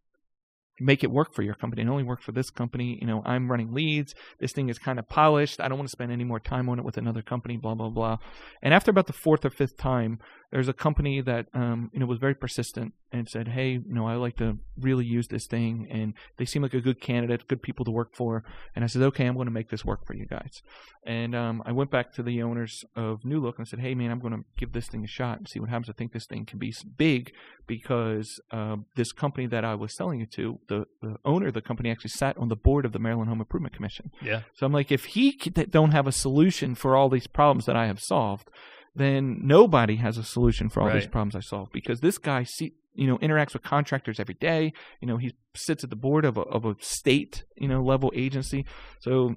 make 0.81 1.05
it 1.05 1.11
work 1.11 1.35
for 1.35 1.43
your 1.43 1.55
company. 1.55 1.83
It 1.83 1.89
only 1.89 2.03
works 2.03 2.25
for 2.25 2.33
this 2.33 2.51
company. 2.51 2.99
You 3.01 3.07
know, 3.07 3.23
I'm 3.25 3.51
running 3.51 3.73
leads. 3.73 4.15
This 4.39 4.53
thing 4.53 4.69
is 4.69 4.79
kind 4.79 4.99
of 4.99 5.09
polished. 5.09 5.61
I 5.61 5.69
don't 5.69 5.79
want 5.79 5.89
to 5.89 5.93
spend 5.93 6.11
any 6.11 6.25
more 6.25 6.41
time 6.41 6.69
on 6.69 6.79
it 6.79 6.85
with 6.85 6.97
another 6.97 7.23
company. 7.23 7.57
Blah 7.57 7.75
blah 7.75 7.91
blah. 7.91 8.19
And 8.63 8.75
after 8.75 8.91
about 8.91 9.07
the 9.07 9.13
fourth 9.13 9.45
or 9.45 9.51
fifth 9.51 9.77
time, 9.77 10.19
there's 10.51 10.69
a 10.69 10.73
company 10.73 11.21
that 11.21 11.47
um, 11.55 11.91
you 11.93 12.01
know 12.01 12.07
was 12.07 12.19
very 12.19 12.35
persistent 12.35 12.93
and 13.13 13.29
said, 13.29 13.49
hey, 13.49 13.71
you 13.71 13.95
know, 13.95 14.07
I 14.07 14.15
like 14.15 14.37
to 14.37 14.59
really 14.79 15.05
use 15.05 15.29
this 15.29 15.47
thing, 15.47 15.89
and 15.91 16.15
they 16.37 16.45
seem 16.45 16.63
like 16.63 16.75
a 16.75 16.81
good 16.81 17.01
candidate, 17.01 17.49
good 17.49 17.63
people 17.63 17.85
to 17.85 17.91
work 17.91 18.15
for. 18.15 18.45
And 18.75 18.85
I 18.85 18.87
said, 18.87 19.03
okay, 19.03 19.27
I'm 19.27 19.35
going 19.35 19.47
to 19.47 19.53
make 19.53 19.71
this 19.71 19.85
work 19.85 20.07
for 20.07 20.15
you 20.15 20.27
guys. 20.27 20.63
And 21.05 21.35
um, 21.35 21.63
I 21.67 21.73
went 21.73 21.91
back 21.91 22.13
to 22.15 22.23
the 22.23 22.43
owners 22.43 22.85
of 22.95 23.25
New 23.25 23.41
Look 23.41 23.59
and 23.59 23.67
I 23.67 23.69
said, 23.69 23.81
hey, 23.81 23.95
man, 23.95 24.11
I'm 24.11 24.21
going 24.21 24.35
to 24.35 24.45
give 24.57 24.73
this 24.73 24.87
thing 24.87 25.03
a 25.03 25.09
shot 25.09 25.39
and 25.39 25.49
see 25.49 25.59
what 25.59 25.71
happens. 25.71 25.89
I 25.89 25.95
think 25.95 26.13
this 26.13 26.27
thing 26.27 26.45
can 26.45 26.59
be 26.59 26.75
big 26.97 27.33
because 27.67 28.39
uh, 28.51 28.77
this 28.97 29.11
company 29.11 29.47
that 29.47 29.65
I 29.65 29.75
was 29.75 29.97
selling 29.97 30.21
it 30.21 30.31
to, 30.33 30.61
the, 30.69 30.85
the 31.01 31.17
owner 31.25 31.49
of 31.49 31.55
the 31.55 31.63
company 31.63 31.91
actually 31.91 32.11
sat 32.11 32.37
on 32.37 32.49
the 32.49 32.57
board 32.57 32.85
of 32.85 32.93
the 32.93 32.99
Maryland 32.99 33.29
Home 33.29 33.41
Improvement 33.41 33.75
Commission. 33.75 34.11
Yeah. 34.23 34.43
So 34.55 34.67
I'm 34.67 34.73
like, 34.73 34.93
if 34.93 35.07
he 35.07 35.33
don't 35.33 35.93
have 35.93 36.07
a 36.07 36.13
solution 36.13 36.75
for 36.75 36.97
all 36.97 37.09
these 37.09 37.27
problems 37.27 37.67
that 37.67 37.77
I 37.77 37.87
have 37.87 38.01
solved, 38.01 38.51
then 38.95 39.41
nobody 39.43 39.97
has 39.97 40.19
a 40.19 40.25
solution 40.25 40.69
for 40.69 40.83
all 40.83 40.91
these 40.91 41.07
problems 41.07 41.37
I 41.37 41.41
solve 41.41 41.71
because 41.73 42.01
this 42.01 42.19
guy 42.19 42.43
see 42.45 42.75
you 42.95 43.07
know 43.07 43.19
interacts 43.19 43.53
with 43.53 43.63
contractors 43.63 44.19
every 44.19 44.35
day. 44.35 44.73
You 45.01 45.09
know 45.09 45.17
he 45.17 45.35
sits 45.55 45.85
at 45.85 45.91
the 45.91 45.97
board 45.97 46.25
of 46.25 46.37
a 46.37 46.43
of 46.43 46.65
a 46.65 46.77
state 46.81 47.45
you 47.57 47.69
know 47.69 47.83
level 47.83 48.13
agency. 48.15 48.67
So 49.01 49.37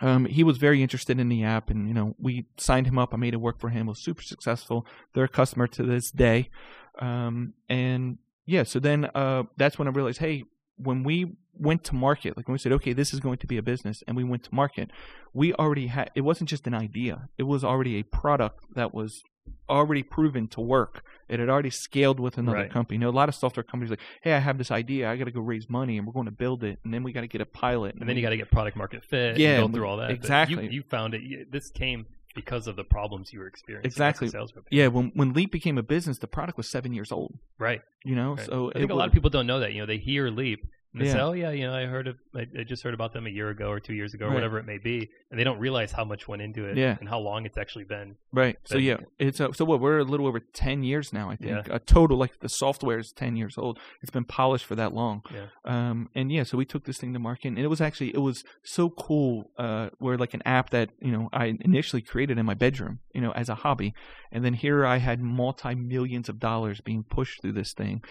um, 0.00 0.26
he 0.26 0.44
was 0.44 0.58
very 0.58 0.82
interested 0.82 1.18
in 1.18 1.28
the 1.28 1.44
app, 1.44 1.70
and 1.70 1.88
you 1.88 1.94
know 1.94 2.14
we 2.18 2.46
signed 2.56 2.86
him 2.86 2.98
up. 2.98 3.12
I 3.12 3.16
made 3.16 3.34
it 3.34 3.38
work 3.38 3.60
for 3.60 3.68
him. 3.68 3.86
Was 3.86 4.02
super 4.02 4.22
successful. 4.22 4.86
They're 5.12 5.24
a 5.24 5.28
customer 5.28 5.66
to 5.68 5.82
this 5.82 6.10
day, 6.10 6.50
um, 6.98 7.54
and 7.68 8.18
yeah. 8.46 8.62
So 8.62 8.78
then 8.78 9.10
uh, 9.14 9.44
that's 9.56 9.78
when 9.78 9.88
I 9.88 9.90
realized, 9.90 10.18
hey, 10.18 10.44
when 10.78 11.02
we 11.04 11.36
went 11.54 11.82
to 11.84 11.94
market, 11.94 12.36
like 12.36 12.46
when 12.48 12.52
we 12.52 12.58
said, 12.58 12.72
okay, 12.72 12.92
this 12.92 13.12
is 13.12 13.20
going 13.20 13.38
to 13.38 13.46
be 13.46 13.56
a 13.56 13.62
business, 13.62 14.02
and 14.06 14.16
we 14.16 14.24
went 14.24 14.44
to 14.44 14.54
market, 14.54 14.90
we 15.34 15.52
already 15.54 15.88
had. 15.88 16.10
It 16.14 16.20
wasn't 16.22 16.48
just 16.50 16.66
an 16.66 16.74
idea; 16.74 17.28
it 17.36 17.44
was 17.44 17.64
already 17.64 17.96
a 17.98 18.02
product 18.04 18.64
that 18.74 18.94
was 18.94 19.20
already 19.68 20.02
proven 20.02 20.46
to 20.48 20.60
work. 20.60 21.02
It 21.28 21.40
had 21.40 21.48
already 21.48 21.70
scaled 21.70 22.20
with 22.20 22.36
another 22.38 22.58
Right. 22.58 22.70
company. 22.70 22.96
You 22.96 23.00
know, 23.00 23.08
a 23.10 23.18
lot 23.22 23.28
of 23.28 23.34
software 23.34 23.64
companies 23.64 23.90
like, 23.90 24.00
hey, 24.22 24.32
I 24.34 24.38
have 24.38 24.58
this 24.58 24.70
idea, 24.70 25.10
I 25.10 25.16
got 25.16 25.24
to 25.24 25.30
go 25.30 25.40
raise 25.40 25.68
money, 25.68 25.96
and 25.98 26.06
we're 26.06 26.12
going 26.12 26.26
to 26.26 26.30
build 26.32 26.62
it, 26.64 26.78
and 26.84 26.92
then 26.92 27.02
we 27.02 27.12
got 27.12 27.22
to 27.22 27.26
get 27.28 27.40
a 27.40 27.46
pilot, 27.46 27.94
And 27.94 28.02
then 28.02 28.14
we 28.14 28.20
you 28.20 28.26
got 28.26 28.30
to 28.30 28.36
get 28.36 28.50
product 28.50 28.76
market 28.76 29.04
fit. 29.04 29.38
Yeah, 29.38 29.54
and 29.54 29.64
and 29.64 29.72
go 29.72 29.78
through 29.78 29.88
all 29.88 29.96
that. 29.98 30.10
Exactly. 30.10 30.64
You, 30.64 30.70
you 30.70 30.82
found 30.82 31.14
it. 31.14 31.50
This 31.50 31.70
came 31.70 32.06
because 32.42 32.68
of 32.68 32.76
the 32.76 32.84
problems 32.84 33.32
you 33.32 33.40
were 33.40 33.48
experiencing. 33.48 33.88
as 33.88 33.92
a 33.92 33.94
Exactly. 33.94 34.28
Sales. 34.28 34.52
Yeah, 34.70 34.86
when 34.88 35.10
when 35.14 35.32
Leap 35.32 35.50
became 35.50 35.76
a 35.76 35.82
business, 35.82 36.18
the 36.18 36.28
product 36.28 36.56
was 36.56 36.68
seven 36.68 36.92
years 36.92 37.10
old. 37.10 37.38
Right. 37.58 37.82
You 38.04 38.14
know, 38.14 38.36
right. 38.36 38.46
so 38.46 38.70
I 38.74 38.78
think 38.78 38.90
a 38.90 38.94
lot 38.94 39.08
of 39.08 39.12
people 39.12 39.30
don't 39.30 39.46
know 39.46 39.60
that. 39.60 39.72
You 39.72 39.80
know, 39.80 39.86
they 39.86 39.98
hear 39.98 40.30
Leap 40.30 40.66
and 40.98 41.06
they 41.06 41.12
say, 41.12 41.18
Yeah. 41.18 41.24
"Oh 41.26 41.32
yeah, 41.32 41.50
you 41.50 41.66
know, 41.66 41.74
I 41.74 41.86
heard 41.86 42.08
of, 42.08 42.16
I, 42.34 42.46
I 42.58 42.64
just 42.64 42.82
heard 42.82 42.94
about 42.94 43.12
them 43.12 43.26
a 43.26 43.30
year 43.30 43.48
ago 43.50 43.68
or 43.70 43.80
two 43.80 43.94
years 43.94 44.14
ago 44.14 44.26
or 44.26 44.28
Right. 44.28 44.34
whatever 44.34 44.58
it 44.58 44.66
may 44.66 44.78
be," 44.78 45.08
and 45.30 45.38
they 45.38 45.44
don't 45.44 45.58
realize 45.58 45.92
how 45.92 46.04
much 46.04 46.26
went 46.28 46.42
into 46.42 46.64
it 46.66 46.76
Yeah. 46.76 46.96
and 47.00 47.08
how 47.08 47.18
long 47.18 47.46
it's 47.46 47.56
actually 47.58 47.84
been. 47.84 48.16
right. 48.32 48.56
So 48.64 48.78
yeah, 48.78 48.98
it's 49.18 49.40
uh, 49.40 49.52
so 49.52 49.64
what 49.64 49.80
we're 49.80 49.98
a 49.98 50.04
little 50.04 50.26
over 50.26 50.40
ten 50.40 50.82
years 50.82 51.12
now. 51.12 51.30
I 51.30 51.36
think 51.36 51.50
Yeah. 51.66 51.74
a 51.74 51.78
total 51.78 52.16
like 52.18 52.40
the 52.40 52.48
software 52.48 52.98
is 52.98 53.12
ten 53.12 53.36
years 53.36 53.56
old. 53.56 53.78
It's 54.02 54.10
been 54.10 54.24
polished 54.24 54.64
for 54.66 54.74
that 54.76 54.92
long. 54.94 55.22
Yeah. 55.32 55.46
Um, 55.64 56.08
and 56.14 56.30
yeah, 56.32 56.42
so 56.42 56.58
we 56.58 56.64
took 56.64 56.84
this 56.84 56.98
thing 56.98 57.12
to 57.14 57.18
market, 57.18 57.48
and 57.48 57.58
it 57.58 57.68
was 57.68 57.80
actually 57.80 58.10
it 58.14 58.20
was 58.20 58.44
so 58.62 58.90
cool. 58.90 59.50
Uh, 59.56 59.90
where 59.98 60.16
like 60.18 60.34
an 60.34 60.42
app 60.44 60.70
that 60.70 60.90
you 61.00 61.12
know 61.12 61.28
I 61.32 61.56
initially 61.60 62.02
created 62.02 62.38
in 62.38 62.46
my 62.46 62.54
bedroom, 62.54 62.98
you 63.14 63.20
know, 63.20 63.32
as 63.32 63.48
a 63.48 63.54
hobby, 63.56 63.94
and 64.32 64.44
then 64.44 64.54
here 64.54 64.84
I 64.84 64.96
had 64.98 65.20
multi 65.20 65.74
millions 65.74 66.28
of 66.28 66.38
dollars 66.38 66.80
being 66.80 67.02
pushed 67.04 67.40
through 67.42 67.52
this 67.52 67.72
thing. 67.72 68.02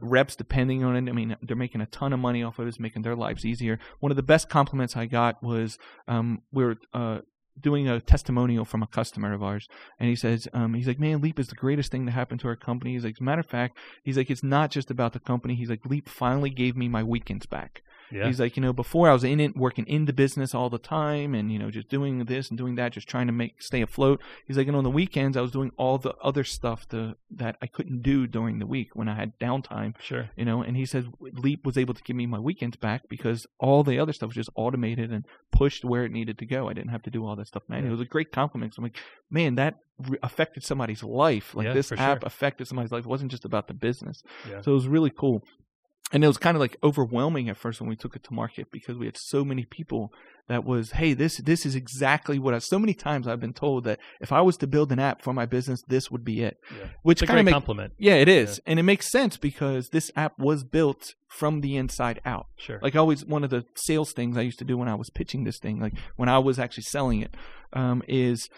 Reps 0.00 0.36
depending 0.36 0.84
on 0.84 0.96
it. 0.96 1.10
I 1.10 1.12
mean, 1.12 1.36
they're 1.42 1.56
making 1.56 1.80
a 1.80 1.86
ton 1.86 2.12
of 2.12 2.20
money 2.20 2.42
off 2.42 2.58
of 2.58 2.66
it. 2.66 2.68
It's 2.68 2.80
making 2.80 3.02
their 3.02 3.16
lives 3.16 3.44
easier. 3.44 3.78
One 4.00 4.12
of 4.12 4.16
the 4.16 4.22
best 4.22 4.48
compliments 4.48 4.96
I 4.96 5.06
got 5.06 5.42
was 5.42 5.78
um, 6.06 6.42
we 6.52 6.64
are 6.64 6.76
uh, 6.92 7.18
doing 7.60 7.88
a 7.88 8.00
testimonial 8.00 8.64
from 8.64 8.82
a 8.82 8.86
customer 8.86 9.32
of 9.32 9.42
ours, 9.42 9.68
and 9.98 10.08
he 10.08 10.16
says, 10.16 10.46
um, 10.52 10.74
he's 10.74 10.86
like, 10.86 11.00
man, 11.00 11.20
Leap 11.20 11.38
is 11.38 11.48
the 11.48 11.54
greatest 11.54 11.90
thing 11.90 12.06
to 12.06 12.12
happen 12.12 12.38
to 12.38 12.48
our 12.48 12.56
company. 12.56 12.92
He's 12.92 13.04
like, 13.04 13.16
as 13.16 13.20
a 13.20 13.24
matter 13.24 13.40
of 13.40 13.46
fact, 13.46 13.78
he's 14.02 14.16
like, 14.16 14.30
it's 14.30 14.42
not 14.42 14.70
just 14.70 14.90
about 14.90 15.12
the 15.12 15.20
company. 15.20 15.54
He's 15.54 15.70
like, 15.70 15.86
Leap 15.86 16.08
finally 16.08 16.50
gave 16.50 16.76
me 16.76 16.88
my 16.88 17.02
weekends 17.02 17.46
back. 17.46 17.82
Yeah. 18.10 18.26
He's 18.26 18.40
like, 18.40 18.56
you 18.56 18.62
know, 18.62 18.72
before 18.72 19.08
I 19.08 19.12
was 19.12 19.24
in 19.24 19.40
it, 19.40 19.56
working 19.56 19.86
in 19.86 20.06
the 20.06 20.12
business 20.12 20.54
all 20.54 20.70
the 20.70 20.78
time, 20.78 21.34
and 21.34 21.52
you 21.52 21.58
know, 21.58 21.70
just 21.70 21.88
doing 21.88 22.24
this 22.24 22.48
and 22.48 22.56
doing 22.58 22.74
that, 22.76 22.92
just 22.92 23.08
trying 23.08 23.26
to 23.26 23.32
make 23.32 23.60
stay 23.62 23.82
afloat. 23.82 24.20
He's 24.46 24.56
like, 24.56 24.66
and 24.66 24.76
on 24.76 24.84
the 24.84 24.90
weekends, 24.90 25.36
I 25.36 25.40
was 25.40 25.50
doing 25.50 25.72
all 25.76 25.98
the 25.98 26.14
other 26.22 26.44
stuff 26.44 26.88
to, 26.88 27.16
that 27.30 27.56
I 27.60 27.66
couldn't 27.66 28.02
do 28.02 28.26
during 28.26 28.58
the 28.58 28.66
week 28.66 28.94
when 28.94 29.08
I 29.08 29.14
had 29.14 29.38
downtime 29.38 29.94
sure. 30.00 30.30
you 30.36 30.44
know 30.44 30.62
and 30.62 30.76
he 30.76 30.84
says 30.86 31.04
leap 31.20 31.64
was 31.64 31.76
able 31.78 31.94
to 31.94 32.02
give 32.02 32.16
me 32.16 32.26
my 32.26 32.38
weekends 32.38 32.76
back 32.76 33.08
because 33.08 33.46
all 33.58 33.82
the 33.84 33.98
other 33.98 34.12
stuff 34.12 34.28
was 34.28 34.34
just 34.36 34.50
automated 34.56 35.12
and 35.12 35.24
pushed 35.52 35.84
where 35.84 36.04
it 36.04 36.12
needed 36.12 36.38
to 36.38 36.46
go 36.46 36.68
i 36.68 36.72
didn't 36.72 36.90
have 36.90 37.02
to 37.02 37.10
do 37.10 37.24
all 37.26 37.36
that 37.36 37.46
stuff 37.46 37.62
man 37.68 37.82
Yeah. 37.82 37.88
it 37.88 37.92
was 37.92 38.00
a 38.00 38.04
great 38.04 38.32
compliment 38.32 38.72
'cause 38.72 38.78
i'm 38.78 38.84
like 38.84 38.96
man 39.30 39.54
that 39.56 39.76
re- 40.08 40.18
affected 40.22 40.64
somebody's 40.64 41.02
life 41.02 41.54
like 41.54 41.66
Yeah, 41.66 41.72
this 41.74 41.92
app 41.92 42.20
sure. 42.20 42.26
affected 42.26 42.66
somebody's 42.66 42.92
life 42.92 43.04
it 43.04 43.08
wasn't 43.08 43.30
just 43.30 43.44
about 43.44 43.68
the 43.68 43.74
business 43.74 44.22
Yeah. 44.50 44.60
so 44.62 44.72
it 44.72 44.74
was 44.74 44.88
really 44.88 45.10
cool 45.10 45.44
and 46.12 46.24
it 46.24 46.26
was 46.26 46.38
kind 46.38 46.56
of 46.56 46.60
like 46.60 46.76
overwhelming 46.82 47.48
at 47.48 47.56
first 47.56 47.80
when 47.80 47.88
we 47.90 47.96
took 47.96 48.16
it 48.16 48.24
to 48.24 48.32
market 48.34 48.68
because 48.72 48.96
we 48.96 49.06
had 49.06 49.16
so 49.18 49.44
many 49.44 49.64
people 49.64 50.10
that 50.48 50.64
was 50.64 50.92
hey 50.92 51.12
this 51.12 51.36
this 51.38 51.66
is 51.66 51.74
exactly 51.74 52.38
what 52.38 52.54
I 52.54 52.58
so 52.60 52.78
many 52.78 52.94
times 52.94 53.28
I've 53.28 53.40
been 53.40 53.52
told 53.52 53.84
that 53.84 53.98
if 54.20 54.32
I 54.32 54.40
was 54.40 54.56
to 54.58 54.66
build 54.66 54.90
an 54.92 54.98
app 54.98 55.20
for 55.22 55.32
my 55.34 55.44
business 55.46 55.82
this 55.88 56.10
would 56.10 56.24
be 56.24 56.42
it 56.42 56.56
Yeah. 56.70 56.86
which 57.02 57.20
kind 57.26 57.38
of 57.40 57.44
makes 57.44 57.52
compliment. 57.54 57.92
yeah 57.98 58.14
it 58.14 58.28
is 58.28 58.60
and 58.66 58.78
it 58.78 58.84
makes 58.84 59.10
sense 59.10 59.36
because 59.36 59.88
this 59.90 60.10
app 60.16 60.38
was 60.38 60.64
built 60.64 61.14
from 61.28 61.60
the 61.60 61.76
inside 61.76 62.20
out 62.24 62.46
Sure. 62.56 62.78
like 62.82 62.96
always 62.96 63.24
one 63.26 63.44
of 63.44 63.50
the 63.50 63.64
sales 63.76 64.12
things 64.12 64.36
I 64.38 64.42
used 64.42 64.58
to 64.60 64.64
do 64.64 64.78
when 64.78 64.88
I 64.88 64.94
was 64.94 65.10
pitching 65.10 65.44
this 65.44 65.58
thing 65.58 65.78
like 65.80 65.92
when 66.16 66.28
I 66.30 66.38
was 66.38 66.58
actually 66.58 66.84
selling 66.84 67.20
it 67.20 67.34
um, 67.74 68.02
is 68.08 68.48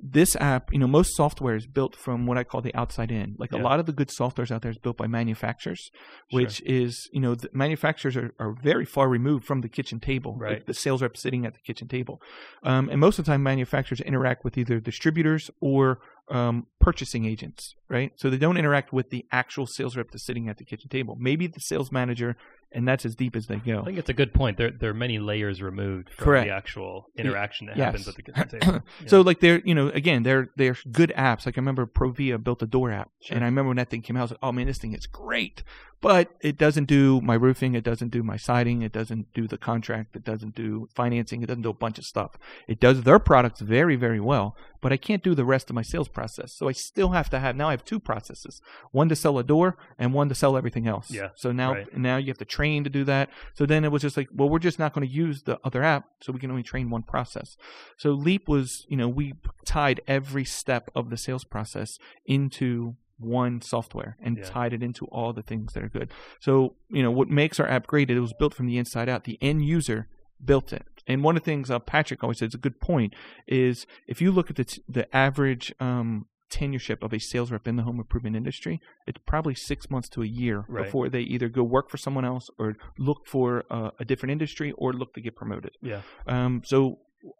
this 0.00 0.36
app 0.36 0.72
you 0.72 0.78
know 0.78 0.86
most 0.86 1.16
software 1.16 1.56
is 1.56 1.66
built 1.66 1.96
from 1.96 2.26
what 2.26 2.38
I 2.38 2.44
call 2.44 2.60
the 2.60 2.74
outside 2.74 3.10
in. 3.10 3.34
Like 3.38 3.52
Yeah. 3.52 3.60
a 3.60 3.62
lot 3.62 3.80
of 3.80 3.86
the 3.86 3.92
good 3.92 4.08
softwares 4.08 4.50
out 4.52 4.62
there 4.62 4.70
is 4.70 4.78
built 4.78 4.96
by 4.96 5.06
manufacturers 5.08 5.90
Sure. 6.30 6.40
which 6.40 6.60
is 6.62 7.08
you 7.12 7.20
know 7.20 7.34
the 7.34 7.48
manufacturers 7.52 8.16
are, 8.16 8.32
are 8.38 8.54
very 8.62 8.84
far 8.84 9.08
removed 9.08 9.44
from 9.44 9.60
the 9.60 9.68
kitchen 9.68 9.98
table 9.98 10.38
like 10.40 10.66
the 10.66 10.74
sales 10.74 11.02
rep 11.02 11.16
sitting 11.16 11.44
at 11.46 11.54
the 11.54 11.60
kitchen 11.60 11.88
table. 11.88 12.20
Um, 12.62 12.88
and 12.90 13.00
most 13.00 13.18
of 13.18 13.24
the 13.24 13.30
time 13.32 13.42
manufacturers 13.42 14.00
interact 14.00 14.44
with 14.44 14.56
either 14.56 14.78
distributors 14.78 15.50
or 15.60 15.98
um, 16.30 16.66
purchasing 16.80 17.24
agents 17.24 17.74
right? 17.88 18.12
So 18.16 18.30
they 18.30 18.38
don't 18.38 18.56
interact 18.56 18.92
with 18.92 19.10
the 19.10 19.26
actual 19.32 19.66
sales 19.66 19.96
rep 19.96 20.10
that's 20.12 20.24
sitting 20.24 20.48
at 20.48 20.56
the 20.56 20.64
kitchen 20.64 20.88
table. 20.88 21.14
Maybe 21.20 21.46
the 21.46 21.60
sales 21.60 21.92
manager 21.92 22.36
and 22.74 22.86
that's 22.88 23.04
as 23.04 23.14
deep 23.14 23.36
as 23.36 23.46
they 23.46 23.56
go 23.56 23.80
I 23.80 23.84
think 23.84 23.98
it's 23.98 24.08
a 24.08 24.14
good 24.14 24.32
point. 24.34 24.56
There, 24.56 24.70
there 24.70 24.90
are 24.90 24.94
many 24.94 25.18
layers 25.18 25.60
removed 25.62 26.10
from 26.10 26.24
Correct. 26.24 26.46
the 26.48 26.54
actual 26.54 27.06
interaction 27.16 27.66
that 27.66 27.76
Yes. 27.76 27.84
happens 27.86 28.08
at 28.08 28.14
the 28.16 28.22
kitchen 28.22 28.48
table. 28.48 28.80
Yeah. 29.02 29.06
So 29.08 29.20
like 29.20 29.40
they're 29.40 29.60
you 29.64 29.74
know 29.74 29.88
again 29.88 30.22
they're 30.22 30.50
they're 30.56 30.76
good 30.90 31.12
apps. 31.16 31.46
Like 31.46 31.56
I 31.58 31.60
remember 31.60 31.86
Provia 31.86 32.42
built 32.42 32.62
a 32.62 32.66
door 32.66 32.90
app, 32.90 33.10
Sure. 33.20 33.34
and 33.36 33.44
I 33.44 33.48
remember 33.48 33.68
when 33.68 33.76
that 33.78 33.90
thing 33.90 34.02
came 34.02 34.16
out, 34.16 34.20
I 34.20 34.22
was 34.24 34.30
like, 34.32 34.40
oh 34.42 34.52
man, 34.52 34.66
this 34.66 34.78
thing 34.78 34.94
is 34.94 35.06
great, 35.06 35.62
but 36.00 36.30
it 36.40 36.56
doesn't 36.58 36.86
do 36.86 37.20
my 37.20 37.34
roofing, 37.34 37.74
it 37.74 37.84
doesn't 37.84 38.10
do 38.10 38.22
my 38.22 38.36
siding, 38.36 38.82
it 38.82 38.92
doesn't 38.92 39.32
do 39.34 39.46
the 39.46 39.58
contract, 39.58 40.16
it 40.16 40.24
doesn't 40.24 40.54
do 40.54 40.88
financing, 40.94 41.42
it 41.42 41.46
doesn't 41.46 41.62
do 41.62 41.70
a 41.70 41.74
bunch 41.74 41.98
of 41.98 42.04
stuff. 42.04 42.32
It 42.68 42.80
does 42.80 43.02
their 43.02 43.18
products 43.18 43.60
very 43.60 43.96
very 43.96 44.20
well, 44.20 44.56
but 44.80 44.92
I 44.92 44.96
can't 44.96 45.22
do 45.22 45.34
the 45.34 45.44
rest 45.44 45.68
of 45.70 45.74
my 45.74 45.82
sales 45.82 46.08
process. 46.08 46.52
So 46.54 46.68
I 46.68 46.72
still 46.72 47.10
have 47.10 47.28
to 47.30 47.38
have 47.38 47.54
now 47.56 47.68
I 47.68 47.72
have 47.72 47.84
two 47.84 48.00
processes, 48.00 48.60
one 48.92 49.08
to 49.08 49.16
sell 49.16 49.38
a 49.38 49.44
door 49.44 49.76
and 49.98 50.12
one 50.14 50.28
to 50.28 50.34
sell 50.34 50.56
everything 50.56 50.86
else. 50.86 51.10
Yeah, 51.10 51.28
So 51.34 51.52
now 51.52 51.72
right. 51.72 51.98
now 51.98 52.16
you 52.16 52.28
have 52.28 52.38
to 52.38 52.44
train 52.44 52.61
to 52.84 52.90
do 52.90 53.04
that. 53.04 53.28
So 53.54 53.66
then 53.66 53.84
it 53.84 53.90
was 53.92 54.02
just 54.02 54.16
like, 54.16 54.28
well, 54.32 54.48
we're 54.48 54.58
just 54.58 54.78
not 54.78 54.92
going 54.92 55.06
to 55.06 55.12
use 55.12 55.42
the 55.42 55.58
other 55.64 55.82
app, 55.82 56.04
so 56.20 56.32
we 56.32 56.38
can 56.38 56.50
only 56.50 56.62
train 56.62 56.90
one 56.90 57.02
process. 57.02 57.56
So 57.96 58.10
Leap 58.10 58.48
was, 58.48 58.86
you 58.88 58.96
know, 58.96 59.08
we 59.08 59.34
tied 59.66 60.00
every 60.06 60.44
step 60.44 60.90
of 60.94 61.10
the 61.10 61.16
sales 61.16 61.44
process 61.44 61.98
into 62.26 62.96
one 63.18 63.60
software 63.60 64.16
and 64.20 64.38
Yeah. 64.38 64.44
tied 64.44 64.72
it 64.72 64.82
into 64.82 65.06
all 65.06 65.32
the 65.32 65.42
things 65.42 65.72
that 65.74 65.82
are 65.84 65.88
good. 65.88 66.10
So, 66.40 66.76
you 66.90 67.02
know, 67.02 67.10
what 67.10 67.28
makes 67.28 67.60
our 67.60 67.68
app 67.68 67.86
great, 67.86 68.10
it 68.10 68.18
was 68.20 68.32
built 68.32 68.54
from 68.54 68.66
the 68.66 68.78
inside 68.78 69.08
out. 69.08 69.24
The 69.24 69.38
end 69.40 69.64
user 69.64 70.08
built 70.44 70.72
it. 70.72 70.84
And 71.06 71.22
one 71.22 71.36
of 71.36 71.42
the 71.42 71.44
things 71.44 71.70
uh, 71.70 71.78
Patrick 71.78 72.22
always 72.22 72.38
says, 72.38 72.54
a 72.54 72.58
good 72.58 72.80
point, 72.80 73.14
is 73.46 73.86
if 74.08 74.20
you 74.20 74.30
look 74.32 74.50
at 74.50 74.56
the, 74.56 74.64
t- 74.64 74.82
the 74.88 75.14
average 75.14 75.72
um, 75.80 76.26
tenureship 76.56 77.02
of 77.02 77.12
a 77.12 77.18
sales 77.30 77.50
rep 77.54 77.66
in 77.70 77.76
the 77.76 77.82
home 77.88 77.98
improvement 78.04 78.36
industry, 78.42 78.74
it's 79.08 79.20
probably 79.32 79.54
six 79.54 79.78
months 79.94 80.08
to 80.14 80.22
a 80.22 80.26
year 80.42 80.58
Right. 80.68 80.84
before 80.84 81.08
they 81.14 81.20
either 81.34 81.48
go 81.48 81.62
work 81.76 81.86
for 81.90 81.98
someone 82.06 82.24
else 82.32 82.46
or 82.58 82.66
look 82.98 83.20
for 83.26 83.64
uh, 83.70 83.90
a 83.98 84.04
different 84.04 84.30
industry 84.32 84.72
or 84.80 84.92
look 84.92 85.10
to 85.14 85.20
get 85.26 85.34
promoted. 85.42 85.72
yeah. 85.80 86.02
Um, 86.26 86.62
so 86.72 86.78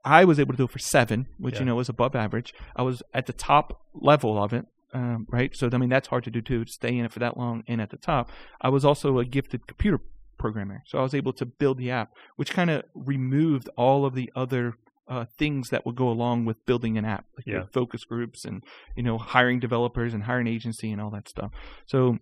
I 0.05 0.25
was 0.25 0.39
able 0.41 0.53
to 0.55 0.59
do 0.63 0.65
it 0.65 0.71
for 0.71 0.79
seven, 0.79 1.19
which 1.39 1.55
Yeah. 1.55 1.61
you 1.61 1.67
know 1.67 1.75
was 1.77 1.89
above 1.89 2.15
average. 2.15 2.55
I 2.77 2.83
was 2.83 3.03
at 3.13 3.27
the 3.27 3.33
top 3.51 3.67
level 3.95 4.33
of 4.43 4.53
it, 4.53 4.65
um, 4.95 5.27
right? 5.31 5.51
So 5.57 5.69
I 5.73 5.77
mean 5.83 5.89
that's 5.91 6.09
hard 6.09 6.25
to 6.25 6.31
do 6.31 6.41
too, 6.41 6.65
to 6.65 6.73
stay 6.73 6.97
in 6.99 7.05
it 7.05 7.13
for 7.13 7.19
that 7.25 7.37
long 7.37 7.65
and 7.67 7.81
at 7.81 7.91
the 7.91 7.97
top. 7.97 8.31
I 8.61 8.69
was 8.77 8.85
also 8.85 9.19
a 9.19 9.25
gifted 9.25 9.67
computer 9.67 9.99
programmer, 10.39 10.79
so 10.87 10.99
I 10.99 11.03
was 11.03 11.15
able 11.15 11.33
to 11.35 11.47
build 11.47 11.79
the 11.79 11.91
app, 11.91 12.09
which 12.37 12.51
kind 12.53 12.71
of 12.71 12.85
removed 12.95 13.69
all 13.77 14.05
of 14.05 14.15
the 14.15 14.29
other 14.37 14.75
uh, 15.13 15.25
things 15.43 15.65
that 15.71 15.85
would 15.85 15.97
go 16.05 16.09
along 16.17 16.37
with 16.49 16.59
building 16.71 16.95
an 17.01 17.05
app, 17.17 17.25
like 17.37 17.47
Yeah. 17.47 17.65
focus 17.79 18.03
groups 18.13 18.45
and 18.49 18.57
you 18.97 19.03
know 19.07 19.17
hiring 19.35 19.61
developers 19.61 20.15
and 20.15 20.23
hiring 20.25 20.49
agency 20.57 20.89
and 20.93 21.01
all 21.03 21.11
that 21.17 21.29
stuff. 21.29 21.51
So 21.93 22.19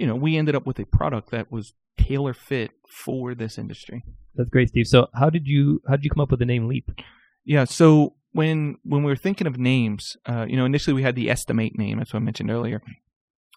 you 0.00 0.06
know 0.08 0.16
we 0.24 0.30
ended 0.40 0.54
up 0.58 0.66
with 0.66 0.78
a 0.78 0.86
product 0.98 1.30
that 1.30 1.46
was 1.56 1.74
tailor 2.06 2.34
fit 2.34 2.70
for 3.04 3.34
this 3.34 3.58
industry. 3.58 3.98
That's 4.36 4.50
great, 4.50 4.68
Steve. 4.68 4.86
So 4.86 5.08
how 5.20 5.30
did 5.30 5.46
you 5.46 5.80
how 5.88 5.96
did 5.96 6.04
you 6.04 6.10
come 6.10 6.20
up 6.24 6.30
with 6.30 6.40
the 6.40 6.46
name 6.54 6.64
Leap? 6.68 6.90
Yeah. 7.44 7.64
So 7.64 8.14
when 8.32 8.76
when 8.84 9.02
we 9.04 9.10
were 9.12 9.16
thinking 9.26 9.46
of 9.46 9.56
names, 9.58 10.16
uh, 10.26 10.44
you 10.48 10.56
know, 10.56 10.64
initially 10.64 10.94
we 10.94 11.02
had 11.02 11.16
the 11.16 11.28
estimate 11.30 11.74
name, 11.78 11.98
as 12.00 12.10
I 12.14 12.18
mentioned 12.18 12.50
earlier, 12.50 12.80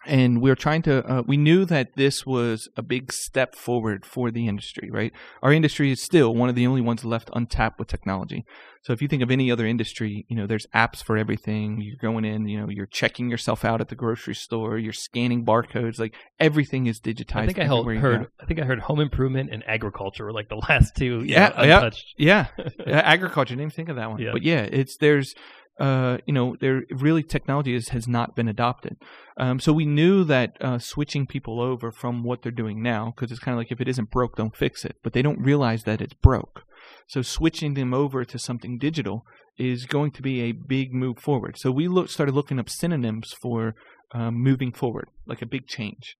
and 0.06 0.40
we 0.40 0.50
were 0.50 0.56
trying 0.56 0.82
to. 0.82 1.04
Uh, 1.06 1.22
we 1.26 1.36
knew 1.36 1.64
that 1.64 1.94
this 1.96 2.26
was 2.26 2.68
a 2.76 2.82
big 2.82 3.12
step 3.12 3.54
forward 3.54 4.04
for 4.04 4.30
the 4.30 4.48
industry. 4.48 4.90
Right. 4.90 5.12
Our 5.42 5.52
industry 5.52 5.90
is 5.90 6.02
still 6.02 6.34
one 6.34 6.48
of 6.48 6.54
the 6.54 6.66
only 6.66 6.80
ones 6.80 7.04
left 7.04 7.30
untapped 7.34 7.78
with 7.78 7.88
technology. 7.88 8.44
So 8.84 8.92
if 8.92 9.00
you 9.00 9.06
think 9.06 9.22
of 9.22 9.30
any 9.30 9.50
other 9.50 9.64
industry, 9.64 10.26
you 10.28 10.36
know, 10.36 10.48
there's 10.48 10.66
apps 10.74 11.04
for 11.04 11.16
everything. 11.16 11.80
You're 11.80 11.98
going 12.02 12.24
in, 12.24 12.48
you 12.48 12.60
know, 12.60 12.68
you're 12.68 12.86
checking 12.86 13.30
yourself 13.30 13.64
out 13.64 13.80
at 13.80 13.88
the 13.88 13.94
grocery 13.94 14.34
store. 14.34 14.76
You're 14.76 14.92
scanning 14.92 15.44
barcodes. 15.44 16.00
Like 16.00 16.16
everything 16.40 16.86
is 16.86 17.00
digitized. 17.00 17.36
I 17.36 17.46
think 17.46 17.58
I 17.60 17.66
heard. 17.66 18.26
I 18.40 18.46
think 18.46 18.58
I 18.58 18.64
heard 18.64 18.80
home 18.80 18.98
improvement 18.98 19.50
and 19.52 19.62
agriculture 19.68 20.24
were 20.24 20.32
like 20.32 20.48
the 20.48 20.60
last 20.68 20.96
two. 20.96 21.22
Yeah, 21.24 21.50
know, 21.50 21.90
yeah. 22.18 22.46
Yeah, 22.86 23.00
agriculture. 23.00 23.50
Didn't 23.50 23.62
even 23.62 23.70
think 23.70 23.88
of 23.88 23.96
that 23.96 24.10
one. 24.10 24.20
Yeah. 24.20 24.32
But 24.32 24.42
yeah, 24.42 24.62
it's 24.62 24.96
there's, 24.96 25.34
uh, 25.80 26.18
you 26.26 26.34
know, 26.34 26.56
there 26.60 26.82
really 26.90 27.22
technology 27.22 27.74
is, 27.74 27.88
has 27.88 28.06
not 28.06 28.36
been 28.36 28.48
adopted. 28.48 28.96
Um, 29.38 29.58
so 29.58 29.72
we 29.72 29.86
knew 29.86 30.24
that 30.24 30.56
uh, 30.60 30.78
switching 30.78 31.26
people 31.26 31.60
over 31.60 31.90
from 31.90 32.22
what 32.22 32.42
they're 32.42 32.52
doing 32.52 32.82
now, 32.82 33.12
because 33.14 33.30
it's 33.30 33.40
kind 33.40 33.54
of 33.54 33.58
like 33.58 33.72
if 33.72 33.80
it 33.80 33.88
isn't 33.88 34.10
broke, 34.10 34.36
don't 34.36 34.56
fix 34.56 34.84
it. 34.84 34.96
But 35.02 35.12
they 35.12 35.22
don't 35.22 35.40
realize 35.40 35.84
that 35.84 36.00
it's 36.00 36.14
broke. 36.14 36.64
So 37.08 37.22
switching 37.22 37.74
them 37.74 37.94
over 37.94 38.24
to 38.24 38.38
something 38.38 38.78
digital 38.78 39.24
is 39.58 39.86
going 39.86 40.12
to 40.12 40.22
be 40.22 40.40
a 40.40 40.52
big 40.52 40.92
move 40.92 41.18
forward. 41.18 41.58
So 41.58 41.70
we 41.70 41.88
look, 41.88 42.10
started 42.10 42.34
looking 42.34 42.58
up 42.58 42.68
synonyms 42.68 43.34
for 43.40 43.74
um, 44.12 44.34
moving 44.34 44.72
forward, 44.72 45.08
like 45.26 45.42
a 45.42 45.46
big 45.46 45.66
change. 45.66 46.16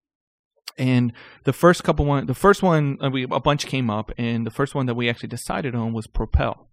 And 0.78 1.12
the 1.44 1.53
first 1.53 1.84
couple 1.84 2.07
one, 2.07 2.26
the 2.26 2.34
first 2.34 2.62
one, 2.62 2.98
uh, 3.03 3.11
we 3.11 3.24
a 3.24 3.40
bunch 3.40 3.66
came 3.66 3.90
up, 3.90 4.11
and 4.16 4.46
the 4.46 4.50
first 4.50 4.74
one 4.74 4.86
that 4.86 4.94
we 4.94 5.11
actually 5.11 5.28
decided 5.28 5.74
on 5.74 5.92
was 5.92 6.07
Propel. 6.07 6.68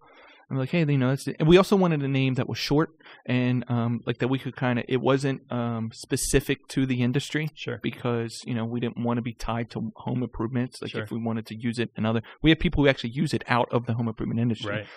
I'm 0.51 0.57
like, 0.57 0.69
hey, 0.69 0.79
you 0.79 0.97
know, 0.97 1.09
that's 1.09 1.27
and 1.27 1.47
we 1.47 1.57
also 1.57 1.75
wanted 1.75 2.01
a 2.01 2.07
name 2.07 2.33
that 2.35 2.49
was 2.49 2.57
short 2.57 2.89
and 3.25 3.63
um, 3.67 4.01
like 4.05 4.17
that 4.19 4.29
we 4.29 4.39
could 4.39 4.55
kind 4.55 4.79
of. 4.79 4.85
It 4.87 4.97
wasn't 4.97 5.41
um, 5.51 5.91
specific 5.93 6.67
to 6.69 6.85
the 6.85 7.01
industry 7.03 7.51
Sure. 7.53 7.79
because 7.83 8.41
you 8.45 8.55
know 8.55 8.65
we 8.65 8.79
didn't 8.79 9.03
want 9.03 9.17
to 9.17 9.21
be 9.21 9.33
tied 9.33 9.69
to 9.71 9.91
home 9.95 10.23
improvements. 10.23 10.81
Like 10.81 10.91
Sure. 10.91 11.03
if 11.03 11.11
we 11.11 11.19
wanted 11.19 11.45
to 11.47 11.55
use 11.55 11.77
it, 11.77 11.91
another 11.95 12.21
we 12.41 12.49
have 12.49 12.59
people 12.59 12.83
who 12.83 12.89
actually 12.89 13.11
use 13.11 13.33
it 13.33 13.43
out 13.47 13.67
of 13.71 13.85
the 13.85 13.93
home 13.93 14.07
improvement 14.07 14.39
industry. 14.39 14.71
Right. 14.71 14.87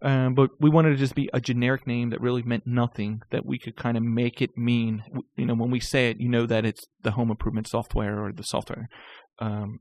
Um, 0.00 0.34
but 0.34 0.50
we 0.58 0.70
wanted 0.70 0.90
to 0.90 0.96
just 0.96 1.14
be 1.14 1.28
a 1.32 1.40
generic 1.40 1.86
name 1.86 2.10
that 2.10 2.20
really 2.20 2.42
meant 2.42 2.66
nothing. 2.66 3.22
That 3.30 3.44
we 3.44 3.58
could 3.58 3.76
kind 3.76 3.96
of 3.96 4.02
make 4.02 4.40
it 4.40 4.56
mean. 4.56 5.04
You 5.36 5.46
know, 5.46 5.54
when 5.54 5.70
we 5.70 5.80
say 5.80 6.08
it, 6.10 6.20
you 6.20 6.28
know 6.28 6.46
that 6.46 6.64
it's 6.64 6.86
the 7.02 7.12
home 7.12 7.30
improvement 7.30 7.68
software 7.68 8.18
or 8.24 8.32
the 8.32 8.44
software. 8.44 8.88
Um, 9.38 9.80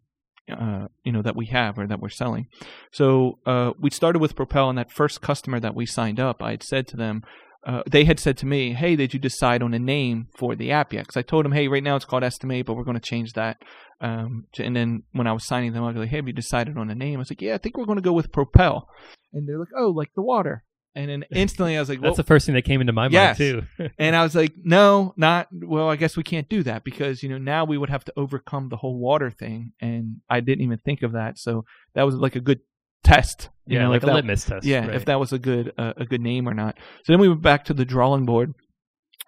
uh, 0.51 0.87
you 1.03 1.11
know 1.11 1.21
that 1.21 1.35
we 1.35 1.47
have 1.47 1.77
or 1.77 1.87
that 1.87 1.99
we're 1.99 2.09
selling. 2.09 2.47
So 2.91 3.39
uh, 3.45 3.71
we 3.79 3.89
started 3.89 4.19
with 4.19 4.35
Propel, 4.35 4.69
and 4.69 4.77
that 4.77 4.91
first 4.91 5.21
customer 5.21 5.59
that 5.59 5.75
we 5.75 5.85
signed 5.85 6.19
up, 6.19 6.41
I 6.41 6.51
had 6.51 6.63
said 6.63 6.87
to 6.89 6.97
them, 6.97 7.23
uh, 7.65 7.83
they 7.89 8.05
had 8.05 8.19
said 8.19 8.37
to 8.37 8.45
me, 8.45 8.73
"Hey, 8.73 8.95
did 8.95 9.13
you 9.13 9.19
decide 9.19 9.61
on 9.61 9.73
a 9.73 9.79
name 9.79 10.27
for 10.35 10.55
the 10.55 10.71
app 10.71 10.93
yet?" 10.93 11.01
Because 11.01 11.17
I 11.17 11.21
told 11.21 11.45
them, 11.45 11.51
"Hey, 11.51 11.67
right 11.67 11.83
now 11.83 11.95
it's 11.95 12.05
called 12.05 12.23
Estimate, 12.23 12.65
but 12.65 12.73
we're 12.73 12.83
going 12.83 12.99
to 12.99 13.01
change 13.01 13.33
that." 13.33 13.61
Um, 13.99 14.45
to, 14.53 14.63
and 14.63 14.75
then 14.75 15.03
when 15.11 15.27
I 15.27 15.33
was 15.33 15.45
signing 15.45 15.73
them, 15.73 15.83
I 15.83 15.87
was 15.87 15.95
like, 15.95 16.09
"Hey, 16.09 16.17
have 16.17 16.27
you 16.27 16.33
decided 16.33 16.77
on 16.77 16.89
a 16.89 16.95
name?" 16.95 17.17
I 17.17 17.19
was 17.19 17.29
like, 17.29 17.41
"Yeah, 17.41 17.53
I 17.53 17.57
think 17.59 17.77
we're 17.77 17.85
going 17.85 17.97
to 17.97 18.01
go 18.01 18.13
with 18.13 18.31
Propel." 18.31 18.89
And 19.31 19.47
they're 19.47 19.59
like, 19.59 19.69
"Oh, 19.77 19.89
like 19.89 20.11
the 20.15 20.23
water." 20.23 20.63
And 20.95 21.09
then 21.09 21.25
instantly, 21.31 21.77
I 21.77 21.79
was 21.79 21.89
like, 21.89 21.99
That's 22.01 22.09
well, 22.11 22.15
the 22.15 22.23
first 22.23 22.45
thing 22.45 22.55
that 22.55 22.63
came 22.63 22.81
into 22.81 22.93
my 22.93 23.07
Yes. 23.07 23.39
mind 23.39 23.67
too. 23.77 23.89
and 23.97 24.15
I 24.15 24.23
was 24.23 24.35
like, 24.35 24.53
no, 24.63 25.13
not 25.17 25.47
well. 25.51 25.89
I 25.89 25.95
guess 25.95 26.17
we 26.17 26.23
can't 26.23 26.49
do 26.49 26.63
that 26.63 26.83
because 26.83 27.23
you 27.23 27.29
know 27.29 27.37
now 27.37 27.65
we 27.65 27.77
would 27.77 27.89
have 27.89 28.03
to 28.05 28.13
overcome 28.17 28.69
the 28.69 28.77
whole 28.77 28.97
water 28.97 29.29
thing, 29.31 29.71
and 29.79 30.17
I 30.29 30.39
didn't 30.41 30.63
even 30.63 30.79
think 30.79 31.01
of 31.01 31.13
that. 31.13 31.37
So 31.37 31.65
that 31.93 32.03
was 32.03 32.15
like 32.15 32.35
a 32.35 32.41
good 32.41 32.59
test. 33.03 33.49
You 33.67 33.77
yeah, 33.77 33.83
know, 33.83 33.91
like 33.91 34.03
a 34.03 34.07
that, 34.07 34.15
litmus 34.15 34.43
test. 34.45 34.65
yeah, 34.65 34.85
right. 34.85 34.95
if 34.95 35.05
that 35.05 35.19
was 35.19 35.31
a 35.31 35.39
good 35.39 35.71
uh, 35.77 35.93
a 35.97 36.05
good 36.05 36.19
name 36.21 36.47
or 36.49 36.53
not. 36.53 36.77
So 37.05 37.13
then 37.13 37.19
we 37.21 37.29
went 37.29 37.41
back 37.41 37.65
to 37.65 37.73
the 37.73 37.85
drawing 37.85 38.25
board, 38.25 38.53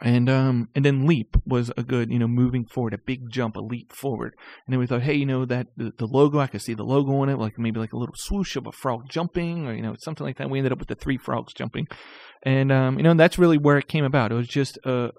and 0.01 0.29
um 0.29 0.69
and 0.75 0.83
then 0.83 1.05
leap 1.05 1.37
was 1.45 1.71
a 1.77 1.83
good 1.83 2.09
you 2.09 2.19
know 2.19 2.27
moving 2.27 2.65
forward, 2.65 2.93
a 2.93 2.97
big 2.97 3.29
jump, 3.29 3.55
a 3.55 3.61
leap 3.61 3.93
forward. 3.93 4.35
And 4.65 4.73
then 4.73 4.79
we 4.79 4.87
thought, 4.87 5.03
hey, 5.03 5.13
you 5.13 5.25
know 5.25 5.45
that 5.45 5.67
the, 5.77 5.93
the 5.97 6.07
logo, 6.07 6.39
I 6.39 6.47
could 6.47 6.61
see 6.61 6.73
the 6.73 6.83
logo 6.83 7.13
on 7.17 7.29
it, 7.29 7.37
like 7.37 7.57
maybe 7.57 7.79
like 7.79 7.93
a 7.93 7.97
little 7.97 8.15
swoosh 8.17 8.55
of 8.55 8.67
a 8.67 8.71
frog 8.71 9.09
jumping, 9.09 9.67
or 9.67 9.73
you 9.73 9.81
know 9.81 9.95
something 9.99 10.25
like 10.25 10.37
that. 10.37 10.49
We 10.49 10.59
ended 10.59 10.71
up 10.71 10.79
with 10.79 10.89
the 10.89 10.95
three 10.95 11.17
frogs 11.17 11.53
jumping, 11.53 11.87
and 12.43 12.71
um 12.71 12.97
you 12.97 13.03
know 13.03 13.13
that's 13.13 13.37
really 13.37 13.57
where 13.57 13.77
it 13.77 13.87
came 13.87 14.05
about. 14.05 14.31
It 14.31 14.35
was 14.35 14.47
just 14.47 14.77
a 14.85 15.11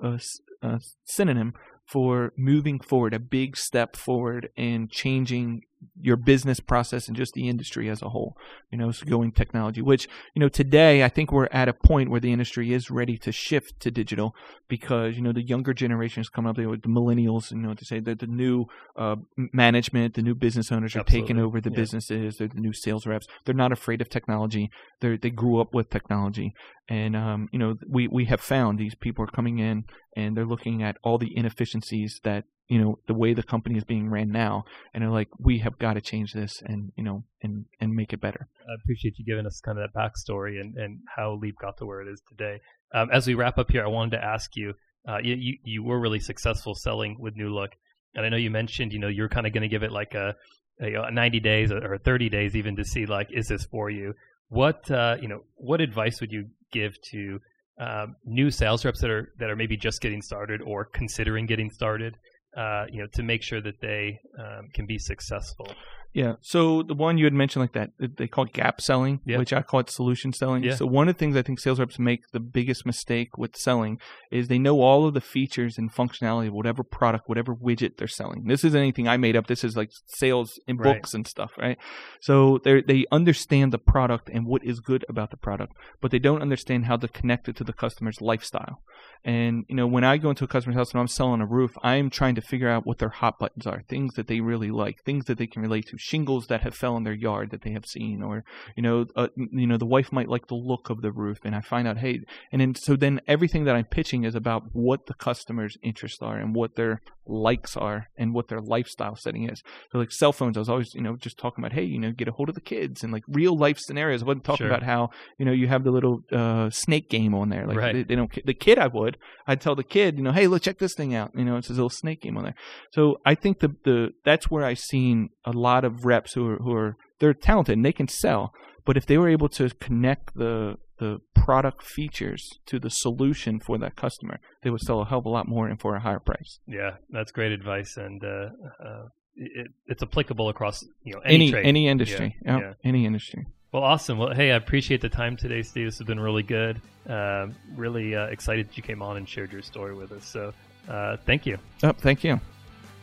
a 0.63 0.81
synonym 1.05 1.53
for 1.87 2.33
moving 2.37 2.81
forward, 2.81 3.15
a 3.15 3.19
big 3.19 3.57
step 3.57 3.97
forward 3.97 4.49
and 4.57 4.91
changing 4.91 5.63
your 6.01 6.17
business 6.17 6.61
process 6.61 7.09
and 7.09 7.17
just 7.17 7.35
the 7.35 7.49
industry 7.49 7.89
as 7.89 8.03
a 8.03 8.09
whole. 8.09 8.37
You 8.71 8.79
know, 8.79 8.91
so 8.91 9.07
going 9.07 9.33
technology, 9.33 9.83
which 9.83 10.09
you 10.35 10.41
know 10.41 10.49
today 10.49 11.05
I 11.05 11.09
think 11.09 11.33
we're 11.33 11.49
at 11.53 11.69
a 11.69 11.73
point 11.73 12.11
where 12.11 12.21
the 12.21 12.33
industry 12.33 12.73
is 12.73 12.91
ready 12.91 13.17
to 13.19 13.33
shift 13.33 13.81
to 13.81 13.91
digital 13.91 14.35
because 14.69 15.17
you 15.17 15.23
know 15.23 15.33
the 15.33 15.43
younger 15.43 15.75
generations 15.75 16.29
come 16.29 16.47
up, 16.47 16.57
with 16.59 16.83
the 16.83 16.89
millennials, 16.89 17.51
you 17.51 17.59
know, 17.59 17.75
to 17.75 17.85
say 17.85 18.01
that 18.01 18.19
the 18.21 18.27
new 18.27 18.67
uh, 18.97 19.17
management, 19.37 20.15
the 20.15 20.23
new 20.23 20.35
business 20.35 20.71
owners 20.71 20.95
are 20.95 21.01
Absolutely. 21.01 21.29
taking 21.29 21.39
over 21.45 21.61
the 21.61 21.71
Yeah. 21.71 21.77
businesses. 21.77 22.37
They're 22.37 22.49
the 22.49 22.61
new 22.61 22.73
sales 22.73 23.07
reps. 23.07 23.27
They're 23.45 23.55
not 23.55 23.73
afraid 23.73 24.01
of 24.01 24.09
technology. 24.09 24.71
They 25.01 25.17
they 25.17 25.31
grew 25.31 25.61
up 25.61 25.75
with 25.75 25.91
technology, 25.91 26.55
and 26.89 27.17
um, 27.17 27.49
you 27.53 27.59
know 27.59 27.77
we 27.89 28.09
we 28.09 28.25
have 28.27 28.41
found 28.41 28.79
these 28.79 28.95
people 28.95 29.25
are 29.25 29.29
coming 29.29 29.59
in 29.59 29.85
and 30.17 30.37
they're 30.37 30.47
looking 30.47 30.83
at 30.83 30.97
all 31.03 31.19
the 31.19 31.37
inefficiencies 31.37 32.21
that 32.25 32.45
you 32.69 32.79
know 32.79 32.99
the 33.07 33.15
way 33.15 33.35
the 33.35 33.43
company 33.43 33.77
is 33.77 33.85
being 33.85 34.09
ran 34.09 34.31
now, 34.31 34.65
and 34.93 35.03
they're 35.03 35.11
like, 35.11 35.29
we 35.39 35.59
have 35.59 35.79
got 35.79 35.95
to 35.95 36.01
change 36.01 36.33
this 36.33 36.63
and 36.65 36.93
you 36.97 37.05
know 37.05 37.25
and 37.43 37.67
and 37.81 37.93
make 37.93 38.13
it 38.13 38.21
better. 38.21 38.49
I 38.61 38.75
appreciate 38.83 39.19
you 39.19 39.25
giving 39.25 39.47
us 39.47 39.61
kind 39.61 39.79
of 39.79 39.91
that 39.93 39.99
backstory 39.99 40.61
and, 40.61 40.77
and 40.77 41.01
how 41.17 41.39
Leap 41.41 41.57
got 41.61 41.77
to 41.79 41.87
where 41.87 42.01
it 42.01 42.09
is 42.09 42.23
today. 42.29 42.61
Um, 42.95 43.09
as 43.13 43.27
we 43.27 43.35
wrap 43.35 43.59
up 43.59 43.71
here, 43.71 43.85
I 43.85 43.89
wanted 43.89 44.13
to 44.13 44.25
ask 44.25 44.51
you, 44.55 44.75
uh, 45.09 45.19
you, 45.23 45.59
you, 45.65 45.83
were 45.83 46.01
really 46.01 46.21
successful 46.21 46.75
selling 46.75 47.17
with 47.19 47.37
New 47.37 47.53
Look. 47.53 47.73
And 48.15 48.25
I 48.25 48.29
know 48.29 48.37
you 48.37 48.51
mentioned, 48.51 48.93
you 48.93 49.01
know, 49.01 49.09
you're 49.09 49.29
kind 49.29 49.47
of 49.47 49.53
going 49.53 49.63
to 49.63 49.69
give 49.69 49.83
it 49.83 49.93
like 49.93 50.15
a, 50.15 50.35
a, 50.81 50.95
a 50.95 51.11
90 51.11 51.41
days 51.41 51.73
or 51.73 51.99
30 51.99 52.29
days 52.29 52.57
even 52.57 52.77
to 52.77 52.85
see 52.85 53.05
like, 53.05 53.29
is 53.33 53.49
this 53.49 53.65
for 53.65 53.91
you? 53.91 54.15
What, 54.49 54.89
uh, 54.91 55.17
you 55.21 55.29
know, 55.29 55.41
what 55.57 55.81
advice 55.81 56.21
would 56.21 56.31
you 56.31 56.47
give 56.73 56.95
to 57.11 57.41
um, 57.81 58.17
new 58.25 58.51
sales 58.51 58.85
reps 58.85 59.01
that 59.01 59.11
are, 59.11 59.33
that 59.41 59.51
are 59.51 59.57
maybe 59.57 59.77
just 59.77 60.01
getting 60.01 60.23
started 60.23 60.63
or 60.63 60.85
considering 60.85 61.47
getting 61.47 61.71
started? 61.71 62.17
Uh, 62.57 62.87
you 62.91 63.01
know, 63.01 63.09
to 63.09 63.23
make 63.23 63.43
sure 63.43 63.61
that 63.61 63.81
they 63.81 64.21
um, 64.39 64.69
can 64.73 64.87
be 64.87 64.99
successful. 64.99 65.67
Yeah. 66.15 66.35
So 66.41 66.83
the 66.85 66.95
one 66.95 67.19
you 67.19 67.25
had 67.25 67.35
mentioned, 67.35 67.63
like 67.65 67.73
that, 67.73 67.91
they 68.17 68.29
call 68.29 68.45
it 68.45 68.53
gap 68.53 68.81
selling, 68.81 69.21
Yeah. 69.27 69.39
which 69.39 69.53
I 69.53 69.63
call 69.63 69.81
it 69.81 69.91
solution 69.91 70.33
selling. 70.33 70.63
Yeah. 70.63 70.77
So 70.77 70.87
one 70.87 71.09
of 71.09 71.17
the 71.17 71.19
things 71.19 71.37
I 71.37 71.43
think 71.43 71.59
sales 71.59 71.81
reps 71.81 71.99
make 71.99 72.21
the 72.33 72.39
biggest 72.39 72.87
mistake 72.87 73.37
with 73.37 73.57
selling 73.57 73.99
is 74.31 74.47
they 74.47 74.61
know 74.61 74.81
all 74.81 75.07
of 75.07 75.15
the 75.15 75.21
features 75.21 75.77
and 75.77 75.93
functionality 75.93 76.47
of 76.47 76.55
whatever 76.55 76.85
product, 76.85 77.29
whatever 77.29 77.53
widget 77.53 77.97
they're 77.99 78.07
selling. 78.07 78.45
This 78.47 78.63
isn't 78.65 78.79
anything 78.81 79.09
I 79.09 79.17
made 79.17 79.35
up. 79.35 79.49
This 79.49 79.65
is 79.65 79.77
like 79.77 79.91
sales 80.07 80.59
in 80.69 80.77
Right. 80.77 80.95
books 80.95 81.15
and 81.15 81.27
stuff, 81.27 81.51
right? 81.59 81.79
So 82.21 82.59
they 82.65 82.81
they 82.83 83.07
understand 83.11 83.73
the 83.73 83.79
product 83.79 84.29
and 84.33 84.47
what 84.47 84.63
is 84.65 84.79
good 84.79 85.05
about 85.09 85.31
the 85.33 85.37
product, 85.37 85.73
but 86.01 86.13
they 86.13 86.21
don't 86.21 86.43
understand 86.43 86.85
how 86.87 86.97
to 86.97 87.09
connect 87.09 87.49
it 87.49 87.57
to 87.57 87.65
the 87.65 87.73
customer's 87.73 88.21
lifestyle. 88.21 88.79
And 89.25 89.65
you 89.69 89.75
know, 89.75 89.87
when 89.87 90.05
I 90.05 90.19
go 90.19 90.31
into 90.31 90.45
a 90.45 90.47
customer's 90.49 90.77
house 90.77 90.93
and 90.93 91.01
I'm 91.01 91.09
selling 91.09 91.41
a 91.41 91.47
roof, 91.47 91.73
I'm 91.83 92.09
trying 92.11 92.35
to 92.37 92.43
figure 92.43 92.69
out 92.69 92.87
what 92.87 92.99
their 92.99 93.09
hot 93.09 93.39
buttons 93.39 93.67
are, 93.67 93.83
things 93.89 94.15
that 94.15 94.27
they 94.29 94.41
really 94.41 94.71
like, 94.71 95.03
things 95.05 95.25
that 95.25 95.39
they 95.39 95.47
can 95.47 95.63
relate 95.63 95.87
to, 95.89 95.97
shingles 96.11 96.47
that 96.49 96.61
have 96.63 96.75
fell 96.75 96.97
in 96.99 97.05
their 97.05 97.15
yard 97.29 97.51
that 97.51 97.63
they 97.63 97.73
have 97.73 97.87
seen, 97.87 98.23
or 98.23 98.45
you 98.77 98.83
know, 98.83 99.07
uh, 99.17 99.29
you 99.37 99.67
know, 99.67 99.79
the 99.79 99.87
wife 99.97 100.13
might 100.13 100.29
like 100.29 100.47
the 100.49 100.55
look 100.71 100.91
of 100.91 101.01
the 101.01 101.13
roof, 101.13 101.39
and 101.45 101.55
I 101.55 101.61
find 101.61 101.87
out, 101.89 101.99
hey, 101.99 102.21
and 102.53 102.61
then 102.61 102.75
so 102.75 102.95
then 102.97 103.21
everything 103.27 103.65
that 103.65 103.75
I'm 103.77 103.85
pitching 103.99 104.25
is 104.25 104.35
about 104.35 104.63
what 104.73 105.07
the 105.07 105.15
customer's 105.15 105.77
interests 105.83 106.21
are 106.23 106.37
and 106.37 106.55
what 106.55 106.77
their 106.77 107.01
likes 107.27 107.75
are 107.77 108.09
and 108.19 108.35
what 108.35 108.49
their 108.49 108.61
lifestyle 108.61 109.17
setting 109.17 109.49
is. 109.49 109.63
So 109.91 109.99
like 109.99 110.13
cell 110.13 110.33
phones, 110.33 110.57
I 110.59 110.61
was 110.61 110.69
always 110.69 110.95
you 110.95 111.01
know 111.01 111.17
just 111.17 111.39
talking 111.39 111.65
about, 111.65 111.73
hey, 111.73 111.85
you 111.85 111.99
know, 111.99 112.13
get 112.13 112.29
a 112.29 112.33
hold 112.33 112.49
of 112.51 112.55
the 112.55 112.61
kids 112.61 113.03
and 113.03 113.13
like 113.13 113.25
real 113.29 113.57
life 113.57 113.79
scenarios. 113.79 114.23
I 114.23 114.27
wasn't 114.27 114.45
talking 114.45 114.67
Sure. 114.67 114.75
about 114.75 114.83
how 114.83 115.11
you 115.39 115.45
know 115.47 115.53
you 115.53 115.69
have 115.69 115.85
the 115.85 115.91
little 115.91 116.21
uh, 116.31 116.69
snake 116.71 117.09
game 117.09 117.35
on 117.35 117.49
there, 117.49 117.67
like 117.67 117.77
Right. 117.79 117.95
they, 117.95 118.03
they 118.03 118.15
don't. 118.17 118.31
The 118.45 118.53
kid, 118.67 118.79
I 118.79 118.89
would. 118.89 119.17
I'd 119.47 119.61
tell 119.61 119.75
the 119.75 119.85
kid, 119.97 120.17
you 120.19 120.23
know, 120.25 120.33
hey, 120.33 120.47
look, 120.47 120.63
check 120.63 120.79
this 120.79 120.95
thing 120.95 121.15
out. 121.15 121.31
You 121.35 121.45
know, 121.45 121.57
it's 121.57 121.69
this 121.69 121.77
little 121.77 121.89
snake 121.91 122.21
game 122.23 122.37
on 122.37 122.45
there. 122.45 122.55
So 122.93 123.19
I 123.25 123.35
think 123.35 123.61
the 123.61 123.75
the 123.85 124.11
that's 124.25 124.51
where 124.51 124.65
I've 124.65 124.79
seen 124.79 125.31
a 125.45 125.53
lot 125.53 125.85
of 125.85 125.94
reps 126.03 126.33
who 126.35 126.49
are 126.51 126.57
who 126.57 126.73
are 126.75 126.97
they're 127.21 127.35
talented 127.35 127.77
and 127.77 127.85
they 127.85 127.93
can 127.93 128.09
sell, 128.09 128.53
but 128.85 128.97
if 128.97 129.07
they 129.07 129.19
were 129.19 129.29
able 129.29 129.49
to 129.51 129.71
connect 129.81 130.35
the 130.35 130.77
the 130.99 131.19
product 131.35 131.83
features 131.83 132.49
to 132.67 132.79
the 132.79 132.89
solution 132.89 133.59
for 133.61 133.77
that 133.79 133.97
customer, 133.97 134.39
they 134.63 134.71
would 134.71 134.81
sell 134.81 135.01
a 135.01 135.05
hell 135.05 135.19
of 135.19 135.27
a 135.27 135.29
lot 135.29 135.47
more 135.49 135.67
and 135.69 135.81
for 135.81 135.97
a 135.97 136.01
higher 136.01 136.21
price. 136.21 136.61
Yeah, 136.67 136.93
that's 137.11 137.33
great 137.33 137.53
advice, 137.53 137.97
and 137.97 138.23
uh, 138.25 138.49
uh, 138.85 139.05
it, 139.37 139.67
it's 139.87 140.03
applicable 140.03 140.49
across 140.49 140.83
you 141.03 141.13
know 141.15 141.21
any 141.25 141.35
Any 141.35 141.51
trade. 141.51 141.67
any 141.67 141.89
industry, 141.89 142.37
Yeah, 142.45 142.53
Yep, 142.55 142.63
yeah. 142.63 142.89
any 142.91 143.07
industry. 143.07 143.45
Well, 143.73 143.83
awesome. 143.83 144.19
Well, 144.19 144.33
hey, 144.33 144.53
I 144.53 144.57
appreciate 144.57 145.01
the 145.01 145.09
time 145.09 145.37
today, 145.37 145.63
Steve. 145.63 145.87
This 145.87 145.99
has 145.99 146.07
been 146.07 146.21
really 146.21 146.45
good. 146.45 146.81
Um 147.07 147.55
really 147.77 148.15
uh, 148.15 148.27
excited 148.27 148.69
that 148.69 148.77
you 148.77 148.83
came 148.85 149.03
on 149.03 149.17
and 149.17 149.29
shared 149.29 149.53
your 149.53 149.63
story 149.63 149.95
with 149.95 150.13
us. 150.13 150.25
So, 150.25 150.53
uh, 150.89 151.17
thank 151.27 151.45
you. 151.45 151.59
Oh, 151.83 151.93
thank 151.93 152.23
you. 152.25 152.41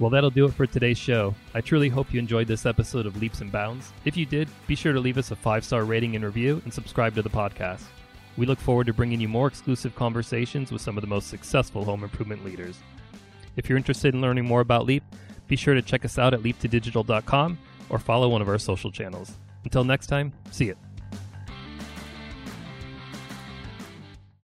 Well, 0.02 0.10
that'll 0.10 0.32
do 0.32 0.46
it 0.46 0.56
for 0.56 0.66
today's 0.66 0.98
show. 0.98 1.36
I 1.54 1.62
truly 1.62 1.88
hope 1.88 2.12
you 2.12 2.18
enjoyed 2.18 2.48
this 2.48 2.66
episode 2.66 3.06
of 3.06 3.22
Leaps 3.22 3.42
and 3.42 3.52
Bounds. 3.52 3.94
If 4.04 4.18
you 4.18 4.26
did, 4.26 4.50
be 4.66 4.74
sure 4.74 4.94
to 4.94 5.00
leave 5.00 5.20
us 5.20 5.30
a 5.30 5.36
five 5.36 5.64
star 5.64 5.86
rating 5.86 6.16
and 6.16 6.26
review 6.26 6.60
and 6.64 6.74
subscribe 6.74 7.14
to 7.14 7.22
the 7.22 7.30
podcast. 7.30 7.84
We 8.36 8.48
look 8.48 8.60
forward 8.60 8.88
to 8.88 8.94
bringing 8.94 9.22
you 9.22 9.28
more 9.28 9.46
exclusive 9.46 9.94
conversations 9.94 10.72
with 10.72 10.82
some 10.82 10.98
of 10.98 11.02
the 11.02 11.08
most 11.08 11.28
successful 11.28 11.86
home 11.86 12.04
improvement 12.04 12.44
leaders. 12.44 12.80
If 13.58 13.70
you're 13.70 13.78
interested 13.78 14.16
in 14.16 14.22
learning 14.22 14.46
more 14.46 14.62
about 14.62 14.88
Leap, 14.88 15.04
be 15.48 15.56
sure 15.56 15.76
to 15.76 15.84
check 15.84 16.04
us 16.04 16.18
out 16.18 16.34
at 16.34 16.40
leaptodigital.com 16.40 17.60
or 17.90 18.00
follow 18.00 18.28
one 18.28 18.42
of 18.42 18.50
our 18.50 18.58
social 18.58 18.92
channels. 18.92 19.38
Until 19.66 19.84
next 19.84 20.08
time, 20.08 20.34
see 20.50 20.66
you. 20.66 20.91